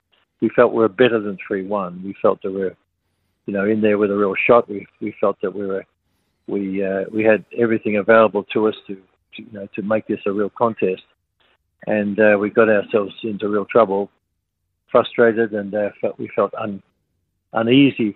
We 0.41 0.49
felt 0.55 0.71
we 0.71 0.79
were 0.79 0.89
better 0.89 1.19
than 1.19 1.37
three-one. 1.45 2.01
We 2.03 2.15
felt 2.21 2.41
that 2.41 2.51
we 2.51 2.61
were, 2.61 2.75
you 3.45 3.53
know, 3.53 3.65
in 3.65 3.81
there 3.81 3.97
with 3.97 4.11
a 4.11 4.17
real 4.17 4.35
shot. 4.47 4.69
We 4.69 4.85
we 5.01 5.13
felt 5.19 5.37
that 5.41 5.53
we 5.53 5.65
were, 5.65 5.85
we 6.47 6.85
uh, 6.85 7.05
we 7.13 7.23
had 7.23 7.43
everything 7.57 7.97
available 7.97 8.43
to 8.53 8.67
us 8.67 8.75
to, 8.87 8.95
to 8.95 9.43
you 9.43 9.51
know 9.51 9.67
to 9.75 9.81
make 9.81 10.07
this 10.07 10.19
a 10.25 10.31
real 10.31 10.51
contest, 10.51 11.03
and 11.87 12.19
uh, 12.19 12.37
we 12.39 12.49
got 12.49 12.69
ourselves 12.69 13.13
into 13.23 13.49
real 13.49 13.65
trouble 13.65 14.09
frustrated 14.91 15.53
and 15.53 15.73
uh, 15.73 15.89
felt, 15.99 16.19
we 16.19 16.29
felt 16.35 16.53
un, 16.55 16.81
uneasy 17.53 18.15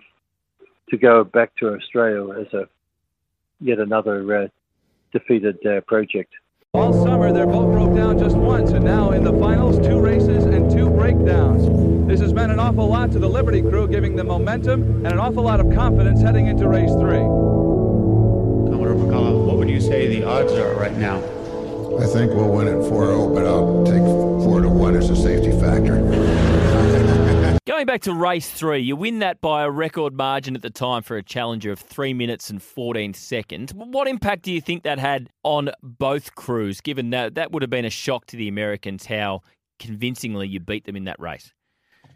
to 0.90 0.96
go 0.96 1.24
back 1.24 1.54
to 1.56 1.74
Australia 1.74 2.40
as 2.40 2.52
a 2.52 2.68
yet 3.60 3.78
another 3.78 4.44
uh, 4.44 4.48
defeated 5.12 5.64
uh, 5.66 5.80
project. 5.82 6.32
All 6.74 6.92
summer, 6.92 7.32
their 7.32 7.46
boat 7.46 7.72
broke 7.72 7.96
down 7.96 8.18
just 8.18 8.36
once, 8.36 8.70
and 8.72 8.84
now 8.84 9.12
in 9.12 9.24
the 9.24 9.32
finals, 9.32 9.78
two 9.86 9.98
races 9.98 10.44
and 10.44 10.70
two 10.70 10.90
breakdowns. 10.90 11.66
This 12.06 12.20
has 12.20 12.34
meant 12.34 12.52
an 12.52 12.60
awful 12.60 12.86
lot 12.86 13.10
to 13.12 13.18
the 13.18 13.28
Liberty 13.28 13.62
crew, 13.62 13.88
giving 13.88 14.14
them 14.14 14.26
momentum 14.26 14.82
and 14.82 15.06
an 15.06 15.18
awful 15.18 15.42
lot 15.42 15.58
of 15.58 15.72
confidence 15.74 16.20
heading 16.20 16.48
into 16.48 16.68
race 16.68 16.92
three. 16.92 17.24
Commodore 18.68 18.94
Pakala, 18.94 19.46
what 19.46 19.56
would 19.56 19.70
you 19.70 19.80
say 19.80 20.06
the 20.06 20.24
odds 20.24 20.52
are 20.52 20.74
right 20.74 20.96
now? 20.96 21.22
I 21.94 22.06
think 22.06 22.32
we'll 22.32 22.52
win 22.52 22.68
it 22.68 22.76
4-0, 22.76 23.34
but 23.34 23.46
I'll 23.46 23.84
take 23.84 24.02
4 24.44 24.60
to 24.62 24.68
1 24.68 24.96
as 24.96 25.10
a 25.10 25.16
safety 25.16 25.52
factor. 25.52 26.02
Going 27.66 27.84
back 27.84 28.02
to 28.02 28.14
race 28.14 28.48
three, 28.48 28.78
you 28.78 28.94
win 28.94 29.18
that 29.18 29.40
by 29.40 29.64
a 29.64 29.70
record 29.70 30.14
margin 30.14 30.54
at 30.54 30.62
the 30.62 30.70
time 30.70 31.02
for 31.02 31.16
a 31.16 31.22
challenger 31.22 31.72
of 31.72 31.80
three 31.80 32.14
minutes 32.14 32.48
and 32.48 32.62
14 32.62 33.12
seconds. 33.12 33.74
What 33.74 34.06
impact 34.06 34.42
do 34.42 34.52
you 34.52 34.60
think 34.60 34.84
that 34.84 35.00
had 35.00 35.30
on 35.42 35.70
both 35.82 36.36
crews, 36.36 36.80
given 36.80 37.10
that 37.10 37.34
that 37.34 37.50
would 37.50 37.62
have 37.62 37.70
been 37.70 37.84
a 37.84 37.90
shock 37.90 38.26
to 38.26 38.36
the 38.36 38.46
Americans 38.46 39.06
how 39.06 39.42
convincingly 39.78 40.46
you 40.46 40.60
beat 40.60 40.84
them 40.84 40.94
in 40.94 41.04
that 41.04 41.18
race? 41.18 41.52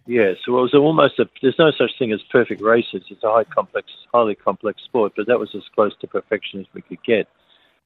Yeah, 0.07 0.35
so 0.45 0.59
it 0.59 0.63
was 0.63 0.75
almost 0.75 1.19
a. 1.19 1.29
There's 1.43 1.59
no 1.59 1.73
such 1.73 1.91
thing 1.99 2.13
as 2.13 2.21
perfect 2.31 2.63
races. 2.63 3.03
It's 3.11 3.23
a 3.23 3.31
high 3.31 3.45
complex, 3.45 3.89
highly 4.13 4.37
complex 4.37 4.83
sport, 4.85 5.13
but 5.17 5.27
that 5.27 5.39
was 5.39 5.51
as 5.55 5.63
close 5.75 5.93
to 6.01 6.07
perfection 6.07 6.61
as 6.61 6.67
we 6.75 6.83
could 6.83 7.03
get, 7.05 7.29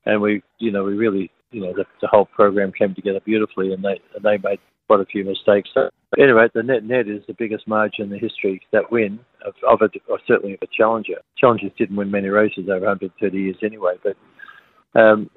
and 0.07 0.20
we, 0.20 0.42
you 0.59 0.70
know, 0.70 0.85
we 0.85 0.94
really 0.94 1.31
you 1.55 1.61
know 1.61 1.73
the, 1.73 1.85
the 2.01 2.09
whole 2.09 2.27
program 2.27 2.73
came 2.73 2.95
together 2.95 3.21
beautifully, 3.25 3.73
and 3.73 3.83
they 3.83 4.01
and 4.14 4.25
they 4.25 4.38
made 4.38 4.59
quite 4.87 5.01
a 5.01 5.07
few 5.07 5.25
mistakes. 5.25 5.71
So 5.73 5.88
anyway, 6.19 6.49
the 6.55 6.62
net 6.62 6.85
net 6.85 7.09
is 7.09 7.23
the 7.27 7.35
biggest 7.35 7.67
margin 7.67 8.05
in 8.05 8.11
the 8.11 8.19
history 8.19 8.61
that 8.73 8.90
win 8.90 9.21
of, 9.47 9.55
of 9.69 9.81
a, 9.83 9.88
or 10.11 10.19
certainly 10.27 10.55
of 10.55 10.61
a 10.62 10.67
challenger. 10.77 11.21
Challengers 11.38 11.73
didn't 11.79 11.97
win 11.97 12.11
many 12.11 12.29
races 12.29 12.69
over 12.69 12.87
130 12.87 13.38
years 13.38 13.57
anyway, 13.62 13.95
but 14.03 14.17
um, 15.01 15.31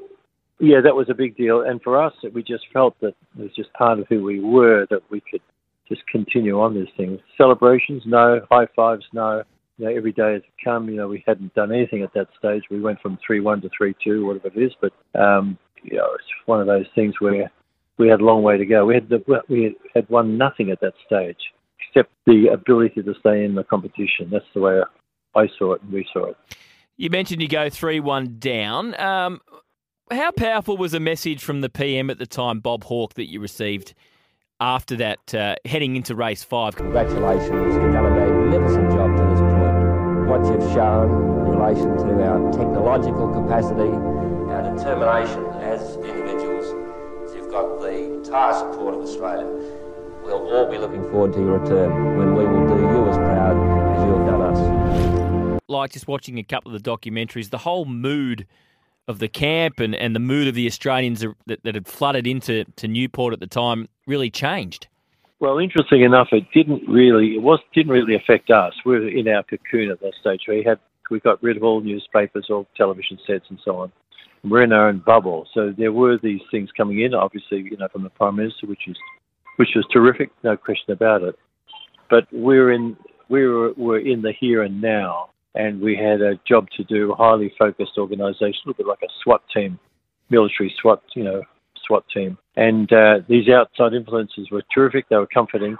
yeah, 0.60 0.82
that 0.84 0.96
was 0.96 1.08
a 1.10 1.14
big 1.14 1.38
deal. 1.38 1.62
And 1.62 1.82
for 1.82 2.02
us, 2.02 2.14
we 2.34 2.42
just 2.42 2.66
felt 2.74 3.00
that 3.02 3.14
it 3.38 3.42
was 3.42 3.56
just 3.56 3.72
part 3.74 4.00
of 4.00 4.08
who 4.10 4.24
we 4.24 4.40
were 4.40 4.88
that 4.90 5.04
we 5.10 5.22
could 5.22 5.42
just 5.88 6.06
continue 6.08 6.60
on 6.60 6.74
these 6.74 6.92
things. 6.98 7.20
Celebrations, 7.38 8.04
no. 8.06 8.42
High 8.50 8.68
fives, 8.76 9.06
no. 9.14 9.44
You 9.78 9.86
know, 9.86 9.96
every 9.96 10.12
day 10.12 10.34
has 10.34 10.42
come. 10.64 10.90
You 10.90 10.96
know, 10.96 11.08
we 11.08 11.24
hadn't 11.28 11.54
done 11.54 11.72
anything 11.72 12.02
at 12.02 12.14
that 12.16 12.28
stage. 12.38 12.64
We 12.72 12.82
went 12.82 13.00
from 13.02 13.20
three 13.26 13.40
one 13.40 13.62
to 13.62 13.70
three 13.76 13.96
two, 14.04 14.26
whatever 14.26 14.48
it 14.48 14.58
is. 14.58 14.72
But 14.82 14.94
um, 15.20 15.58
you 15.90 15.98
know, 15.98 16.10
it's 16.14 16.26
one 16.46 16.62
of 16.62 16.68
those 16.68 16.86
things 16.96 17.16
where 17.20 17.52
we 17.98 18.08
had 18.08 18.22
a 18.22 18.26
long 18.26 18.44
way 18.44 18.58
to 18.58 18.66
go. 18.66 18.86
We 18.86 18.96
had 18.96 19.10
the, 19.10 19.24
we 19.50 19.76
had 19.96 20.08
won 20.10 20.38
nothing 20.38 20.70
at 20.70 20.82
that 20.82 20.94
stage 21.06 21.38
except 21.90 22.12
the 22.26 22.48
ability 22.48 23.02
to 23.04 23.14
stay 23.20 23.44
in 23.44 23.56
the 23.56 23.64
competition. 23.64 24.30
That's 24.32 24.46
the 24.54 24.62
way 24.62 24.82
I 25.36 25.48
saw 25.58 25.74
it 25.74 25.82
and 25.82 25.92
we 25.92 26.06
saw 26.12 26.28
it. 26.28 26.38
You 26.98 27.10
mentioned 27.10 27.42
you 27.42 27.48
go 27.48 27.70
three 27.70 28.00
one 28.00 28.38
down. 28.40 29.00
Um, 29.00 29.40
how 30.10 30.32
powerful 30.32 30.78
was 30.78 30.94
a 30.94 31.00
message 31.00 31.44
from 31.44 31.62
the 31.62 31.70
PM 31.70 32.10
at 32.10 32.18
the 32.18 32.26
time, 32.26 32.60
Bob 32.60 32.86
Hawke, 32.86 33.14
that 33.16 33.30
you 33.30 33.40
received 33.40 33.94
after 34.60 34.96
that, 34.96 35.36
uh, 35.36 35.56
heading 35.66 35.96
into 35.96 36.16
race 36.16 36.44
five? 36.44 36.76
Congratulations, 36.76 37.52
you've 37.52 37.94
done 37.94 38.06
a 38.06 38.10
magnificent 38.10 38.90
job 38.92 39.16
to 39.16 39.24
this 39.30 39.40
point. 39.40 39.78
What 40.28 40.46
you've 40.46 40.74
shown 40.74 41.46
in 41.46 41.52
relation 41.52 41.98
to 41.98 42.24
our 42.24 42.52
technological 42.52 43.30
capacity, 43.34 43.94
our 44.68 44.76
determination 44.76 45.46
as 45.62 45.96
individuals, 45.98 46.66
you've 47.36 47.50
got 47.52 47.80
the 47.80 48.16
entire 48.16 48.54
support 48.54 48.96
of 48.96 49.02
Australia. 49.02 49.46
We'll 50.24 50.54
all 50.54 50.70
be 50.70 50.78
looking 50.78 51.04
forward 51.10 51.34
to 51.34 51.40
your 51.40 51.60
return 51.60 52.18
when 52.18 52.36
we 52.36 52.46
will 52.46 52.68
do 52.68 52.82
you 52.82 53.08
as 53.08 53.16
proud 53.16 53.56
as 53.96 54.04
you 54.04 54.16
have 54.16 54.28
done 54.28 54.42
us. 54.42 55.62
Like 55.70 55.92
just 55.92 56.08
watching 56.08 56.38
a 56.38 56.44
couple 56.44 56.74
of 56.74 56.82
the 56.82 56.90
documentaries, 56.90 57.50
the 57.50 57.58
whole 57.58 57.86
mood 57.86 58.46
of 59.08 59.20
the 59.20 59.30
camp 59.30 59.80
and, 59.80 59.96
and 59.96 60.14
the 60.14 60.20
mood 60.20 60.48
of 60.48 60.56
the 60.56 60.68
Australians 60.68 61.24
that, 61.46 61.64
that 61.64 61.76
had 61.76 61.88
flooded 61.88 62.28
into 62.28 62.66
to 62.76 62.88
Newport 62.88 63.34
at 63.34 63.40
the 63.40 63.48
time 63.48 63.88
really 64.06 64.30
changed. 64.30 64.88
Well, 65.40 65.60
interesting 65.60 66.02
enough, 66.02 66.30
it 66.32 66.46
didn't 66.54 66.90
really 66.90 67.36
it 67.36 67.42
was 67.42 67.60
didn't 67.74 67.92
really 67.92 68.16
affect 68.16 68.50
us. 68.50 68.74
We 68.86 69.00
were 69.00 69.08
in 69.08 69.28
our 69.28 69.44
cocoon 69.44 69.92
at 69.92 70.02
that 70.02 70.14
stage. 70.20 70.42
We 70.48 70.64
had 70.64 70.80
we 71.12 71.20
got 71.20 71.42
rid 71.44 71.56
of 71.56 71.64
all 71.64 71.80
newspapers, 71.80 72.48
all 72.50 72.68
television 72.76 73.20
sets, 73.26 73.46
and 73.50 73.60
so 73.64 73.78
on 73.78 73.92
we're 74.44 74.64
in 74.64 74.74
our 74.74 74.90
own 74.90 75.04
bubble. 75.06 75.48
So 75.54 75.74
there 75.78 75.92
were 75.92 76.18
these 76.22 76.42
things 76.52 76.70
coming 76.76 77.02
in, 77.02 77.14
obviously, 77.14 77.60
you 77.60 77.78
know, 77.78 77.88
from 77.92 78.04
the 78.04 78.10
prime 78.10 78.36
minister, 78.36 78.68
which 78.68 78.88
is 78.88 78.98
which 79.58 79.70
was 79.76 79.86
terrific, 79.92 80.30
no 80.44 80.56
question 80.56 80.94
about 80.94 81.24
it. 81.24 81.36
But 82.10 82.28
we're 82.32 82.72
in 82.72 82.96
we 83.30 83.48
were, 83.48 83.74
were 83.74 84.00
in 84.00 84.22
the 84.22 84.34
here 84.40 84.64
and 84.64 84.82
now, 84.82 85.30
and 85.56 85.82
we 85.82 85.96
had 85.96 86.22
a 86.22 86.40
job 86.48 86.68
to 86.78 86.84
do, 86.84 87.14
highly 87.18 87.54
focused 87.58 87.98
organisation, 87.98 88.62
a 88.66 88.70
little 88.70 88.84
bit 88.84 88.88
like 88.88 89.02
a 89.04 89.12
SWAT 89.24 89.42
team, 89.54 89.80
military 90.30 90.74
SWAT, 90.80 91.02
you 91.16 91.24
know, 91.24 91.42
SWAT 91.86 92.06
team. 92.14 92.38
And 92.56 92.92
uh, 92.94 93.20
these 93.28 93.50
outside 93.50 93.94
influences 93.94 94.50
were 94.52 94.64
terrific; 94.74 95.10
they 95.10 95.18
were 95.18 95.28
comforting, 95.28 95.78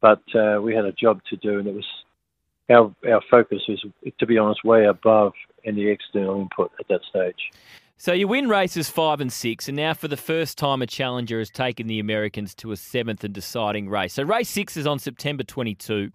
but 0.00 0.22
uh, 0.34 0.60
we 0.62 0.74
had 0.74 0.84
a 0.84 0.92
job 0.92 1.20
to 1.30 1.36
do, 1.36 1.58
and 1.58 1.66
it 1.66 1.74
was 1.74 1.86
our 2.70 2.94
our 3.10 3.20
focus 3.30 3.62
is, 3.68 3.84
to 4.18 4.26
be 4.26 4.38
honest, 4.38 4.64
way 4.64 4.86
above 4.86 5.32
any 5.64 5.86
external 5.86 6.40
input 6.40 6.70
at 6.78 6.88
that 6.88 7.00
stage. 7.08 7.50
So 7.96 8.14
you 8.14 8.28
win 8.28 8.48
races 8.48 8.88
five 8.88 9.20
and 9.20 9.30
six, 9.30 9.68
and 9.68 9.76
now 9.76 9.92
for 9.92 10.08
the 10.08 10.16
first 10.16 10.56
time, 10.56 10.80
a 10.80 10.86
challenger 10.86 11.38
has 11.38 11.50
taken 11.50 11.86
the 11.86 11.98
Americans 11.98 12.54
to 12.56 12.72
a 12.72 12.76
seventh 12.76 13.24
and 13.24 13.34
deciding 13.34 13.90
race. 13.90 14.14
So 14.14 14.22
race 14.22 14.48
six 14.48 14.76
is 14.76 14.86
on 14.86 14.98
September 14.98 15.42
22, 15.42 16.10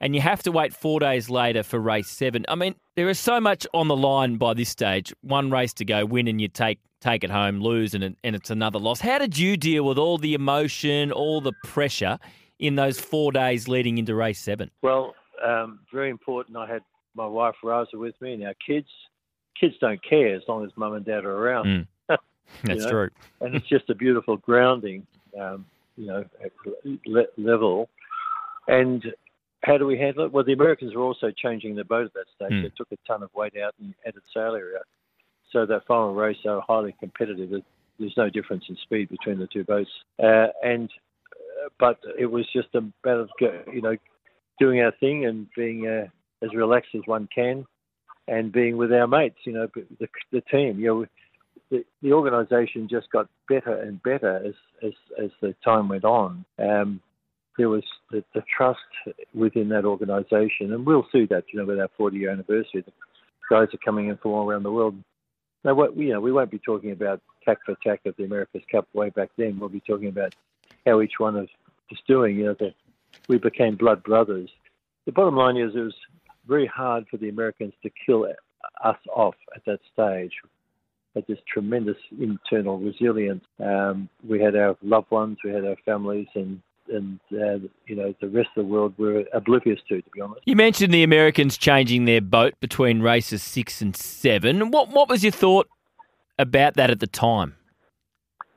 and 0.00 0.14
you 0.14 0.20
have 0.20 0.44
to 0.44 0.52
wait 0.52 0.72
four 0.72 1.00
days 1.00 1.28
later 1.28 1.64
for 1.64 1.80
race 1.80 2.08
seven. 2.08 2.44
I 2.48 2.54
mean, 2.54 2.76
there 2.94 3.08
is 3.08 3.18
so 3.18 3.40
much 3.40 3.66
on 3.74 3.88
the 3.88 3.96
line 3.96 4.36
by 4.36 4.54
this 4.54 4.68
stage. 4.68 5.12
One 5.22 5.50
race 5.50 5.72
to 5.74 5.84
go, 5.84 6.04
win, 6.06 6.28
and 6.28 6.40
you 6.40 6.46
take 6.46 6.78
take 7.00 7.24
it 7.24 7.30
home, 7.30 7.60
lose, 7.60 7.94
and 7.94 8.04
and 8.22 8.36
it's 8.36 8.50
another 8.50 8.78
loss. 8.78 9.00
How 9.00 9.18
did 9.18 9.36
you 9.36 9.56
deal 9.56 9.84
with 9.84 9.98
all 9.98 10.18
the 10.18 10.34
emotion, 10.34 11.10
all 11.10 11.40
the 11.40 11.52
pressure 11.64 12.18
in 12.60 12.76
those 12.76 13.00
four 13.00 13.32
days 13.32 13.66
leading 13.66 13.98
into 13.98 14.14
race 14.14 14.38
seven? 14.38 14.70
Well, 14.82 15.16
um, 15.42 15.80
very 15.92 16.10
important. 16.10 16.56
I 16.56 16.66
had 16.66 16.82
my 17.14 17.26
wife 17.26 17.54
Rasa 17.62 17.96
with 17.96 18.20
me 18.20 18.34
and 18.34 18.44
our 18.44 18.54
kids 18.66 18.88
kids 19.58 19.74
don't 19.80 20.02
care 20.02 20.34
as 20.34 20.42
long 20.48 20.64
as 20.64 20.70
mum 20.76 20.94
and 20.94 21.04
dad 21.04 21.24
are 21.24 21.36
around. 21.36 21.66
Mm. 21.66 21.86
That's 22.64 22.84
know? 22.84 22.90
true. 22.90 23.10
and 23.40 23.54
it's 23.54 23.68
just 23.68 23.88
a 23.88 23.94
beautiful 23.94 24.36
grounding, 24.36 25.06
um, 25.40 25.66
you 25.96 26.06
know, 26.06 26.24
le- 27.06 27.26
level. 27.36 27.88
And 28.68 29.04
how 29.62 29.78
do 29.78 29.86
we 29.86 29.98
handle 29.98 30.26
it? 30.26 30.32
Well, 30.32 30.44
the 30.44 30.52
Americans 30.52 30.94
were 30.94 31.02
also 31.02 31.30
changing 31.30 31.74
their 31.74 31.84
boat 31.84 32.06
at 32.06 32.14
that 32.14 32.26
stage. 32.34 32.52
Hmm. 32.52 32.62
They 32.62 32.72
took 32.76 32.88
a 32.92 32.96
ton 33.06 33.22
of 33.22 33.30
weight 33.34 33.54
out 33.56 33.74
and 33.80 33.94
added 34.06 34.22
sail 34.32 34.54
area. 34.54 34.80
So 35.52 35.66
that 35.66 35.86
final 35.86 36.14
race, 36.14 36.36
they 36.44 36.50
were 36.50 36.60
highly 36.66 36.94
competitive. 36.98 37.62
There's 37.98 38.16
no 38.16 38.28
difference 38.28 38.64
in 38.68 38.76
speed 38.82 39.08
between 39.08 39.38
the 39.38 39.46
two 39.46 39.64
boats. 39.64 39.90
Uh, 40.22 40.48
and 40.62 40.90
uh, 41.64 41.68
but 41.78 41.98
it 42.18 42.26
was 42.26 42.44
just 42.52 42.68
a 42.74 42.80
matter 43.04 43.20
of 43.20 43.30
you 43.72 43.80
know 43.80 43.96
doing 44.58 44.80
our 44.80 44.92
thing 44.92 45.26
and 45.26 45.46
being 45.56 45.86
uh, 45.86 46.06
as 46.44 46.54
relaxed 46.54 46.94
as 46.94 47.02
one 47.06 47.28
can, 47.34 47.66
and 48.28 48.52
being 48.52 48.76
with 48.76 48.92
our 48.92 49.06
mates. 49.06 49.38
You 49.44 49.52
know, 49.52 49.68
the, 49.74 50.08
the 50.32 50.40
team. 50.42 50.78
You 50.78 50.86
know, 50.86 51.06
the, 51.70 51.84
the 52.02 52.12
organisation 52.12 52.88
just 52.88 53.10
got 53.10 53.28
better 53.48 53.74
and 53.74 54.02
better 54.02 54.36
as 54.46 54.54
as, 54.82 54.92
as 55.22 55.30
the 55.40 55.54
time 55.64 55.88
went 55.88 56.04
on. 56.04 56.44
Um, 56.58 57.00
there 57.56 57.68
was 57.68 57.84
the, 58.10 58.24
the 58.34 58.42
trust 58.56 58.80
within 59.32 59.68
that 59.68 59.84
organisation, 59.84 60.72
and 60.72 60.86
we'll 60.86 61.06
see 61.12 61.26
that. 61.26 61.44
You 61.52 61.60
know, 61.60 61.66
with 61.66 61.80
our 61.80 61.90
40 61.96 62.16
year 62.16 62.30
anniversary, 62.30 62.82
the 62.82 62.92
guys 63.48 63.68
are 63.72 63.84
coming 63.84 64.08
in 64.08 64.16
from 64.16 64.32
all 64.32 64.48
around 64.48 64.64
the 64.64 64.72
world. 64.72 64.96
Now, 65.64 65.74
what 65.74 65.96
you 65.96 66.12
know, 66.12 66.20
we 66.20 66.32
won't 66.32 66.50
be 66.50 66.58
talking 66.58 66.90
about 66.90 67.20
tack 67.44 67.58
for 67.64 67.76
tack 67.82 68.00
of 68.06 68.16
the 68.16 68.24
America's 68.24 68.62
Cup 68.70 68.88
way 68.92 69.10
back 69.10 69.30
then. 69.36 69.58
We'll 69.58 69.68
be 69.68 69.80
talking 69.80 70.08
about 70.08 70.34
how 70.86 71.00
each 71.00 71.18
one 71.18 71.36
is, 71.36 71.48
is 71.90 71.98
doing. 72.06 72.36
You 72.36 72.46
know, 72.46 72.56
that 72.60 72.74
we 73.28 73.38
became 73.38 73.76
blood 73.76 74.02
brothers. 74.02 74.50
The 75.06 75.12
bottom 75.12 75.36
line 75.36 75.56
is, 75.56 75.74
it 75.74 75.80
was 75.80 75.94
very 76.46 76.66
hard 76.66 77.06
for 77.10 77.16
the 77.16 77.28
Americans 77.28 77.74
to 77.82 77.90
kill 78.06 78.26
us 78.84 78.96
off 79.14 79.34
at 79.54 79.64
that 79.66 79.80
stage. 79.92 80.32
Had 81.14 81.24
this 81.28 81.38
tremendous 81.52 81.96
internal 82.18 82.78
resilience. 82.78 83.44
Um, 83.60 84.08
we 84.26 84.40
had 84.40 84.56
our 84.56 84.76
loved 84.82 85.10
ones, 85.10 85.38
we 85.44 85.52
had 85.52 85.64
our 85.64 85.76
families, 85.84 86.26
and 86.34 86.60
and 86.92 87.20
uh, 87.32 87.66
you 87.86 87.96
know 87.96 88.14
the 88.20 88.28
rest 88.28 88.48
of 88.56 88.66
the 88.66 88.72
world 88.72 88.94
were 88.98 89.24
oblivious 89.32 89.78
to. 89.88 90.02
To 90.02 90.10
be 90.10 90.20
honest. 90.20 90.42
You 90.44 90.56
mentioned 90.56 90.92
the 90.92 91.04
Americans 91.04 91.56
changing 91.56 92.04
their 92.04 92.20
boat 92.20 92.54
between 92.60 93.00
races 93.00 93.42
six 93.42 93.80
and 93.80 93.96
seven. 93.96 94.70
What 94.70 94.88
what 94.88 95.08
was 95.08 95.22
your 95.22 95.32
thought 95.32 95.68
about 96.38 96.74
that 96.74 96.90
at 96.90 97.00
the 97.00 97.06
time? 97.06 97.54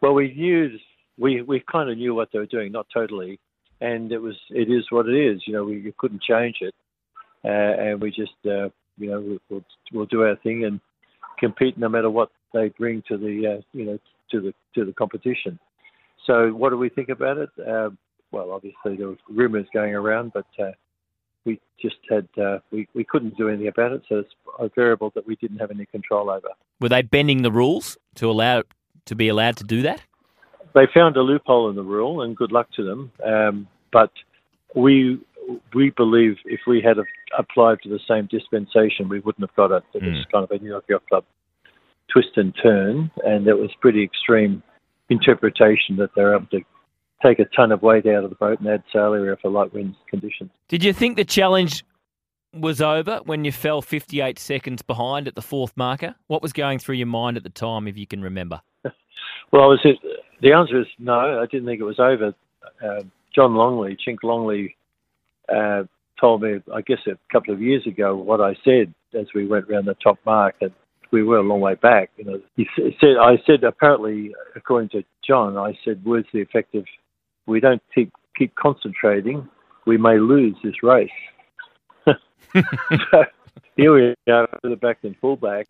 Well, 0.02 0.13
we 0.13 0.34
knew 0.34 0.78
we 1.17 1.41
we 1.41 1.63
kind 1.72 1.89
of 1.89 1.98
knew 1.98 2.13
what 2.13 2.30
they 2.34 2.39
were 2.39 2.46
doing, 2.48 2.72
not 2.72 2.88
totally, 2.93 3.39
and 3.81 4.11
it 4.11 4.19
was 4.19 4.35
it 4.49 4.69
is 4.69 4.85
what 4.89 5.07
it 5.07 5.15
is. 5.15 5.41
You 5.45 5.53
know, 5.53 5.63
we, 5.63 5.93
couldn't 5.97 6.21
change 6.21 6.57
it, 6.61 6.75
uh, 7.43 7.47
and 7.47 8.01
we 8.01 8.09
just 8.09 8.33
uh, 8.45 8.69
you 8.97 9.09
know 9.09 9.19
we, 9.19 9.39
we'll 9.49 9.65
we'll 9.93 10.05
do 10.05 10.23
our 10.23 10.35
thing 10.37 10.65
and 10.65 10.79
compete 11.39 11.77
no 11.77 11.89
matter 11.89 12.09
what 12.09 12.31
they 12.53 12.69
bring 12.69 13.03
to 13.07 13.17
the 13.17 13.57
uh, 13.57 13.61
you 13.73 13.85
know 13.85 13.99
to 14.31 14.41
the 14.41 14.53
to 14.75 14.85
the 14.85 14.93
competition. 14.93 15.59
So, 16.25 16.49
what 16.49 16.71
do 16.71 16.77
we 16.77 16.89
think 16.89 17.09
about 17.09 17.37
it? 17.37 17.49
Uh, 17.59 17.89
well, 18.31 18.51
obviously 18.51 18.97
there 18.97 19.07
were 19.07 19.17
rumours 19.29 19.67
going 19.73 19.93
around, 19.93 20.33
but 20.33 20.47
uh, 20.59 20.71
we 21.45 21.59
just 21.81 21.97
had 22.09 22.27
uh, 22.41 22.59
we 22.71 22.87
we 22.93 23.03
couldn't 23.03 23.37
do 23.37 23.47
anything 23.47 23.67
about 23.67 23.93
it. 23.93 24.01
So 24.09 24.17
it's 24.17 24.33
a 24.59 24.69
variable 24.75 25.11
that 25.15 25.25
we 25.25 25.35
didn't 25.37 25.59
have 25.59 25.71
any 25.71 25.85
control 25.85 26.29
over. 26.29 26.49
Were 26.79 26.89
they 26.89 27.01
bending 27.01 27.43
the 27.43 27.51
rules 27.51 27.97
to 28.15 28.29
allow 28.29 28.63
to 29.05 29.15
be 29.15 29.27
allowed 29.27 29.57
to 29.57 29.63
do 29.63 29.81
that? 29.83 30.01
They 30.73 30.88
found 30.93 31.17
a 31.17 31.21
loophole 31.21 31.69
in 31.69 31.75
the 31.75 31.84
rule, 31.84 32.21
and 32.21 32.36
good 32.36 32.51
luck 32.51 32.67
to 32.75 32.84
them. 32.84 33.12
Um, 33.25 33.67
but 33.91 34.12
we 34.75 35.19
we 35.73 35.91
believe 35.91 36.36
if 36.45 36.62
we 36.67 36.82
had 36.82 36.97
applied 37.38 37.80
for 37.82 37.89
the 37.89 37.99
same 38.08 38.27
dispensation, 38.30 39.08
we 39.10 39.19
wouldn't 39.19 39.49
have 39.49 39.56
got 39.56 39.71
it. 39.71 39.84
It 39.93 40.03
was 40.03 40.25
kind 40.32 40.43
of 40.43 40.51
a 40.51 40.58
New 40.58 40.69
York 40.69 40.86
Yacht 40.89 41.08
Club 41.08 41.23
twist 42.12 42.30
and 42.36 42.53
turn, 42.62 43.12
and 43.25 43.47
it 43.47 43.58
was 43.58 43.69
pretty 43.80 44.03
extreme 44.03 44.63
interpretation 45.10 45.95
that 45.97 46.10
they're 46.15 46.36
able 46.36 46.47
to 46.47 46.62
take 47.23 47.39
a 47.39 47.45
ton 47.45 47.71
of 47.71 47.82
weight 47.82 48.06
out 48.06 48.23
of 48.23 48.30
the 48.30 48.36
boat 48.36 48.60
and 48.60 48.67
add 48.67 48.84
sail 48.93 49.13
area 49.13 49.36
for 49.41 49.49
light 49.49 49.73
wind 49.73 49.95
conditions. 50.10 50.49
Did 50.67 50.84
you 50.84 50.93
think 50.93 51.15
the 51.15 51.25
challenge 51.25 51.84
was 52.53 52.81
over 52.81 53.21
when 53.25 53.45
you 53.45 53.51
fell 53.51 53.81
58 53.81 54.39
seconds 54.39 54.81
behind 54.81 55.27
at 55.27 55.36
the 55.36 55.41
fourth 55.41 55.75
marker? 55.75 56.15
What 56.27 56.41
was 56.41 56.53
going 56.53 56.79
through 56.79 56.95
your 56.95 57.07
mind 57.07 57.38
at 57.38 57.43
the 57.43 57.49
time, 57.49 57.88
if 57.88 57.97
you 57.97 58.07
can 58.07 58.21
remember? 58.21 58.62
Well, 59.49 59.63
I 59.63 59.67
was 59.67 59.79
the 60.41 60.51
answer 60.51 60.81
is 60.81 60.88
no. 60.99 61.41
I 61.41 61.45
didn't 61.45 61.67
think 61.67 61.79
it 61.79 61.86
was 61.86 61.99
over. 61.99 62.33
Uh, 62.83 63.03
John 63.33 63.55
Longley, 63.55 63.95
Chink 63.95 64.17
Longley, 64.21 64.75
uh, 65.47 65.83
told 66.19 66.41
me, 66.41 66.62
I 66.73 66.81
guess 66.81 66.99
a 67.07 67.17
couple 67.31 67.53
of 67.53 67.62
years 67.62 67.86
ago, 67.88 68.15
what 68.15 68.41
I 68.41 68.55
said 68.65 68.93
as 69.17 69.27
we 69.33 69.47
went 69.47 69.69
around 69.69 69.86
the 69.86 69.93
top 69.95 70.19
mark, 70.25 70.55
and 70.62 70.71
we 71.12 71.23
were 71.23 71.38
a 71.38 71.43
long 71.43 71.62
way 71.62 71.75
back. 71.75 72.10
You 72.17 72.25
know, 72.25 72.41
he 72.55 72.67
said, 72.75 73.15
I 73.21 73.38
said 73.45 73.63
apparently, 73.63 74.33
according 74.55 74.89
to 74.89 75.03
John, 75.25 75.57
I 75.57 75.77
said 75.86 76.03
words 76.03 76.27
the 76.33 76.41
effect 76.41 76.75
of, 76.75 76.86
"We 77.45 77.60
don't 77.60 77.81
keep 77.95 78.12
keep 78.38 78.53
concentrating, 78.55 79.47
we 79.86 79.97
may 79.97 80.19
lose 80.19 80.55
this 80.63 80.83
race." 80.83 81.10
So 82.53 83.23
here 83.75 83.93
we 83.93 84.31
are, 84.31 84.47
the 84.63 84.75
back 84.75 84.99
and 85.03 85.15
fullback, 85.19 85.67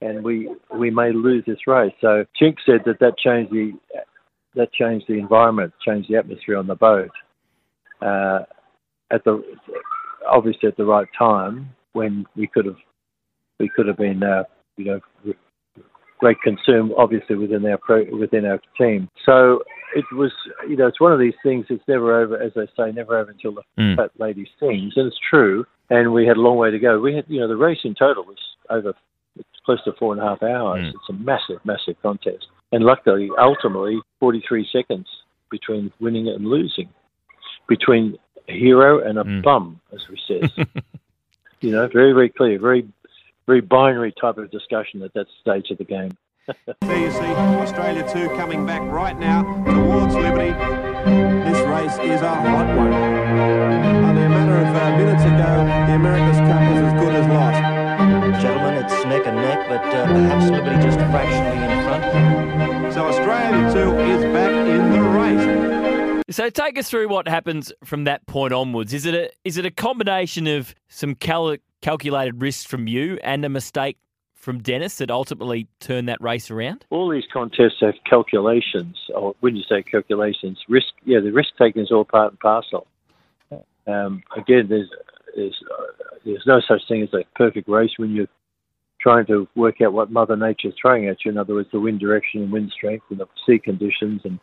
and 0.00 0.22
we 0.22 0.50
we 0.74 0.90
may 0.90 1.12
lose 1.12 1.44
this 1.46 1.66
race. 1.66 1.92
So 2.00 2.24
Chink 2.40 2.56
said 2.64 2.82
that 2.86 3.00
that 3.00 3.18
changed 3.18 3.52
the 3.52 3.72
that 4.54 4.72
changed 4.72 5.06
the 5.08 5.14
environment, 5.14 5.72
changed 5.86 6.10
the 6.10 6.16
atmosphere 6.16 6.56
on 6.56 6.66
the 6.66 6.74
boat. 6.74 7.10
Uh, 8.00 8.40
at 9.10 9.24
the 9.24 9.42
obviously 10.28 10.68
at 10.68 10.76
the 10.76 10.84
right 10.84 11.08
time 11.18 11.70
when 11.92 12.26
we 12.36 12.46
could 12.46 12.66
have 12.66 12.76
we 13.58 13.68
could 13.68 13.86
have 13.86 13.96
been 13.96 14.22
uh, 14.22 14.44
you 14.76 14.84
know 14.84 15.00
great 16.18 16.40
concern 16.42 16.92
obviously 16.96 17.36
within 17.36 17.64
our 17.66 17.78
pro, 17.78 18.04
within 18.16 18.44
our 18.44 18.60
team. 18.76 19.08
So 19.24 19.62
it 19.94 20.04
was 20.12 20.32
you 20.68 20.76
know 20.76 20.86
it's 20.86 21.00
one 21.00 21.12
of 21.12 21.18
these 21.18 21.34
things. 21.42 21.66
It's 21.70 21.86
never 21.88 22.20
over, 22.20 22.40
as 22.40 22.52
I 22.56 22.66
say, 22.76 22.92
never 22.92 23.18
over 23.18 23.30
until 23.30 23.52
the 23.52 23.62
Mm. 23.78 23.96
fat 23.96 24.10
lady 24.18 24.48
sings, 24.60 24.94
and 24.96 25.06
it's 25.06 25.18
true. 25.30 25.64
And 25.90 26.12
we 26.12 26.26
had 26.26 26.36
a 26.36 26.40
long 26.40 26.58
way 26.58 26.70
to 26.70 26.78
go. 26.78 27.00
We 27.00 27.14
had 27.14 27.24
you 27.28 27.40
know 27.40 27.48
the 27.48 27.56
race 27.56 27.80
in 27.84 27.94
total 27.94 28.24
was 28.24 28.38
over 28.70 28.94
close 29.64 29.82
to 29.84 29.92
four 29.98 30.12
and 30.12 30.22
a 30.22 30.24
half 30.24 30.42
hours. 30.42 30.86
Mm. 30.86 30.94
It's 30.94 31.08
a 31.10 31.12
massive, 31.12 31.60
massive 31.64 31.96
contest. 32.02 32.46
And 32.72 32.84
luckily, 32.84 33.30
ultimately, 33.38 34.00
43 34.20 34.66
seconds 34.72 35.06
between 35.50 35.92
winning 36.00 36.28
and 36.28 36.46
losing, 36.46 36.88
between 37.68 38.16
a 38.48 38.52
hero 38.52 39.06
and 39.06 39.18
a 39.18 39.24
bum, 39.42 39.80
as 39.92 40.00
we 40.08 40.18
says. 40.26 40.50
you 41.60 41.70
know, 41.70 41.86
very, 41.88 42.12
very 42.12 42.30
clear, 42.30 42.58
very, 42.58 42.88
very 43.48 43.62
binary 43.62 44.12
type 44.20 44.36
of 44.36 44.50
discussion 44.50 45.02
at 45.02 45.12
that 45.14 45.26
stage 45.40 45.70
of 45.70 45.78
the 45.78 45.84
game. 45.84 46.16
There 46.82 46.98
you 46.98 47.10
see 47.10 47.32
Australia 47.64 48.06
2 48.12 48.28
coming 48.36 48.66
back 48.66 48.82
right 48.82 49.18
now 49.18 49.42
towards 49.64 50.14
Liberty. 50.14 50.52
This 51.48 51.60
race 51.66 51.96
is 52.12 52.20
a 52.20 52.34
hot 52.34 52.68
one. 52.76 52.92
Only 52.92 54.22
a 54.22 54.28
matter 54.28 54.56
of 54.56 54.76
uh, 54.76 54.96
minutes 54.98 55.22
ago, 55.24 55.52
the 55.86 55.94
America's 55.94 56.38
Cup 56.38 56.60
was 56.70 56.80
as 56.80 56.92
good 57.00 57.14
as 57.14 57.26
lost. 57.28 58.42
Gentlemen, 58.42 58.74
it's 58.84 59.04
neck 59.06 59.26
and 59.26 59.36
neck, 59.36 59.68
but 59.68 59.84
uh, 59.94 60.06
perhaps 60.06 60.50
Liberty 60.50 60.82
just 60.82 60.98
fractionally 60.98 61.72
in 61.72 61.84
front. 61.84 62.94
So 62.94 63.06
Australia 63.06 63.72
2 63.72 63.98
is 64.12 64.22
back 64.32 64.68
in 64.68 64.92
the 64.92 65.00
race. 65.00 66.24
So 66.30 66.50
take 66.50 66.78
us 66.78 66.90
through 66.90 67.08
what 67.08 67.26
happens 67.26 67.72
from 67.84 68.04
that 68.04 68.26
point 68.26 68.52
onwards. 68.52 68.92
Is 68.92 69.06
it 69.06 69.14
a 69.14 69.30
is 69.44 69.56
it 69.56 69.64
a 69.64 69.70
combination 69.70 70.46
of 70.46 70.74
some 70.88 71.14
cal- 71.14 71.56
calculated 71.80 72.40
risks 72.40 72.64
from 72.64 72.86
you 72.86 73.18
and 73.22 73.44
a 73.44 73.48
mistake 73.48 73.98
from 74.34 74.60
Dennis 74.60 74.98
that 74.98 75.10
ultimately 75.10 75.66
turned 75.80 76.08
that 76.08 76.20
race 76.20 76.50
around? 76.50 76.86
All 76.90 77.08
these 77.08 77.26
contests 77.32 77.80
have 77.80 77.94
calculations, 78.08 78.96
or 79.14 79.34
when 79.40 79.56
you 79.56 79.62
say 79.68 79.82
calculations, 79.82 80.58
risk. 80.68 80.88
Yeah, 81.04 81.20
the 81.20 81.32
risk 81.32 81.50
taking 81.58 81.82
is 81.82 81.90
all 81.90 82.04
part 82.04 82.32
and 82.32 82.40
parcel. 82.40 82.86
Um, 83.86 84.22
again, 84.36 84.66
there's 84.68 84.90
there's 85.34 85.62
uh, 85.70 86.04
there's 86.24 86.44
no 86.46 86.60
such 86.60 86.82
thing 86.88 87.02
as 87.02 87.12
a 87.14 87.24
perfect 87.36 87.68
race 87.68 87.92
when 87.96 88.12
you're 88.12 88.28
trying 89.00 89.26
to 89.26 89.48
work 89.54 89.80
out 89.80 89.92
what 89.92 90.10
Mother 90.10 90.36
Nature's 90.36 90.74
throwing 90.80 91.08
at 91.08 91.24
you. 91.24 91.30
In 91.30 91.38
other 91.38 91.54
words, 91.54 91.68
the 91.72 91.80
wind 91.80 92.00
direction 92.00 92.42
and 92.42 92.52
wind 92.52 92.72
strength 92.76 93.04
and 93.10 93.20
the 93.20 93.26
sea 93.46 93.58
conditions 93.58 94.22
and 94.24 94.38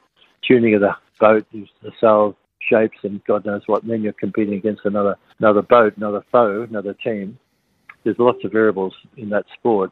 tuning 0.47 0.75
of 0.75 0.81
the 0.81 0.95
boat, 1.19 1.45
the 1.51 1.91
sail 1.99 2.35
shapes, 2.59 2.97
and 3.03 3.23
God 3.25 3.45
knows 3.45 3.61
what. 3.65 3.83
And 3.83 3.91
then 3.91 4.01
you're 4.01 4.13
competing 4.13 4.55
against 4.55 4.85
another 4.85 5.15
another 5.39 5.61
boat, 5.61 5.97
another 5.97 6.23
foe, 6.31 6.63
another 6.63 6.93
team. 6.93 7.37
There's 8.03 8.19
lots 8.19 8.43
of 8.43 8.51
variables 8.51 8.93
in 9.17 9.29
that 9.29 9.45
sport, 9.57 9.91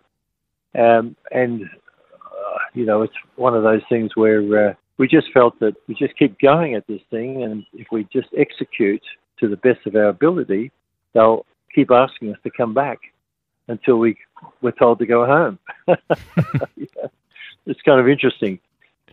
um, 0.78 1.15
and 1.32 1.63
uh, 1.63 2.58
you 2.73 2.86
know 2.86 3.02
it's 3.02 3.13
one 3.36 3.56
of 3.56 3.63
those 3.63 3.82
things 3.89 4.12
where 4.15 4.69
uh, 4.69 4.73
we 4.97 5.08
just 5.08 5.28
felt 5.34 5.60
that 5.60 5.76
we 5.88 5.95
just 5.95 6.17
keep 6.17 6.39
going 6.39 6.76
at 6.76 6.86
this 6.88 7.02
thing, 7.10 7.43
and 7.43 7.65
if 7.73 7.88
we 7.91 8.08
just 8.13 8.30
execute 8.38 9.04
to 9.39 9.47
the 9.47 9.58
best 9.58 9.86
of 9.86 9.95
our 9.95 10.10
ability, 10.10 10.71
they'll 11.13 11.45
keep 11.73 11.89
asking 11.91 12.32
us 12.32 12.38
to 12.43 12.52
come 12.52 12.73
back 12.73 12.99
until 13.67 13.97
we 13.97 14.15
we're 14.62 14.71
told 14.71 14.99
to 14.99 15.06
go 15.06 15.26
home. 15.26 15.60
Yeah. 16.76 17.08
It's 17.65 17.82
kind 17.82 17.99
of 17.99 18.08
interesting. 18.10 18.60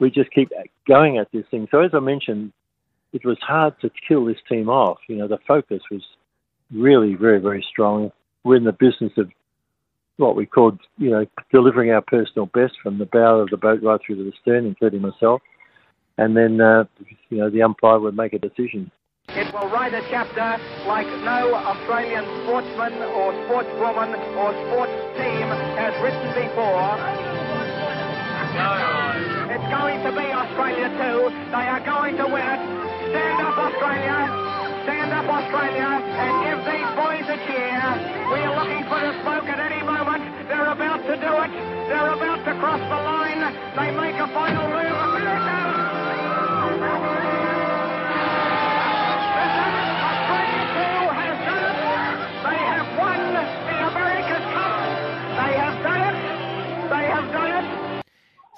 We 0.01 0.11
just 0.11 0.31
keep 0.33 0.51
going 0.89 1.19
at 1.19 1.29
this 1.33 1.45
thing. 1.51 1.69
So 1.71 1.81
as 1.81 1.93
I 1.95 2.01
mentioned, 2.01 2.53
it 3.12 3.25
was 3.25 3.38
hard 3.40 3.75
to 3.81 3.90
kill 4.07 4.25
this 4.25 4.38
team 4.49 4.68
off. 4.68 4.99
You 5.09 5.16
know, 5.16 5.29
the 5.29 5.38
focus 5.46 5.83
was 5.90 6.03
really 6.73 7.14
very 7.14 7.40
very 7.40 7.64
strong. 7.68 8.12
We're 8.44 8.57
in 8.57 8.64
the 8.64 8.73
business 8.73 9.12
of 9.16 9.31
what 10.20 10.37
we 10.37 10.46
called, 10.46 10.79
you 10.99 11.11
know, 11.11 11.27
delivering 11.51 11.90
our 11.90 12.03
personal 12.03 12.46
best 12.46 12.75
from 12.83 12.99
the 12.99 13.07
bow 13.07 13.40
of 13.40 13.49
the 13.51 13.57
boat 13.57 13.83
right 13.83 14.01
through 14.05 14.16
to 14.16 14.25
the 14.25 14.33
stern, 14.40 14.66
including 14.66 15.01
myself. 15.01 15.40
And 16.18 16.37
then, 16.37 16.61
uh, 16.61 16.85
you 17.31 17.38
know, 17.38 17.51
the 17.51 17.62
umpire 17.62 17.99
would 17.99 18.16
make 18.16 18.35
a 18.35 18.38
decision. 18.38 18.90
It 19.31 19.53
will 19.55 19.68
write 19.70 19.94
a 19.94 20.03
chapter 20.11 20.62
like 20.87 21.07
no 21.25 21.55
Australian 21.55 22.25
sportsman 22.42 22.94
or 23.14 23.33
sportswoman 23.46 24.18
or 24.37 24.51
sports 24.66 24.92
team 25.16 25.46
has 25.79 25.94
written 26.03 26.29
before. 26.35 26.99
It's 29.51 29.68
going 29.70 30.03
to 30.03 30.12
be 30.12 30.27
Australia 30.33 30.88
too. 30.99 31.31
They 31.51 31.66
are 31.66 31.85
going 31.85 32.16
to 32.16 32.27
win 32.27 32.42
it. 32.42 32.89
Stand 33.11 33.40
up, 33.42 33.59
Australia. 33.59 34.18
Stand 34.87 35.11
up, 35.12 35.27
Australia, 35.27 35.90
and 35.99 36.33
give 36.46 36.61
these 36.62 36.90
boys 36.94 37.27
a 37.27 37.38
cheer. 37.46 37.83
We 38.31 38.38
are 38.46 38.55
looking 38.55 38.85
for 38.87 39.01
the 39.03 39.12
smoke 39.23 39.46
at 39.51 39.59
any 39.59 39.83
moment. 39.83 40.23
They're 40.46 40.70
about 40.70 41.03
to 41.03 41.14
do 41.18 41.33
it. 41.42 41.51
They're 41.90 42.12
about 42.14 42.40
to 42.46 42.55
cross 42.62 42.81
the 42.81 43.01
line. 43.03 43.42
They 43.75 43.90
make 43.99 44.14
a 44.14 44.29
final 44.33 44.66
move. 44.68 45.20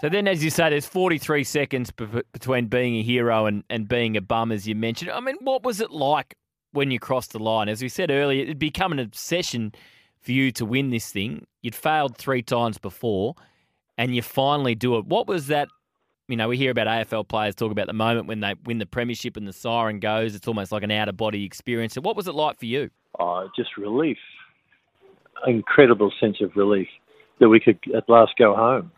So 0.02 0.08
then, 0.08 0.26
as 0.26 0.42
you 0.42 0.50
say, 0.50 0.68
there's 0.68 0.84
43 0.84 1.44
seconds 1.44 1.92
be- 1.92 2.22
between 2.32 2.66
being 2.66 2.96
a 2.96 3.02
hero 3.04 3.46
and, 3.46 3.62
and 3.70 3.86
being 3.86 4.16
a 4.16 4.20
bum, 4.20 4.50
as 4.50 4.66
you 4.66 4.74
mentioned. 4.74 5.12
I 5.12 5.20
mean, 5.20 5.36
what 5.42 5.62
was 5.62 5.80
it 5.80 5.92
like 5.92 6.34
when 6.72 6.90
you 6.90 6.98
crossed 6.98 7.30
the 7.30 7.38
line? 7.38 7.68
As 7.68 7.80
we 7.80 7.88
said 7.88 8.10
earlier, 8.10 8.42
it'd 8.42 8.58
become 8.58 8.90
an 8.90 8.98
obsession 8.98 9.72
for 10.20 10.32
you 10.32 10.50
to 10.52 10.66
win 10.66 10.90
this 10.90 11.12
thing. 11.12 11.46
You'd 11.62 11.76
failed 11.76 12.18
three 12.18 12.42
times 12.42 12.78
before, 12.78 13.36
and 13.96 14.12
you 14.12 14.22
finally 14.22 14.74
do 14.74 14.96
it. 14.98 15.06
What 15.06 15.28
was 15.28 15.46
that? 15.46 15.68
You 16.26 16.36
know, 16.36 16.48
we 16.48 16.56
hear 16.56 16.72
about 16.72 16.88
AFL 16.88 17.28
players 17.28 17.54
talk 17.54 17.70
about 17.70 17.86
the 17.86 17.92
moment 17.92 18.26
when 18.26 18.40
they 18.40 18.56
win 18.64 18.78
the 18.78 18.86
premiership 18.86 19.36
and 19.36 19.46
the 19.46 19.52
siren 19.52 20.00
goes. 20.00 20.34
It's 20.34 20.48
almost 20.48 20.72
like 20.72 20.82
an 20.82 20.90
out 20.90 21.10
of 21.10 21.16
body 21.16 21.44
experience. 21.44 21.94
So, 21.94 22.00
what 22.00 22.16
was 22.16 22.26
it 22.26 22.34
like 22.34 22.58
for 22.58 22.66
you? 22.66 22.90
Oh, 23.20 23.48
just 23.54 23.76
relief. 23.76 24.18
Incredible 25.46 26.12
sense 26.18 26.38
of 26.40 26.56
relief 26.56 26.88
that 27.38 27.48
we 27.48 27.60
could 27.60 27.78
at 27.94 28.08
last 28.08 28.32
go 28.36 28.56
home. 28.56 28.90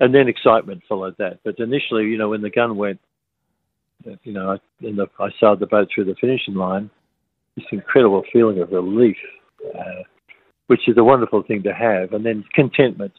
And 0.00 0.14
then 0.14 0.28
excitement 0.28 0.82
followed 0.88 1.14
that. 1.18 1.40
But 1.44 1.58
initially, 1.58 2.04
you 2.04 2.16
know, 2.16 2.30
when 2.30 2.42
the 2.42 2.50
gun 2.50 2.76
went, 2.76 3.00
you 4.24 4.32
know, 4.32 4.52
I, 4.52 4.56
the, 4.80 5.06
I 5.18 5.28
sailed 5.38 5.60
the 5.60 5.66
boat 5.66 5.88
through 5.94 6.06
the 6.06 6.14
finishing 6.20 6.54
line, 6.54 6.90
this 7.54 7.66
incredible 7.70 8.24
feeling 8.32 8.60
of 8.60 8.72
relief, 8.72 9.16
uh, 9.78 10.02
which 10.68 10.88
is 10.88 10.96
a 10.96 11.04
wonderful 11.04 11.42
thing 11.42 11.62
to 11.64 11.74
have. 11.74 12.14
And 12.14 12.24
then 12.24 12.44
contentment 12.54 13.12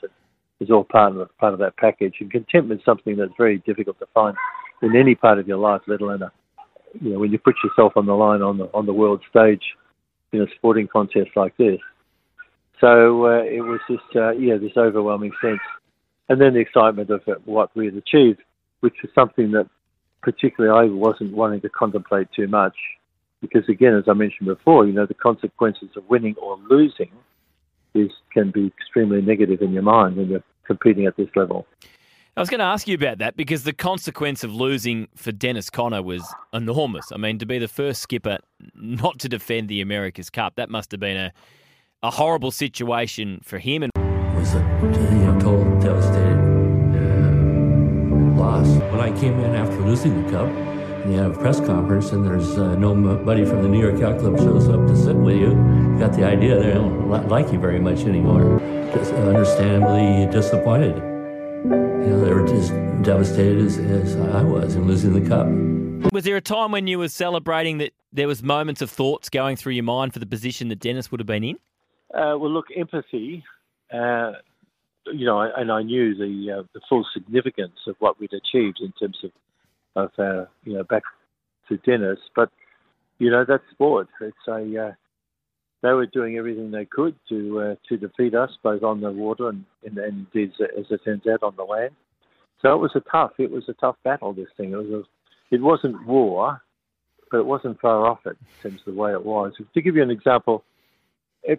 is 0.59 0.71
all 0.71 0.83
part 0.83 1.15
of 1.15 1.37
part 1.37 1.53
of 1.53 1.59
that 1.59 1.77
package. 1.77 2.15
And 2.19 2.31
contentment 2.31 2.81
is 2.81 2.85
something 2.85 3.15
that's 3.15 3.31
very 3.37 3.59
difficult 3.59 3.99
to 3.99 4.07
find 4.13 4.35
in 4.81 4.95
any 4.95 5.13
part 5.13 5.37
of 5.37 5.47
your 5.47 5.57
life, 5.57 5.81
let 5.85 6.01
alone 6.01 6.23
a, 6.23 6.31
you 6.99 7.11
know, 7.11 7.19
when 7.19 7.31
you 7.31 7.37
put 7.37 7.55
yourself 7.63 7.93
on 7.95 8.07
the 8.07 8.13
line 8.13 8.41
on 8.41 8.57
the 8.57 8.65
on 8.73 8.87
the 8.87 8.93
world 8.93 9.21
stage 9.29 9.63
in 10.33 10.41
a 10.41 10.47
sporting 10.55 10.87
contest 10.87 11.29
like 11.35 11.55
this. 11.57 11.79
So 12.79 13.25
uh, 13.27 13.43
it 13.43 13.61
was 13.61 13.79
just 13.87 14.15
uh, 14.15 14.31
yeah, 14.31 14.57
this 14.57 14.71
overwhelming 14.75 15.31
sense, 15.41 15.59
and 16.31 16.39
then 16.39 16.53
the 16.53 16.61
excitement 16.61 17.09
of 17.09 17.21
what 17.43 17.75
we 17.75 17.87
had 17.87 17.95
achieved, 17.95 18.39
which 18.79 18.95
is 19.03 19.09
something 19.13 19.51
that 19.51 19.67
particularly 20.21 20.87
I 20.87 20.89
wasn't 20.89 21.33
wanting 21.33 21.59
to 21.59 21.67
contemplate 21.67 22.29
too 22.33 22.47
much, 22.47 22.77
because 23.41 23.67
again, 23.67 23.95
as 23.95 24.05
I 24.07 24.13
mentioned 24.13 24.47
before, 24.47 24.87
you 24.87 24.93
know, 24.93 25.05
the 25.05 25.13
consequences 25.13 25.89
of 25.97 26.09
winning 26.09 26.35
or 26.41 26.57
losing 26.69 27.11
is 27.93 28.11
can 28.33 28.49
be 28.49 28.67
extremely 28.67 29.21
negative 29.21 29.61
in 29.61 29.73
your 29.73 29.83
mind 29.83 30.15
when 30.15 30.29
you're 30.29 30.43
competing 30.63 31.05
at 31.05 31.17
this 31.17 31.27
level. 31.35 31.67
I 32.37 32.39
was 32.39 32.49
going 32.49 32.59
to 32.59 32.65
ask 32.65 32.87
you 32.87 32.95
about 32.95 33.17
that 33.17 33.35
because 33.35 33.63
the 33.63 33.73
consequence 33.73 34.45
of 34.45 34.53
losing 34.53 35.09
for 35.17 35.33
Dennis 35.33 35.69
Conner 35.69 36.01
was 36.01 36.23
enormous. 36.53 37.11
I 37.11 37.17
mean, 37.17 37.39
to 37.39 37.45
be 37.45 37.59
the 37.59 37.67
first 37.67 38.01
skipper 38.01 38.37
not 38.73 39.19
to 39.19 39.27
defend 39.27 39.67
the 39.67 39.81
America's 39.81 40.29
Cup, 40.29 40.55
that 40.55 40.69
must 40.69 40.91
have 40.91 41.01
been 41.01 41.17
a, 41.17 41.33
a 42.01 42.09
horrible 42.09 42.51
situation 42.51 43.41
for 43.43 43.59
him. 43.59 43.83
And 43.83 44.10
was 44.53 44.61
a 44.61 45.15
you 45.15 45.21
know, 45.21 45.39
total 45.39 45.79
devastated 45.79 46.39
uh, 46.95 48.39
loss. 48.39 48.67
When 48.91 48.99
I 48.99 49.11
came 49.19 49.39
in 49.39 49.55
after 49.55 49.79
losing 49.79 50.23
the 50.23 50.31
cup, 50.31 50.47
and 50.47 51.13
you 51.13 51.19
have 51.19 51.37
a 51.37 51.39
press 51.39 51.59
conference, 51.59 52.11
and 52.11 52.25
there's 52.25 52.57
uh, 52.57 52.75
nobody 52.75 53.45
from 53.45 53.63
the 53.63 53.69
New 53.69 53.79
York 53.79 53.99
Yacht 53.99 54.19
Club 54.19 54.37
shows 54.37 54.69
up 54.69 54.85
to 54.87 54.95
sit 54.95 55.15
with 55.15 55.37
you, 55.37 55.49
you 55.49 55.99
got 55.99 56.13
the 56.13 56.23
idea 56.25 56.59
they 56.59 56.73
don't 56.73 57.09
like 57.27 57.51
you 57.51 57.59
very 57.59 57.79
much 57.79 58.01
anymore. 58.01 58.59
Just 58.93 59.13
understandably 59.13 60.31
disappointed. 60.31 60.95
You 60.95 62.07
know, 62.07 62.25
they 62.25 62.33
were 62.33 62.47
just 62.47 62.71
devastated 63.03 63.59
as, 63.59 63.77
as 63.77 64.15
I 64.17 64.43
was 64.43 64.75
in 64.75 64.85
losing 64.85 65.13
the 65.13 65.27
cup. 65.27 65.47
Was 66.11 66.23
there 66.25 66.35
a 66.35 66.41
time 66.41 66.71
when 66.71 66.87
you 66.87 66.99
were 66.99 67.07
celebrating 67.07 67.77
that 67.77 67.93
there 68.11 68.27
was 68.27 68.43
moments 68.43 68.81
of 68.81 68.89
thoughts 68.89 69.29
going 69.29 69.55
through 69.55 69.73
your 69.73 69.83
mind 69.83 70.13
for 70.13 70.19
the 70.19 70.25
position 70.25 70.67
that 70.69 70.79
Dennis 70.79 71.09
would 71.09 71.19
have 71.19 71.27
been 71.27 71.43
in? 71.43 71.55
Uh, 72.13 72.35
well, 72.37 72.51
look, 72.51 72.65
empathy. 72.75 73.43
Uh, 73.93 74.33
you 75.07 75.25
know, 75.25 75.41
and 75.41 75.71
I 75.71 75.81
knew 75.81 76.15
the 76.15 76.59
uh, 76.59 76.63
the 76.73 76.81
full 76.87 77.05
significance 77.13 77.77
of 77.87 77.95
what 77.99 78.19
we'd 78.19 78.33
achieved 78.33 78.79
in 78.81 78.93
terms 78.99 79.17
of 79.23 79.31
of 79.95 80.11
uh, 80.19 80.45
you 80.63 80.73
know 80.73 80.83
back 80.83 81.03
to 81.69 81.77
Dennis. 81.77 82.19
But 82.35 82.49
you 83.19 83.29
know, 83.29 83.45
that's 83.47 83.63
sport. 83.71 84.07
It's 84.21 84.35
a 84.47 84.87
uh, 84.87 84.91
they 85.81 85.93
were 85.93 86.05
doing 86.05 86.37
everything 86.37 86.71
they 86.71 86.85
could 86.85 87.15
to 87.29 87.59
uh, 87.59 87.75
to 87.89 87.97
defeat 87.97 88.35
us, 88.35 88.51
both 88.63 88.83
on 88.83 89.01
the 89.01 89.11
water 89.11 89.49
and, 89.49 89.65
and, 89.83 89.97
and 89.97 90.27
as 90.35 90.85
it 90.89 91.01
turns 91.03 91.23
out, 91.27 91.43
on 91.43 91.55
the 91.55 91.63
land. 91.63 91.95
So 92.61 92.73
it 92.73 92.77
was 92.77 92.91
a 92.95 93.01
tough. 93.11 93.31
It 93.39 93.51
was 93.51 93.63
a 93.67 93.73
tough 93.73 93.95
battle. 94.03 94.33
This 94.33 94.47
thing. 94.57 94.71
It 94.73 94.77
was. 94.77 95.03
A, 95.03 95.03
it 95.53 95.61
wasn't 95.61 96.07
war, 96.07 96.61
but 97.29 97.39
it 97.39 97.45
wasn't 97.45 97.81
far 97.81 98.05
off 98.05 98.19
it 98.25 98.37
in 98.63 98.71
terms 98.71 98.81
of 98.87 98.93
the 98.93 98.99
way 98.99 99.11
it 99.11 99.25
was. 99.25 99.53
To 99.73 99.81
give 99.81 99.97
you 99.97 100.03
an 100.03 100.11
example, 100.11 100.63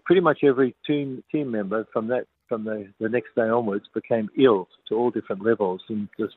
pretty 0.04 0.20
much 0.20 0.40
every 0.42 0.74
team 0.86 1.22
team 1.30 1.50
member 1.50 1.86
from 1.92 2.08
that 2.08 2.26
from 2.48 2.64
the, 2.64 2.86
the 3.00 3.08
next 3.08 3.34
day 3.34 3.48
onwards 3.48 3.86
became 3.94 4.28
ill 4.38 4.68
to 4.88 4.94
all 4.94 5.10
different 5.10 5.42
levels, 5.44 5.80
and 5.88 6.08
just 6.18 6.34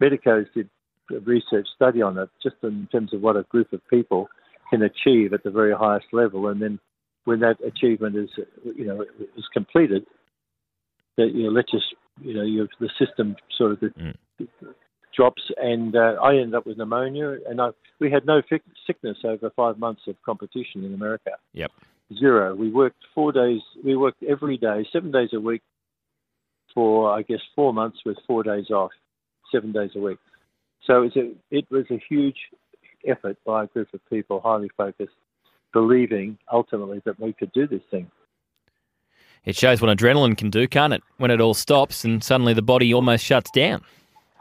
medicos 0.00 0.46
did 0.54 0.68
a 1.10 1.20
research 1.20 1.66
study 1.74 2.00
on 2.00 2.16
it, 2.18 2.28
just 2.42 2.56
in 2.62 2.88
terms 2.90 3.12
of 3.12 3.20
what 3.20 3.36
a 3.36 3.42
group 3.44 3.72
of 3.72 3.80
people 3.88 4.28
can 4.70 4.82
achieve 4.82 5.32
at 5.32 5.42
the 5.42 5.50
very 5.50 5.74
highest 5.74 6.06
level, 6.12 6.48
and 6.48 6.60
then 6.62 6.78
when 7.24 7.40
that 7.40 7.56
achievement 7.66 8.16
is 8.16 8.30
you 8.64 8.86
know 8.86 9.04
is 9.36 9.44
completed, 9.52 10.04
that 11.16 11.34
you 11.34 11.44
know 11.44 11.50
let's 11.50 11.70
just 11.70 11.94
you 12.20 12.34
know 12.34 12.42
you 12.42 12.66
the 12.80 12.90
system 12.98 13.36
sort 13.56 13.72
of 13.72 13.78
mm. 13.80 14.14
drops, 15.14 15.42
and 15.58 15.94
uh, 15.94 16.14
I 16.22 16.36
ended 16.36 16.54
up 16.54 16.66
with 16.66 16.78
pneumonia, 16.78 17.36
and 17.48 17.60
I 17.60 17.70
we 18.00 18.10
had 18.10 18.24
no 18.24 18.40
sickness 18.86 19.18
over 19.24 19.50
five 19.50 19.78
months 19.78 20.02
of 20.06 20.16
competition 20.24 20.84
in 20.84 20.94
America. 20.94 21.32
Yep. 21.52 21.72
Zero. 22.16 22.54
We 22.54 22.70
worked 22.70 23.02
four 23.14 23.32
days. 23.32 23.60
We 23.84 23.96
worked 23.96 24.22
every 24.22 24.56
day, 24.56 24.86
seven 24.92 25.10
days 25.10 25.30
a 25.34 25.40
week, 25.40 25.62
for 26.74 27.12
I 27.12 27.22
guess 27.22 27.40
four 27.54 27.74
months 27.74 27.98
with 28.06 28.16
four 28.26 28.42
days 28.42 28.70
off, 28.70 28.90
seven 29.52 29.72
days 29.72 29.90
a 29.94 30.00
week. 30.00 30.18
So 30.86 31.02
it 31.02 31.14
was 31.14 31.16
a, 31.16 31.32
it 31.50 31.66
was 31.70 31.84
a 31.90 32.02
huge 32.08 32.36
effort 33.06 33.36
by 33.44 33.64
a 33.64 33.66
group 33.66 33.92
of 33.92 34.00
people, 34.08 34.40
highly 34.40 34.70
focused, 34.76 35.12
believing 35.72 36.38
ultimately 36.50 37.02
that 37.04 37.20
we 37.20 37.34
could 37.34 37.52
do 37.52 37.66
this 37.66 37.82
thing. 37.90 38.10
It 39.44 39.54
shows 39.54 39.80
what 39.80 39.96
adrenaline 39.96 40.36
can 40.36 40.50
do, 40.50 40.66
can't 40.66 40.92
it? 40.92 41.02
When 41.18 41.30
it 41.30 41.40
all 41.40 41.54
stops 41.54 42.04
and 42.04 42.24
suddenly 42.24 42.54
the 42.54 42.62
body 42.62 42.92
almost 42.92 43.24
shuts 43.24 43.50
down. 43.50 43.82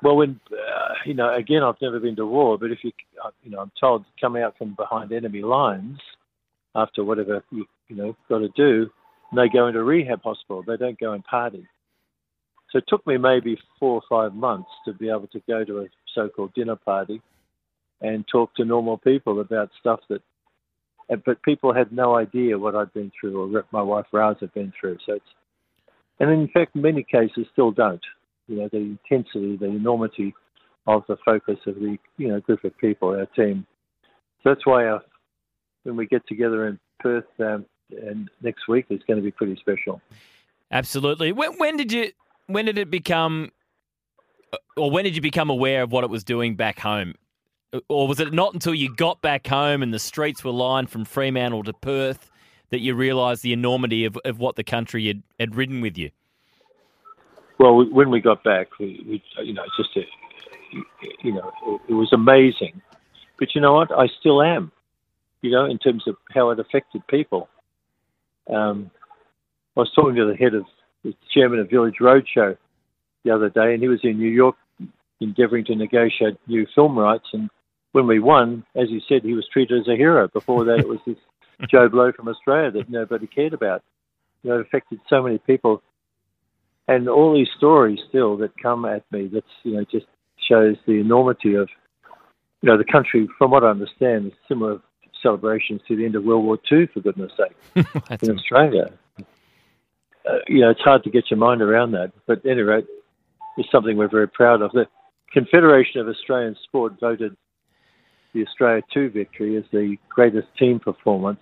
Well, 0.04 0.16
when 0.16 0.40
uh, 0.52 0.94
you 1.06 1.14
know, 1.14 1.34
again, 1.34 1.64
I've 1.64 1.82
never 1.82 2.00
been 2.00 2.16
to 2.18 2.26
war, 2.26 2.58
but 2.58 2.72
if 2.72 2.84
you, 2.84 2.92
uh, 3.24 3.32
you 3.44 3.52
know, 3.52 3.60
I'm 3.60 3.72
told 3.80 4.06
to 4.06 4.12
come 4.22 4.36
out 4.36 4.58
from 4.58 4.74
behind 4.76 5.12
enemy 5.12 5.42
lines 5.42 6.00
after 6.78 7.04
whatever 7.04 7.44
you, 7.52 7.66
you 7.90 7.96
know 7.96 8.16
got 8.30 8.40
to 8.40 8.50
do, 8.56 8.90
and 9.32 9.40
they 9.40 9.50
go 9.50 9.68
into 9.68 9.84
rehab 9.84 10.22
hospital. 10.22 10.63
They 10.66 10.78
don't 10.78 11.00
go 11.00 11.12
and 11.12 11.24
party. 11.24 11.68
So 12.72 12.80
it 12.80 12.86
took 12.88 13.06
me 13.08 13.18
maybe 13.18 13.58
four 13.80 14.02
or 14.02 14.02
five 14.10 14.34
months 14.34 14.70
to 14.86 14.94
be 14.94 15.10
able 15.10 15.28
to 15.28 15.42
go 15.48 15.63
to 15.63 15.80
a 15.80 15.88
so-called 16.13 16.54
dinner 16.54 16.76
party 16.76 17.22
and 18.02 18.26
talk 18.32 18.54
to 18.56 18.66
normal 18.66 18.98
people 18.98 19.40
about 19.42 19.70
stuff 19.80 20.00
that. 20.10 20.22
But 21.26 21.42
people 21.44 21.74
had 21.74 21.94
no 21.94 22.18
idea 22.18 22.58
what 22.58 22.76
I'd 22.76 22.94
been 22.94 23.12
through 23.18 23.42
or 23.42 23.48
what 23.48 23.72
my 23.72 23.82
wife 23.82 24.08
Rasa 24.12 24.42
had 24.42 24.54
been 24.54 24.74
through. 24.78 24.98
So 25.06 25.13
it's, 25.13 25.26
and 26.20 26.30
in 26.30 26.50
fact, 26.50 26.76
many 26.76 27.04
cases, 27.04 27.48
still 27.54 27.71
don't. 27.71 28.04
You 28.48 28.58
know, 28.58 28.69
the 28.69 28.78
intensity, 29.10 29.56
the 29.56 29.67
enormity 29.67 30.34
of 30.86 31.04
the 31.08 31.15
focus 31.23 31.58
of 31.65 31.75
the 31.75 31.98
you 32.17 32.28
know 32.28 32.42
group 32.42 32.63
of 32.65 32.78
people, 32.78 33.10
our 33.10 33.25
team. 33.28 33.65
So 34.44 34.50
that's 34.50 34.65
why 34.65 34.86
our, 34.86 35.02
when 35.88 35.96
we 35.96 36.06
get 36.06 36.27
together 36.27 36.67
in 36.67 36.77
Perth 37.00 37.25
um, 37.40 37.65
and 37.90 38.29
next 38.42 38.67
week, 38.67 38.85
it's 38.90 39.04
going 39.06 39.17
to 39.17 39.23
be 39.23 39.31
pretty 39.31 39.56
special. 39.56 40.02
Absolutely. 40.71 41.31
When, 41.31 41.54
when 41.54 41.77
did 41.77 41.92
you? 41.92 42.12
When 42.48 42.65
did 42.65 42.77
it 42.77 42.92
become? 42.92 43.52
Uh, 44.54 44.58
or 44.75 44.92
when 44.92 45.06
did 45.06 45.15
you 45.15 45.21
become 45.21 45.50
aware 45.50 45.81
of 45.83 45.92
what 45.92 46.04
it 46.04 46.10
was 46.10 46.23
doing 46.23 46.56
back 46.56 46.79
home? 46.79 47.15
Uh, 47.73 47.79
or 47.88 48.08
was 48.08 48.19
it 48.19 48.33
not 48.33 48.54
until 48.54 48.75
you 48.75 48.94
got 48.94 49.21
back 49.21 49.48
home 49.48 49.81
and 49.81 49.94
the 49.94 50.00
streets 50.00 50.44
were 50.44 50.52
lined 50.52 50.90
from 50.90 51.06
Fremantle 51.06 51.63
to 51.63 51.73
Perth 51.73 52.29
that 52.69 52.79
you 52.79 52.94
realised 52.94 53.44
the 53.44 53.54
enormity 53.54 54.04
of, 54.04 54.17
of 54.25 54.40
what 54.40 54.58
the 54.58 54.63
country 54.63 55.08
had, 55.08 55.23
had 55.40 55.56
ridden 55.56 55.79
with 55.79 55.98
you? 55.98 56.12
Well, 57.60 57.90
when 57.90 58.12
we 58.12 58.19
got 58.19 58.44
back, 58.44 58.67
we, 58.79 59.04
we 59.08 59.23
you 59.44 59.54
know, 59.54 59.63
just 59.77 59.96
a, 59.96 60.02
you 61.23 61.33
know, 61.33 61.52
it, 61.65 61.81
it 61.90 61.94
was 61.94 62.12
amazing 62.13 62.81
But 63.40 63.56
you 63.56 63.62
know 63.62 63.73
what? 63.73 63.92
I 63.92 64.08
still 64.19 64.42
am. 64.42 64.71
You 65.42 65.52
know, 65.52 65.65
in 65.65 65.77
terms 65.77 66.04
of 66.08 66.15
how 66.33 66.50
it 66.50 66.60
affected 66.60 67.06
people. 67.08 67.48
Um, 68.52 68.92
I 69.75 69.81
was 69.81 69.92
talking 69.96 70.15
to 70.15 70.25
the 70.25 70.35
head 70.35 70.56
of 70.56 70.65
the 71.04 71.13
chairman 71.33 71.60
of 71.60 71.69
Village 71.69 71.96
Roadshow 72.02 72.58
the 73.23 73.31
other 73.31 73.50
day, 73.50 73.73
and 73.73 73.81
he 73.81 73.88
was 73.88 74.00
in 74.04 74.17
New 74.17 74.29
York 74.29 74.56
endeavouring 75.19 75.65
to 75.65 75.75
negotiate 75.75 76.38
new 76.48 76.65
film 76.73 76.98
rights. 76.98 77.27
And 77.33 77.50
when 77.92 78.08
we 78.08 78.19
won, 78.19 78.63
as 78.75 78.90
he 78.90 79.02
said, 79.08 79.23
he 79.23 79.33
was 79.33 79.48
treated 79.52 79.79
as 79.81 79.88
a 79.88 79.96
hero. 79.96 80.27
Before 80.27 80.63
that, 80.65 80.79
it 80.79 80.88
was 80.88 81.00
this 81.06 81.17
Joe 81.71 81.90
Blow 81.90 82.12
from 82.12 82.27
Australia 82.27 82.71
that 82.71 82.90
nobody 82.90 83.27
cared 83.27 83.54
about. 83.54 83.83
You 84.44 84.52
know, 84.52 84.60
it 84.60 84.67
affected 84.67 85.00
so 85.10 85.23
many 85.23 85.40
people, 85.40 85.81
and 86.88 87.10
all 87.10 87.33
these 87.33 87.48
stories 87.58 88.00
still 88.08 88.38
that 88.38 88.52
come 88.62 88.85
at 88.85 89.04
me. 89.12 89.29
That's 89.31 89.46
you 89.63 89.73
know 89.73 89.85
just 89.92 90.06
shows 90.48 90.75
the 90.85 90.94
enormity 90.94 91.56
of 91.56 91.69
you 92.62 92.69
know 92.69 92.77
the 92.77 92.85
country. 92.85 93.27
From 93.38 93.52
what 93.52 93.63
I 93.63 93.69
understand, 93.69 94.27
is 94.27 94.33
similar 94.48 94.79
celebrations 95.22 95.82
to 95.88 95.96
the 95.96 96.06
end 96.06 96.15
of 96.15 96.24
World 96.24 96.46
War 96.46 96.58
II. 96.72 96.88
For 96.88 97.02
goodness' 97.02 97.32
sake, 97.38 97.86
in 98.22 98.32
Australia. 98.32 98.92
Uh, 99.20 100.40
you 100.48 100.60
know, 100.60 100.70
it's 100.70 100.82
hard 100.82 101.04
to 101.04 101.10
get 101.10 101.30
your 101.32 101.38
mind 101.38 101.62
around 101.62 101.92
that. 101.92 102.12
But 102.26 102.40
at 102.40 102.52
any 102.52 102.62
rate, 102.62 102.86
it's 103.58 103.70
something 103.72 103.96
we're 103.98 104.10
very 104.10 104.28
proud 104.28 104.62
of. 104.62 104.72
The 104.72 104.88
Confederation 105.32 106.02
of 106.02 106.08
Australian 106.08 106.56
Sport 106.63 106.94
voted 107.00 107.36
the 108.34 108.46
Australia 108.46 108.82
2 108.94 109.10
victory 109.10 109.58
as 109.58 109.63
the 109.72 109.98
greatest 110.10 110.48
team 110.60 110.80
performance 110.80 111.40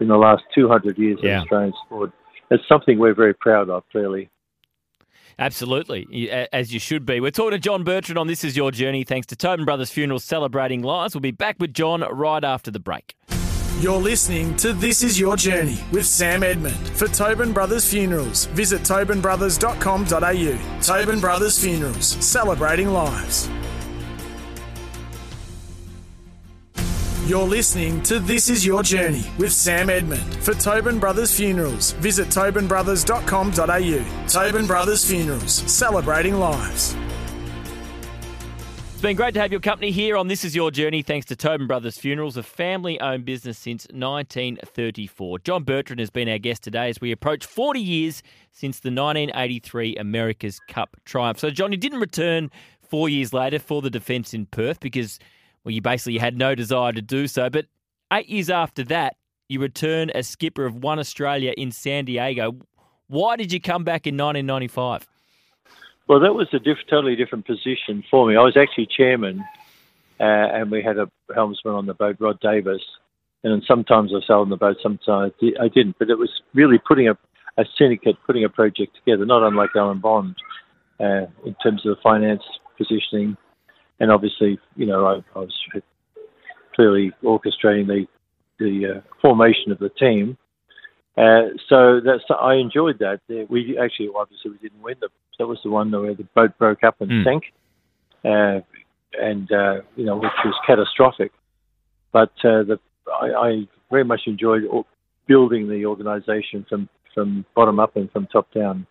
in 0.00 0.08
the 0.08 0.16
last 0.16 0.42
200 0.54 0.98
years 0.98 1.18
Yeah. 1.22 1.36
of 1.38 1.42
Australian 1.42 1.72
sport. 1.86 2.12
It's 2.50 2.66
something 2.68 2.98
we're 2.98 3.14
very 3.14 3.34
proud 3.34 3.70
of, 3.70 3.84
clearly. 3.90 4.28
Absolutely, 5.38 6.30
as 6.52 6.72
you 6.72 6.80
should 6.80 7.04
be. 7.04 7.20
We're 7.20 7.30
talking 7.30 7.52
to 7.52 7.58
John 7.58 7.84
Bertrand 7.84 8.18
on 8.18 8.26
This 8.26 8.42
Is 8.42 8.56
Your 8.56 8.70
Journey, 8.70 9.04
thanks 9.04 9.26
to 9.28 9.36
Tobin 9.36 9.66
Brothers 9.66 9.90
Funerals 9.90 10.24
celebrating 10.24 10.82
lives. 10.82 11.14
We'll 11.14 11.20
be 11.20 11.30
back 11.30 11.56
with 11.58 11.74
John 11.74 12.00
right 12.00 12.42
after 12.42 12.70
the 12.70 12.80
break. 12.80 13.14
You're 13.80 14.00
listening 14.00 14.56
to 14.56 14.72
This 14.72 15.02
Is 15.02 15.20
Your 15.20 15.36
Journey 15.36 15.78
with 15.92 16.06
Sam 16.06 16.42
Edmund. 16.42 16.88
For 16.96 17.08
Tobin 17.08 17.52
Brothers 17.52 17.86
Funerals, 17.90 18.46
visit 18.46 18.80
tobinbrothers.com.au. 18.80 20.80
Tobin 20.80 21.20
Brothers 21.20 21.62
Funerals, 21.62 22.06
celebrating 22.06 22.88
lives. 22.88 23.50
You're 27.26 27.42
listening 27.42 28.02
to 28.04 28.20
This 28.20 28.48
Is 28.48 28.64
Your 28.64 28.84
Journey 28.84 29.24
with 29.36 29.50
Sam 29.50 29.90
Edmund. 29.90 30.36
For 30.44 30.54
Tobin 30.54 31.00
Brothers 31.00 31.36
Funerals, 31.36 31.90
visit 31.94 32.28
tobinbrothers.com.au. 32.28 34.28
Tobin 34.28 34.66
Brothers 34.68 35.10
Funerals, 35.10 35.52
celebrating 35.52 36.34
lives. 36.34 36.94
It's 38.92 39.02
been 39.02 39.16
great 39.16 39.34
to 39.34 39.40
have 39.40 39.50
your 39.50 39.60
company 39.60 39.90
here 39.90 40.16
on 40.16 40.28
This 40.28 40.44
Is 40.44 40.54
Your 40.54 40.70
Journey, 40.70 41.02
thanks 41.02 41.26
to 41.26 41.34
Tobin 41.34 41.66
Brothers 41.66 41.98
Funerals, 41.98 42.36
a 42.36 42.44
family 42.44 43.00
owned 43.00 43.24
business 43.24 43.58
since 43.58 43.88
1934. 43.90 45.40
John 45.40 45.64
Bertrand 45.64 45.98
has 45.98 46.10
been 46.10 46.28
our 46.28 46.38
guest 46.38 46.62
today 46.62 46.90
as 46.90 47.00
we 47.00 47.10
approach 47.10 47.44
40 47.44 47.80
years 47.80 48.22
since 48.52 48.78
the 48.78 48.90
1983 48.90 49.96
America's 49.96 50.60
Cup 50.68 50.96
triumph. 51.04 51.40
So, 51.40 51.50
John, 51.50 51.72
you 51.72 51.78
didn't 51.78 51.98
return 51.98 52.52
four 52.88 53.08
years 53.08 53.32
later 53.32 53.58
for 53.58 53.82
the 53.82 53.90
defence 53.90 54.32
in 54.32 54.46
Perth 54.46 54.78
because, 54.78 55.18
well, 55.66 55.72
you 55.72 55.82
basically 55.82 56.18
had 56.18 56.38
no 56.38 56.54
desire 56.54 56.92
to 56.92 57.02
do 57.02 57.26
so. 57.26 57.50
But 57.50 57.66
eight 58.12 58.28
years 58.28 58.48
after 58.48 58.84
that, 58.84 59.16
you 59.48 59.60
return 59.60 60.10
as 60.10 60.28
skipper 60.28 60.64
of 60.64 60.76
One 60.76 61.00
Australia 61.00 61.52
in 61.56 61.72
San 61.72 62.04
Diego. 62.04 62.56
Why 63.08 63.34
did 63.34 63.52
you 63.52 63.60
come 63.60 63.82
back 63.82 64.06
in 64.06 64.14
1995? 64.14 65.08
Well, 66.06 66.20
that 66.20 66.34
was 66.34 66.46
a 66.52 66.60
diff- 66.60 66.86
totally 66.88 67.16
different 67.16 67.46
position 67.46 68.04
for 68.08 68.28
me. 68.28 68.36
I 68.36 68.42
was 68.42 68.56
actually 68.56 68.86
chairman, 68.96 69.40
uh, 70.20 70.22
and 70.22 70.70
we 70.70 70.84
had 70.84 70.98
a 70.98 71.10
helmsman 71.34 71.74
on 71.74 71.86
the 71.86 71.94
boat, 71.94 72.16
Rod 72.20 72.38
Davis. 72.38 72.82
And 73.42 73.60
sometimes 73.66 74.12
I 74.14 74.24
sailed 74.24 74.42
on 74.42 74.50
the 74.50 74.56
boat, 74.56 74.76
sometimes 74.80 75.32
I 75.40 75.66
didn't. 75.66 75.96
But 75.98 76.10
it 76.10 76.18
was 76.18 76.30
really 76.54 76.78
putting 76.78 77.08
a, 77.08 77.18
a 77.58 77.64
syndicate, 77.76 78.18
putting 78.24 78.44
a 78.44 78.48
project 78.48 78.94
together, 78.94 79.26
not 79.26 79.42
unlike 79.42 79.70
Alan 79.74 79.98
Bond 79.98 80.36
uh, 81.00 81.26
in 81.44 81.56
terms 81.60 81.84
of 81.84 81.96
the 81.96 82.02
finance 82.04 82.42
positioning. 82.78 83.36
And 84.00 84.10
obviously, 84.10 84.58
you 84.76 84.86
know, 84.86 85.06
I, 85.06 85.38
I 85.38 85.40
was 85.40 85.54
clearly 86.74 87.12
orchestrating 87.22 87.86
the, 87.86 88.06
the 88.58 88.96
uh, 88.96 89.00
formation 89.22 89.72
of 89.72 89.78
the 89.78 89.88
team. 89.88 90.36
Uh, 91.16 91.48
so 91.68 92.00
that's 92.04 92.22
I 92.38 92.54
enjoyed 92.54 92.98
that. 92.98 93.20
We 93.48 93.78
actually 93.82 94.10
obviously 94.14 94.50
we 94.50 94.58
didn't 94.58 94.82
win 94.82 94.96
the. 95.00 95.08
That 95.38 95.46
was 95.46 95.58
the 95.64 95.70
one 95.70 95.90
where 95.90 96.14
the 96.14 96.24
boat 96.34 96.56
broke 96.58 96.84
up 96.84 97.00
and 97.00 97.10
Mm. 97.10 97.24
sank, 97.24 97.44
uh, 98.24 98.60
and 99.18 99.50
uh, 99.50 99.80
you 99.96 100.04
know 100.04 100.16
which 100.16 100.32
was 100.44 100.54
catastrophic. 100.66 101.32
But 102.12 102.32
uh, 102.44 102.64
the 102.64 102.78
I, 103.10 103.48
I 103.48 103.68
very 103.90 104.04
much 104.04 104.22
enjoyed 104.26 104.64
building 105.26 105.68
the 105.68 105.86
organisation 105.86 106.66
from 106.68 106.88
from 107.14 107.46
bottom 107.54 107.80
up 107.80 107.96
and 107.96 108.10
from 108.12 108.26
top 108.26 108.52
down. 108.52 108.86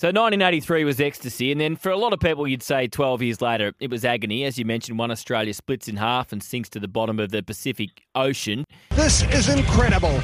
So 0.00 0.06
1983 0.06 0.84
was 0.84 0.98
ecstasy, 0.98 1.52
and 1.52 1.60
then 1.60 1.76
for 1.76 1.90
a 1.90 1.96
lot 1.98 2.14
of 2.14 2.20
people, 2.20 2.48
you'd 2.48 2.62
say 2.62 2.86
12 2.88 3.20
years 3.20 3.42
later 3.42 3.74
it 3.80 3.90
was 3.90 4.02
agony. 4.02 4.44
As 4.44 4.58
you 4.58 4.64
mentioned, 4.64 4.98
one 4.98 5.10
Australia 5.10 5.52
splits 5.52 5.88
in 5.88 5.96
half 5.96 6.32
and 6.32 6.42
sinks 6.42 6.70
to 6.70 6.80
the 6.80 6.88
bottom 6.88 7.20
of 7.20 7.32
the 7.32 7.42
Pacific 7.42 7.90
Ocean. 8.14 8.64
This 8.92 9.24
is 9.24 9.50
incredible. 9.50 10.16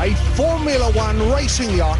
A 0.00 0.14
Formula 0.34 0.90
One 0.92 1.30
racing 1.30 1.76
yacht 1.76 1.98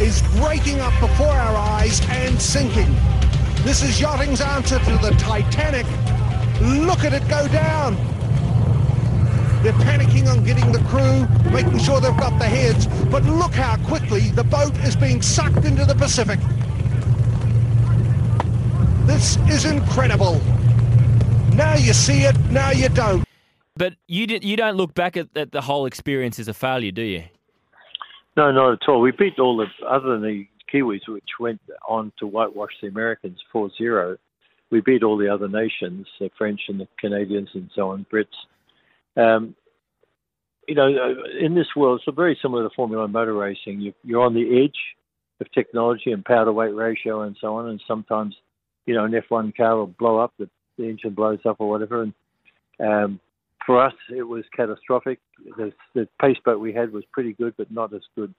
is 0.00 0.22
breaking 0.38 0.78
up 0.78 0.92
before 1.00 1.26
our 1.26 1.56
eyes 1.56 2.00
and 2.08 2.40
sinking. 2.40 2.94
This 3.64 3.82
is 3.82 4.00
yachting's 4.00 4.40
answer 4.40 4.78
to 4.78 4.98
the 4.98 5.10
Titanic. 5.18 5.86
Look 6.60 7.02
at 7.02 7.14
it 7.14 7.28
go 7.28 7.48
down. 7.48 7.96
They're 9.62 9.72
panicking 9.74 10.26
on 10.26 10.42
getting 10.42 10.72
the 10.72 10.78
crew, 10.88 11.26
making 11.52 11.78
sure 11.80 12.00
they've 12.00 12.16
got 12.16 12.38
the 12.38 12.46
heads, 12.46 12.86
but 13.10 13.22
look 13.24 13.52
how 13.52 13.76
quickly 13.86 14.30
the 14.30 14.44
boat 14.44 14.74
is 14.78 14.96
being 14.96 15.20
sucked 15.20 15.64
into 15.66 15.84
the 15.84 15.94
Pacific. 15.94 16.40
This 19.06 19.36
is 19.48 19.66
incredible. 19.66 20.40
Now 21.54 21.74
you 21.74 21.92
see 21.92 22.22
it, 22.22 22.38
now 22.50 22.70
you 22.70 22.88
don't. 22.88 23.22
But 23.76 23.94
you 24.06 24.26
did, 24.26 24.44
you 24.44 24.56
don't 24.56 24.76
look 24.76 24.94
back 24.94 25.18
at, 25.18 25.28
at 25.36 25.52
the 25.52 25.60
whole 25.60 25.84
experience 25.84 26.38
as 26.38 26.48
a 26.48 26.54
failure, 26.54 26.90
do 26.90 27.02
you? 27.02 27.24
No, 28.38 28.50
not 28.52 28.72
at 28.72 28.88
all. 28.88 29.00
We 29.02 29.10
beat 29.10 29.38
all 29.38 29.58
the 29.58 29.66
other 29.86 30.18
than 30.18 30.22
the 30.22 30.46
Kiwis, 30.72 31.06
which 31.06 31.28
went 31.38 31.60
on 31.86 32.12
to 32.18 32.26
whitewash 32.26 32.72
the 32.80 32.88
Americans 32.88 33.38
4-0. 33.52 34.16
We 34.70 34.80
beat 34.80 35.02
all 35.02 35.18
the 35.18 35.28
other 35.28 35.48
nations, 35.48 36.06
the 36.18 36.30
French 36.38 36.60
and 36.68 36.80
the 36.80 36.88
Canadians 36.98 37.50
and 37.52 37.70
so 37.74 37.90
on, 37.90 38.06
Brits. 38.10 38.26
Um, 39.16 39.54
you 40.68 40.74
know, 40.74 40.86
uh, 40.86 41.44
in 41.44 41.54
this 41.54 41.66
world, 41.74 42.00
it's 42.06 42.16
very 42.16 42.38
similar 42.40 42.62
to 42.62 42.74
Formula 42.74 43.02
One 43.02 43.12
motor 43.12 43.34
racing. 43.34 43.80
You, 43.80 43.92
you're 44.04 44.22
on 44.22 44.34
the 44.34 44.64
edge 44.64 44.78
of 45.40 45.50
technology 45.52 46.12
and 46.12 46.24
power 46.24 46.44
to 46.44 46.52
weight 46.52 46.74
ratio 46.74 47.22
and 47.22 47.36
so 47.40 47.56
on, 47.56 47.68
and 47.68 47.82
sometimes, 47.88 48.36
you 48.86 48.94
know, 48.94 49.04
an 49.04 49.12
F1 49.12 49.56
car 49.56 49.76
will 49.76 49.86
blow 49.86 50.18
up, 50.18 50.32
the, 50.38 50.48
the 50.78 50.84
engine 50.84 51.14
blows 51.14 51.40
up 51.44 51.56
or 51.58 51.68
whatever. 51.68 52.02
And 52.02 52.14
um, 52.78 53.20
for 53.66 53.84
us, 53.84 53.94
it 54.14 54.22
was 54.22 54.44
catastrophic. 54.54 55.18
The, 55.56 55.72
the 55.94 56.08
pace 56.20 56.38
boat 56.44 56.60
we 56.60 56.72
had 56.72 56.92
was 56.92 57.04
pretty 57.12 57.32
good, 57.32 57.54
but 57.56 57.70
not 57.70 57.92
as 57.92 58.02
good 58.14 58.34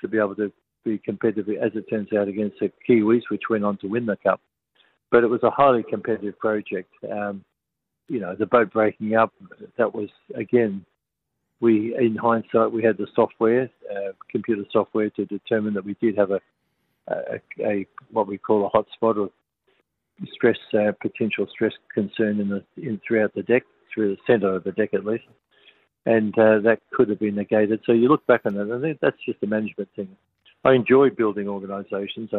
to 0.00 0.08
be 0.08 0.18
able 0.18 0.34
to 0.36 0.52
be 0.84 0.98
competitive, 0.98 1.48
as 1.48 1.72
it 1.74 1.88
turns 1.88 2.12
out, 2.12 2.28
against 2.28 2.58
the 2.60 2.70
Kiwis, 2.88 3.22
which 3.30 3.48
went 3.48 3.64
on 3.64 3.78
to 3.78 3.86
win 3.86 4.06
the 4.06 4.16
cup. 4.16 4.40
But 5.10 5.24
it 5.24 5.28
was 5.28 5.42
a 5.42 5.50
highly 5.50 5.84
competitive 5.88 6.38
project. 6.38 6.92
Um, 7.10 7.44
you 8.08 8.20
know, 8.20 8.34
the 8.34 8.46
boat 8.46 8.72
breaking 8.72 9.14
up, 9.14 9.32
that 9.78 9.94
was, 9.94 10.08
again, 10.34 10.84
we, 11.60 11.94
in 11.96 12.16
hindsight, 12.16 12.72
we 12.72 12.82
had 12.82 12.96
the 12.98 13.06
software, 13.14 13.70
uh, 13.90 14.12
computer 14.30 14.64
software, 14.72 15.10
to 15.10 15.24
determine 15.26 15.74
that 15.74 15.84
we 15.84 15.94
did 16.00 16.16
have 16.16 16.32
a, 16.32 16.40
a, 17.08 17.40
a 17.60 17.86
what 18.10 18.26
we 18.26 18.36
call 18.36 18.66
a 18.66 18.70
hotspot 18.70 19.16
or 19.16 19.30
stress, 20.32 20.58
uh, 20.74 20.92
potential 21.00 21.46
stress 21.50 21.72
concern 21.94 22.40
in 22.40 22.48
the 22.48 22.64
in 22.76 23.00
throughout 23.06 23.32
the 23.34 23.42
deck, 23.42 23.62
through 23.92 24.14
the 24.14 24.20
centre 24.26 24.54
of 24.54 24.64
the 24.64 24.72
deck 24.72 24.92
at 24.92 25.04
least, 25.04 25.24
and 26.04 26.36
uh, 26.38 26.58
that 26.60 26.80
could 26.92 27.08
have 27.08 27.20
been 27.20 27.36
negated. 27.36 27.80
So 27.86 27.92
you 27.92 28.08
look 28.08 28.26
back 28.26 28.42
on 28.44 28.54
that, 28.54 28.62
and 28.62 28.74
I 28.74 28.80
think 28.80 28.98
that's 29.00 29.16
just 29.24 29.42
a 29.42 29.46
management 29.46 29.88
thing. 29.94 30.08
I 30.64 30.72
enjoy 30.72 31.10
building 31.10 31.48
organisations. 31.48 32.30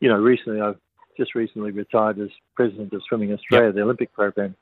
You 0.00 0.08
know, 0.08 0.18
recently 0.18 0.60
I've 0.60 0.78
just 1.16 1.34
recently 1.34 1.70
retired 1.70 2.18
as 2.18 2.30
president 2.54 2.92
of 2.92 3.02
Swimming 3.08 3.32
Australia, 3.32 3.72
the 3.72 3.82
Olympic 3.82 4.12
program, 4.12 4.54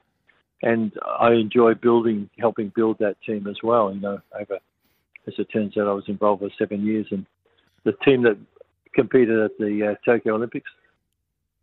and 0.63 0.93
I 1.07 1.33
enjoy 1.33 1.75
building, 1.75 2.29
helping 2.39 2.73
build 2.75 2.99
that 2.99 3.17
team 3.25 3.47
as 3.47 3.57
well. 3.63 3.93
You 3.95 4.01
know, 4.01 4.21
over 4.39 4.59
as 5.27 5.35
it 5.39 5.45
turns 5.53 5.77
out, 5.77 5.89
I 5.89 5.93
was 5.93 6.05
involved 6.09 6.43
for 6.43 6.51
seven 6.59 6.85
years, 6.87 7.07
and 7.11 7.27
the 7.85 7.93
team 8.05 8.23
that 8.23 8.37
competed 8.95 9.39
at 9.39 9.57
the 9.59 9.91
uh, 9.93 9.95
Tokyo 10.11 10.35
Olympics, 10.35 10.71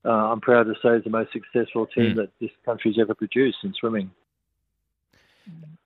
uh, 0.05 0.09
I'm 0.09 0.39
proud 0.39 0.63
to 0.63 0.73
say, 0.83 0.89
is 0.97 1.03
the 1.03 1.09
most 1.09 1.31
successful 1.33 1.87
team 1.87 2.13
Mm. 2.13 2.15
that 2.17 2.29
this 2.39 2.51
country's 2.63 2.97
ever 2.99 3.15
produced 3.15 3.57
in 3.63 3.73
swimming. 3.73 4.11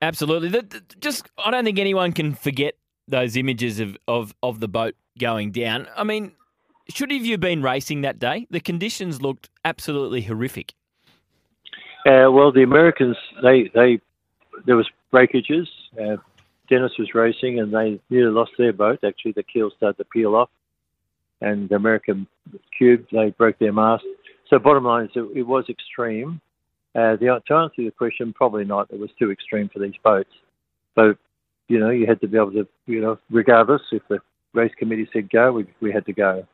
Absolutely. 0.02 0.50
The, 0.50 0.62
the- 0.62 0.84
just, 1.00 1.30
I 1.38 1.52
don't 1.52 1.66
think 1.66 1.80
anyone 1.80 2.12
can 2.14 2.34
forget 2.34 2.76
those 3.08 3.36
images 3.36 3.80
of, 3.80 3.98
of, 4.08 4.34
of 4.44 4.60
the 4.60 4.68
boat 4.68 4.96
going 5.18 5.52
down. 5.52 5.88
I 5.96 6.04
mean, 6.04 6.34
should 6.90 7.12
have 7.12 7.26
you 7.26 7.38
been 7.38 7.62
racing 7.62 8.02
that 8.02 8.20
day? 8.20 8.48
The 8.50 8.60
conditions 8.60 9.22
looked 9.22 9.50
absolutely 9.66 10.22
horrific. 10.22 10.74
Uh, 12.10 12.32
well, 12.32 12.52
the 12.52 12.64
Americans, 12.64 13.16
they, 13.44 13.70
they, 13.76 14.02
there 14.66 14.76
was 14.76 14.90
breakages. 15.12 15.68
Uh, 15.94 16.18
Dennis 16.68 16.94
was 16.98 17.14
racing, 17.14 17.60
and 17.60 17.72
they 17.72 18.00
nearly 18.10 18.32
lost 18.32 18.52
their 18.58 18.74
boat. 18.74 19.04
Actually, 19.04 19.34
the 19.34 19.44
keel 19.44 19.70
started 19.78 19.98
to 19.98 20.06
peel 20.06 20.34
off, 20.34 20.50
and 21.42 21.70
the 21.70 21.76
America 21.76 22.14
Cubed, 22.76 23.10
they 23.12 23.30
broke 23.38 23.60
their 23.60 23.74
mast. 23.74 24.06
So, 24.50 24.58
bottom 24.58 24.86
line 24.86 25.06
is, 25.06 25.12
it, 25.14 25.38
it 25.38 25.44
was 25.44 25.66
extreme. 25.70 26.42
Uh, 26.96 27.16
the, 27.18 27.40
to 27.48 27.54
answer 27.54 27.84
your 27.84 27.92
question, 27.92 28.34
probably 28.34 28.66
not. 28.66 28.90
It 28.90 29.00
was 29.00 29.12
too 29.20 29.32
extreme 29.32 29.70
for 29.70 29.78
these 29.78 29.94
boats. 30.04 30.32
But 30.96 31.16
you 31.68 31.80
know, 31.80 31.92
you 31.92 32.08
had 32.08 32.20
to 32.22 32.28
be 32.28 32.38
able 32.38 32.54
to, 32.54 32.68
you 32.88 33.02
know, 33.02 33.20
regardless 33.30 33.84
if 33.92 34.02
the 34.10 34.18
race 34.54 34.74
committee 34.80 35.08
said 35.14 35.30
go, 35.30 35.52
we 35.52 35.68
we 35.80 35.92
had 35.92 36.08
to 36.08 36.14
go. 36.14 36.48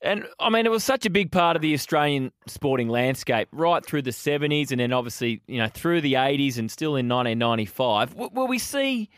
And 0.00 0.26
I 0.38 0.48
mean, 0.48 0.64
it 0.64 0.70
was 0.70 0.84
such 0.84 1.06
a 1.06 1.10
big 1.10 1.32
part 1.32 1.56
of 1.56 1.62
the 1.62 1.74
Australian 1.74 2.30
sporting 2.46 2.88
landscape 2.88 3.48
right 3.50 3.84
through 3.84 4.02
the 4.02 4.10
70s 4.10 4.70
and 4.70 4.78
then 4.78 4.92
obviously, 4.92 5.42
you 5.46 5.58
know, 5.58 5.66
through 5.68 6.02
the 6.02 6.14
80s 6.14 6.56
and 6.58 6.70
still 6.70 6.90
in 6.90 7.08
1995. 7.08 8.14
Will 8.14 8.46
we 8.46 8.58
see 8.58 9.08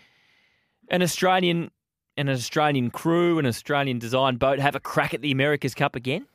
an 0.88 1.02
Australian 1.02 1.70
an 2.16 2.28
Australian 2.28 2.90
crew, 2.90 3.38
an 3.38 3.46
Australian 3.46 3.98
designed 3.98 4.38
boat 4.38 4.58
have 4.58 4.74
a 4.74 4.80
crack 4.80 5.14
at 5.14 5.22
the 5.22 5.30
America's 5.30 5.74
Cup 5.74 5.96
again? 5.96 6.26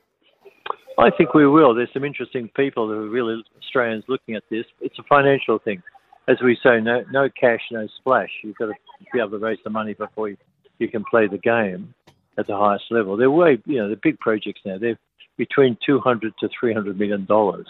I 0.98 1.10
think 1.12 1.34
we 1.34 1.46
will. 1.46 1.76
There's 1.76 1.92
some 1.94 2.06
interesting 2.06 2.50
people 2.56 2.88
who 2.88 2.94
are 2.94 3.10
really 3.10 3.44
Australians 3.62 4.06
looking 4.08 4.36
at 4.36 4.44
this. 4.50 4.66
It's 4.80 4.98
a 4.98 5.04
financial 5.04 5.60
thing. 5.60 5.84
As 6.28 6.38
we 6.44 6.58
say, 6.64 6.80
no, 6.82 7.04
no 7.12 7.30
cash, 7.30 7.60
no 7.72 7.88
splash. 7.98 8.30
You've 8.42 8.56
got 8.56 8.68
to 8.68 8.74
be 9.14 9.20
able 9.20 9.32
to 9.32 9.38
raise 9.38 9.60
the 9.64 9.70
money 9.70 9.94
before 9.94 10.30
you, 10.30 10.38
you 10.80 10.88
can 10.88 11.04
play 11.04 11.28
the 11.28 11.38
game 11.38 11.94
at 12.38 12.48
the 12.48 12.56
highest 12.56 12.86
level. 12.92 13.18
They're 13.18 13.32
way, 13.32 13.58
you 13.66 13.78
know, 13.78 13.90
the 13.90 14.00
big 14.02 14.20
projects 14.20 14.62
now. 14.66 14.78
They're 14.78 15.00
between 15.38 15.78
200 15.86 16.34
to 16.40 16.50
300 16.60 16.98
million 16.98 17.26
dollars 17.26 17.68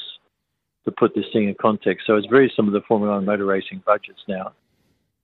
to 0.85 0.91
put 0.91 1.15
this 1.15 1.25
thing 1.33 1.49
in 1.49 1.55
context. 1.59 2.05
So 2.05 2.15
it's 2.15 2.27
very 2.27 2.51
of 2.67 2.73
the 2.73 2.81
Formula 2.87 3.15
One 3.15 3.25
motor 3.25 3.45
racing 3.45 3.81
budgets 3.85 4.21
now. 4.27 4.53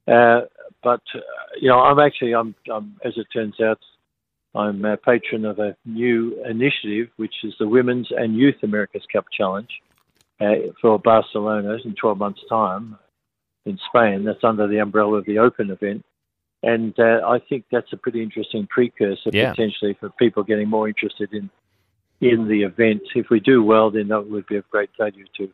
Uh, 0.07 0.41
but 0.83 1.01
uh, 1.13 1.19
you 1.59 1.69
know, 1.69 1.79
I'm 1.79 1.99
actually, 1.99 2.33
I'm, 2.33 2.55
I'm, 2.71 2.97
as 3.05 3.13
it 3.15 3.27
turns 3.31 3.61
out, 3.61 3.79
I'm 4.53 4.83
a 4.83 4.97
patron 4.97 5.45
of 5.45 5.59
a 5.59 5.75
new 5.85 6.43
initiative, 6.43 7.09
which 7.17 7.35
is 7.43 7.53
the 7.59 7.67
Women's 7.67 8.09
and 8.11 8.35
Youth 8.35 8.55
America's 8.63 9.05
Cup 9.13 9.25
Challenge 9.31 9.69
uh, 10.41 10.55
for 10.81 10.99
Barcelona 10.99 11.77
in 11.85 11.95
12 11.95 12.17
months' 12.17 12.41
time 12.49 12.97
in 13.65 13.79
Spain. 13.87 14.25
That's 14.25 14.43
under 14.43 14.67
the 14.67 14.79
umbrella 14.79 15.19
of 15.19 15.25
the 15.25 15.37
Open 15.37 15.69
event. 15.69 16.03
And 16.63 16.93
uh, 16.99 17.21
I 17.27 17.39
think 17.39 17.65
that's 17.71 17.91
a 17.91 17.97
pretty 17.97 18.21
interesting 18.21 18.67
precursor 18.67 19.29
Yeah. 19.33 19.51
potentially 19.51 19.95
for 19.99 20.09
people 20.11 20.43
getting 20.43 20.69
more 20.69 20.87
interested 20.87 21.33
in 21.33 21.49
in 22.19 22.47
the 22.47 22.61
event. 22.61 23.01
If 23.15 23.31
we 23.31 23.39
do 23.39 23.63
well, 23.63 23.89
then 23.89 24.07
that 24.09 24.29
would 24.29 24.45
be 24.45 24.55
of 24.57 24.69
great 24.69 24.91
value 24.95 25.25
to 25.37 25.49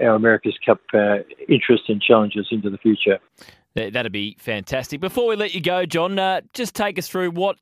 our 0.00 0.14
America's 0.14 0.56
Cup 0.64 0.78
uh, 0.94 1.16
interest 1.48 1.84
and 1.88 2.00
challenges 2.00 2.46
into 2.52 2.70
the 2.70 2.78
future. 2.78 3.18
That- 3.74 3.92
That'd 3.92 4.12
be 4.12 4.36
fantastic. 4.38 5.00
Before 5.00 5.26
we 5.26 5.34
let 5.34 5.52
you 5.52 5.60
go, 5.60 5.84
John, 5.84 6.16
uh, 6.18 6.42
just 6.52 6.76
take 6.76 6.96
us 6.96 7.08
through 7.08 7.32
what 7.32 7.56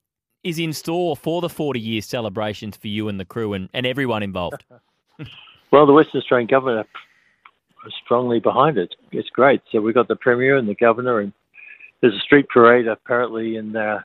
is 0.45 0.59
in 0.59 0.73
store 0.75 1.17
for 1.17 1.41
the 1.41 1.49
40 1.49 1.81
year 1.81 2.03
celebrations 2.03 2.77
for 2.77 2.89
you 2.89 3.09
and 3.09 3.19
the 3.19 3.25
crew 3.25 3.55
and, 3.55 3.71
and 3.73 3.87
everyone 3.87 4.23
involved. 4.23 4.65
Well, 5.73 5.87
the 5.87 5.93
Western 5.93 6.21
Australian 6.21 6.49
government 6.49 6.89
are 7.85 7.91
strongly 8.05 8.41
behind 8.41 8.77
it. 8.77 8.97
It's 9.13 9.29
great. 9.31 9.63
So 9.71 9.81
we've 9.81 9.95
got 9.95 10.09
the 10.09 10.17
premier 10.17 10.57
and 10.57 10.69
the 10.69 10.75
governor, 10.75 11.21
and 11.21 11.33
there's 12.01 12.15
a 12.15 12.21
street 12.21 12.49
parade 12.49 12.87
apparently 12.87 13.57
in 13.57 13.77
uh, 13.77 14.01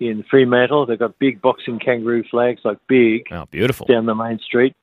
in 0.00 0.24
Fremantle. 0.30 0.86
They've 0.86 0.98
got 0.98 1.18
big 1.18 1.40
boxing 1.40 1.78
kangaroo 1.78 2.24
flags, 2.30 2.60
like 2.64 2.78
big, 2.86 3.26
oh, 3.30 3.46
beautiful, 3.50 3.86
down 3.86 4.06
the 4.06 4.14
main 4.14 4.38
street. 4.38 4.74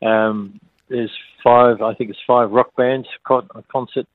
Um, 0.00 0.60
there's 0.88 1.12
five, 1.42 1.80
I 1.80 1.94
think 1.94 2.10
it's 2.10 2.18
five 2.26 2.50
rock 2.50 2.74
bands 2.76 3.08
con- 3.24 3.48
a 3.54 3.62
concert. 3.62 4.06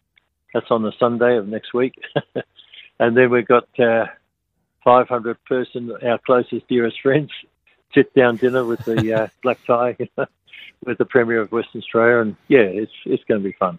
That's 0.54 0.72
on 0.72 0.82
the 0.82 0.94
Sunday 0.98 1.38
of 1.38 1.48
next 1.48 1.74
week, 1.74 1.94
and 3.00 3.18
then 3.18 3.30
we've 3.30 3.48
got 3.48 3.68
uh, 3.80 4.06
500 4.84 5.44
person, 5.44 5.92
our 6.02 6.18
closest, 6.20 6.68
dearest 6.68 7.02
friends, 7.02 7.30
sit 7.94 8.14
down 8.14 8.38
dinner 8.38 8.64
with 8.64 8.84
the 8.86 9.14
uh, 9.14 9.28
black 9.44 9.60
tie, 9.68 9.98
with 10.86 10.98
the 10.98 11.06
Premier 11.06 11.42
of 11.42 11.52
Western 11.52 11.82
Australia, 11.82 12.22
and 12.22 12.36
yeah, 12.48 12.60
it's 12.60 12.94
it's 13.06 13.24
going 13.26 13.42
to 13.42 13.48
be 13.48 13.56
fun. 13.60 13.78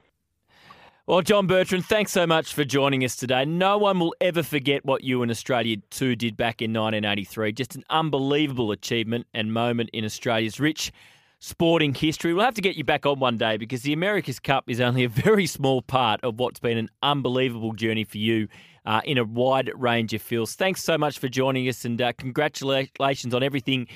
Well, 1.08 1.22
John 1.22 1.46
Bertrand, 1.46 1.86
thanks 1.86 2.12
so 2.12 2.26
much 2.26 2.52
for 2.52 2.64
joining 2.64 3.02
us 3.02 3.16
today. 3.16 3.46
No 3.46 3.78
one 3.78 3.98
will 3.98 4.14
ever 4.20 4.42
forget 4.42 4.84
what 4.84 5.02
you 5.02 5.22
and 5.22 5.30
Australia 5.30 5.78
2 5.88 6.16
did 6.16 6.36
back 6.36 6.60
in 6.60 6.70
1983. 6.74 7.50
Just 7.52 7.74
an 7.76 7.84
unbelievable 7.88 8.72
achievement 8.72 9.26
and 9.32 9.50
moment 9.50 9.88
in 9.94 10.04
Australia's 10.04 10.60
rich 10.60 10.92
sporting 11.38 11.94
history. 11.94 12.34
We'll 12.34 12.44
have 12.44 12.52
to 12.56 12.60
get 12.60 12.76
you 12.76 12.84
back 12.84 13.06
on 13.06 13.20
one 13.20 13.38
day 13.38 13.56
because 13.56 13.80
the 13.80 13.94
America's 13.94 14.38
Cup 14.38 14.68
is 14.68 14.82
only 14.82 15.02
a 15.02 15.08
very 15.08 15.46
small 15.46 15.80
part 15.80 16.22
of 16.22 16.38
what's 16.38 16.60
been 16.60 16.76
an 16.76 16.90
unbelievable 17.02 17.72
journey 17.72 18.04
for 18.04 18.18
you 18.18 18.46
uh, 18.84 19.00
in 19.06 19.16
a 19.16 19.24
wide 19.24 19.70
range 19.76 20.12
of 20.12 20.20
fields. 20.20 20.56
Thanks 20.56 20.84
so 20.84 20.98
much 20.98 21.18
for 21.18 21.28
joining 21.28 21.70
us 21.70 21.86
and 21.86 22.02
uh, 22.02 22.12
congratulations 22.18 23.32
on 23.32 23.42
everything 23.42 23.86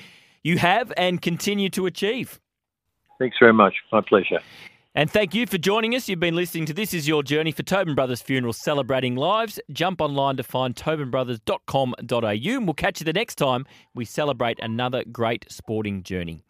you 0.41 0.57
have 0.57 0.91
and 0.97 1.21
continue 1.21 1.69
to 1.69 1.85
achieve. 1.85 2.39
Thanks 3.19 3.37
very 3.39 3.53
much. 3.53 3.75
My 3.91 4.01
pleasure. 4.01 4.39
And 4.95 5.09
thank 5.09 5.33
you 5.33 5.47
for 5.47 5.57
joining 5.57 5.95
us. 5.95 6.07
You've 6.07 6.19
been 6.19 6.35
listening 6.35 6.67
to 6.67 6.73
This 6.73 6.93
Is 6.93 7.07
Your 7.07 7.23
Journey 7.23 7.51
for 7.51 7.63
Tobin 7.63 7.95
Brothers 7.95 8.21
Funeral 8.21 8.53
Celebrating 8.53 9.15
Lives. 9.15 9.59
Jump 9.71 10.01
online 10.01 10.37
to 10.37 10.43
find 10.43 10.75
tobinbrothers.com.au 10.75 12.27
and 12.29 12.67
we'll 12.67 12.73
catch 12.75 13.01
you 13.01 13.05
the 13.05 13.13
next 13.13 13.35
time 13.35 13.65
we 13.95 14.05
celebrate 14.05 14.59
another 14.59 15.03
great 15.03 15.51
sporting 15.51 16.03
journey. 16.03 16.43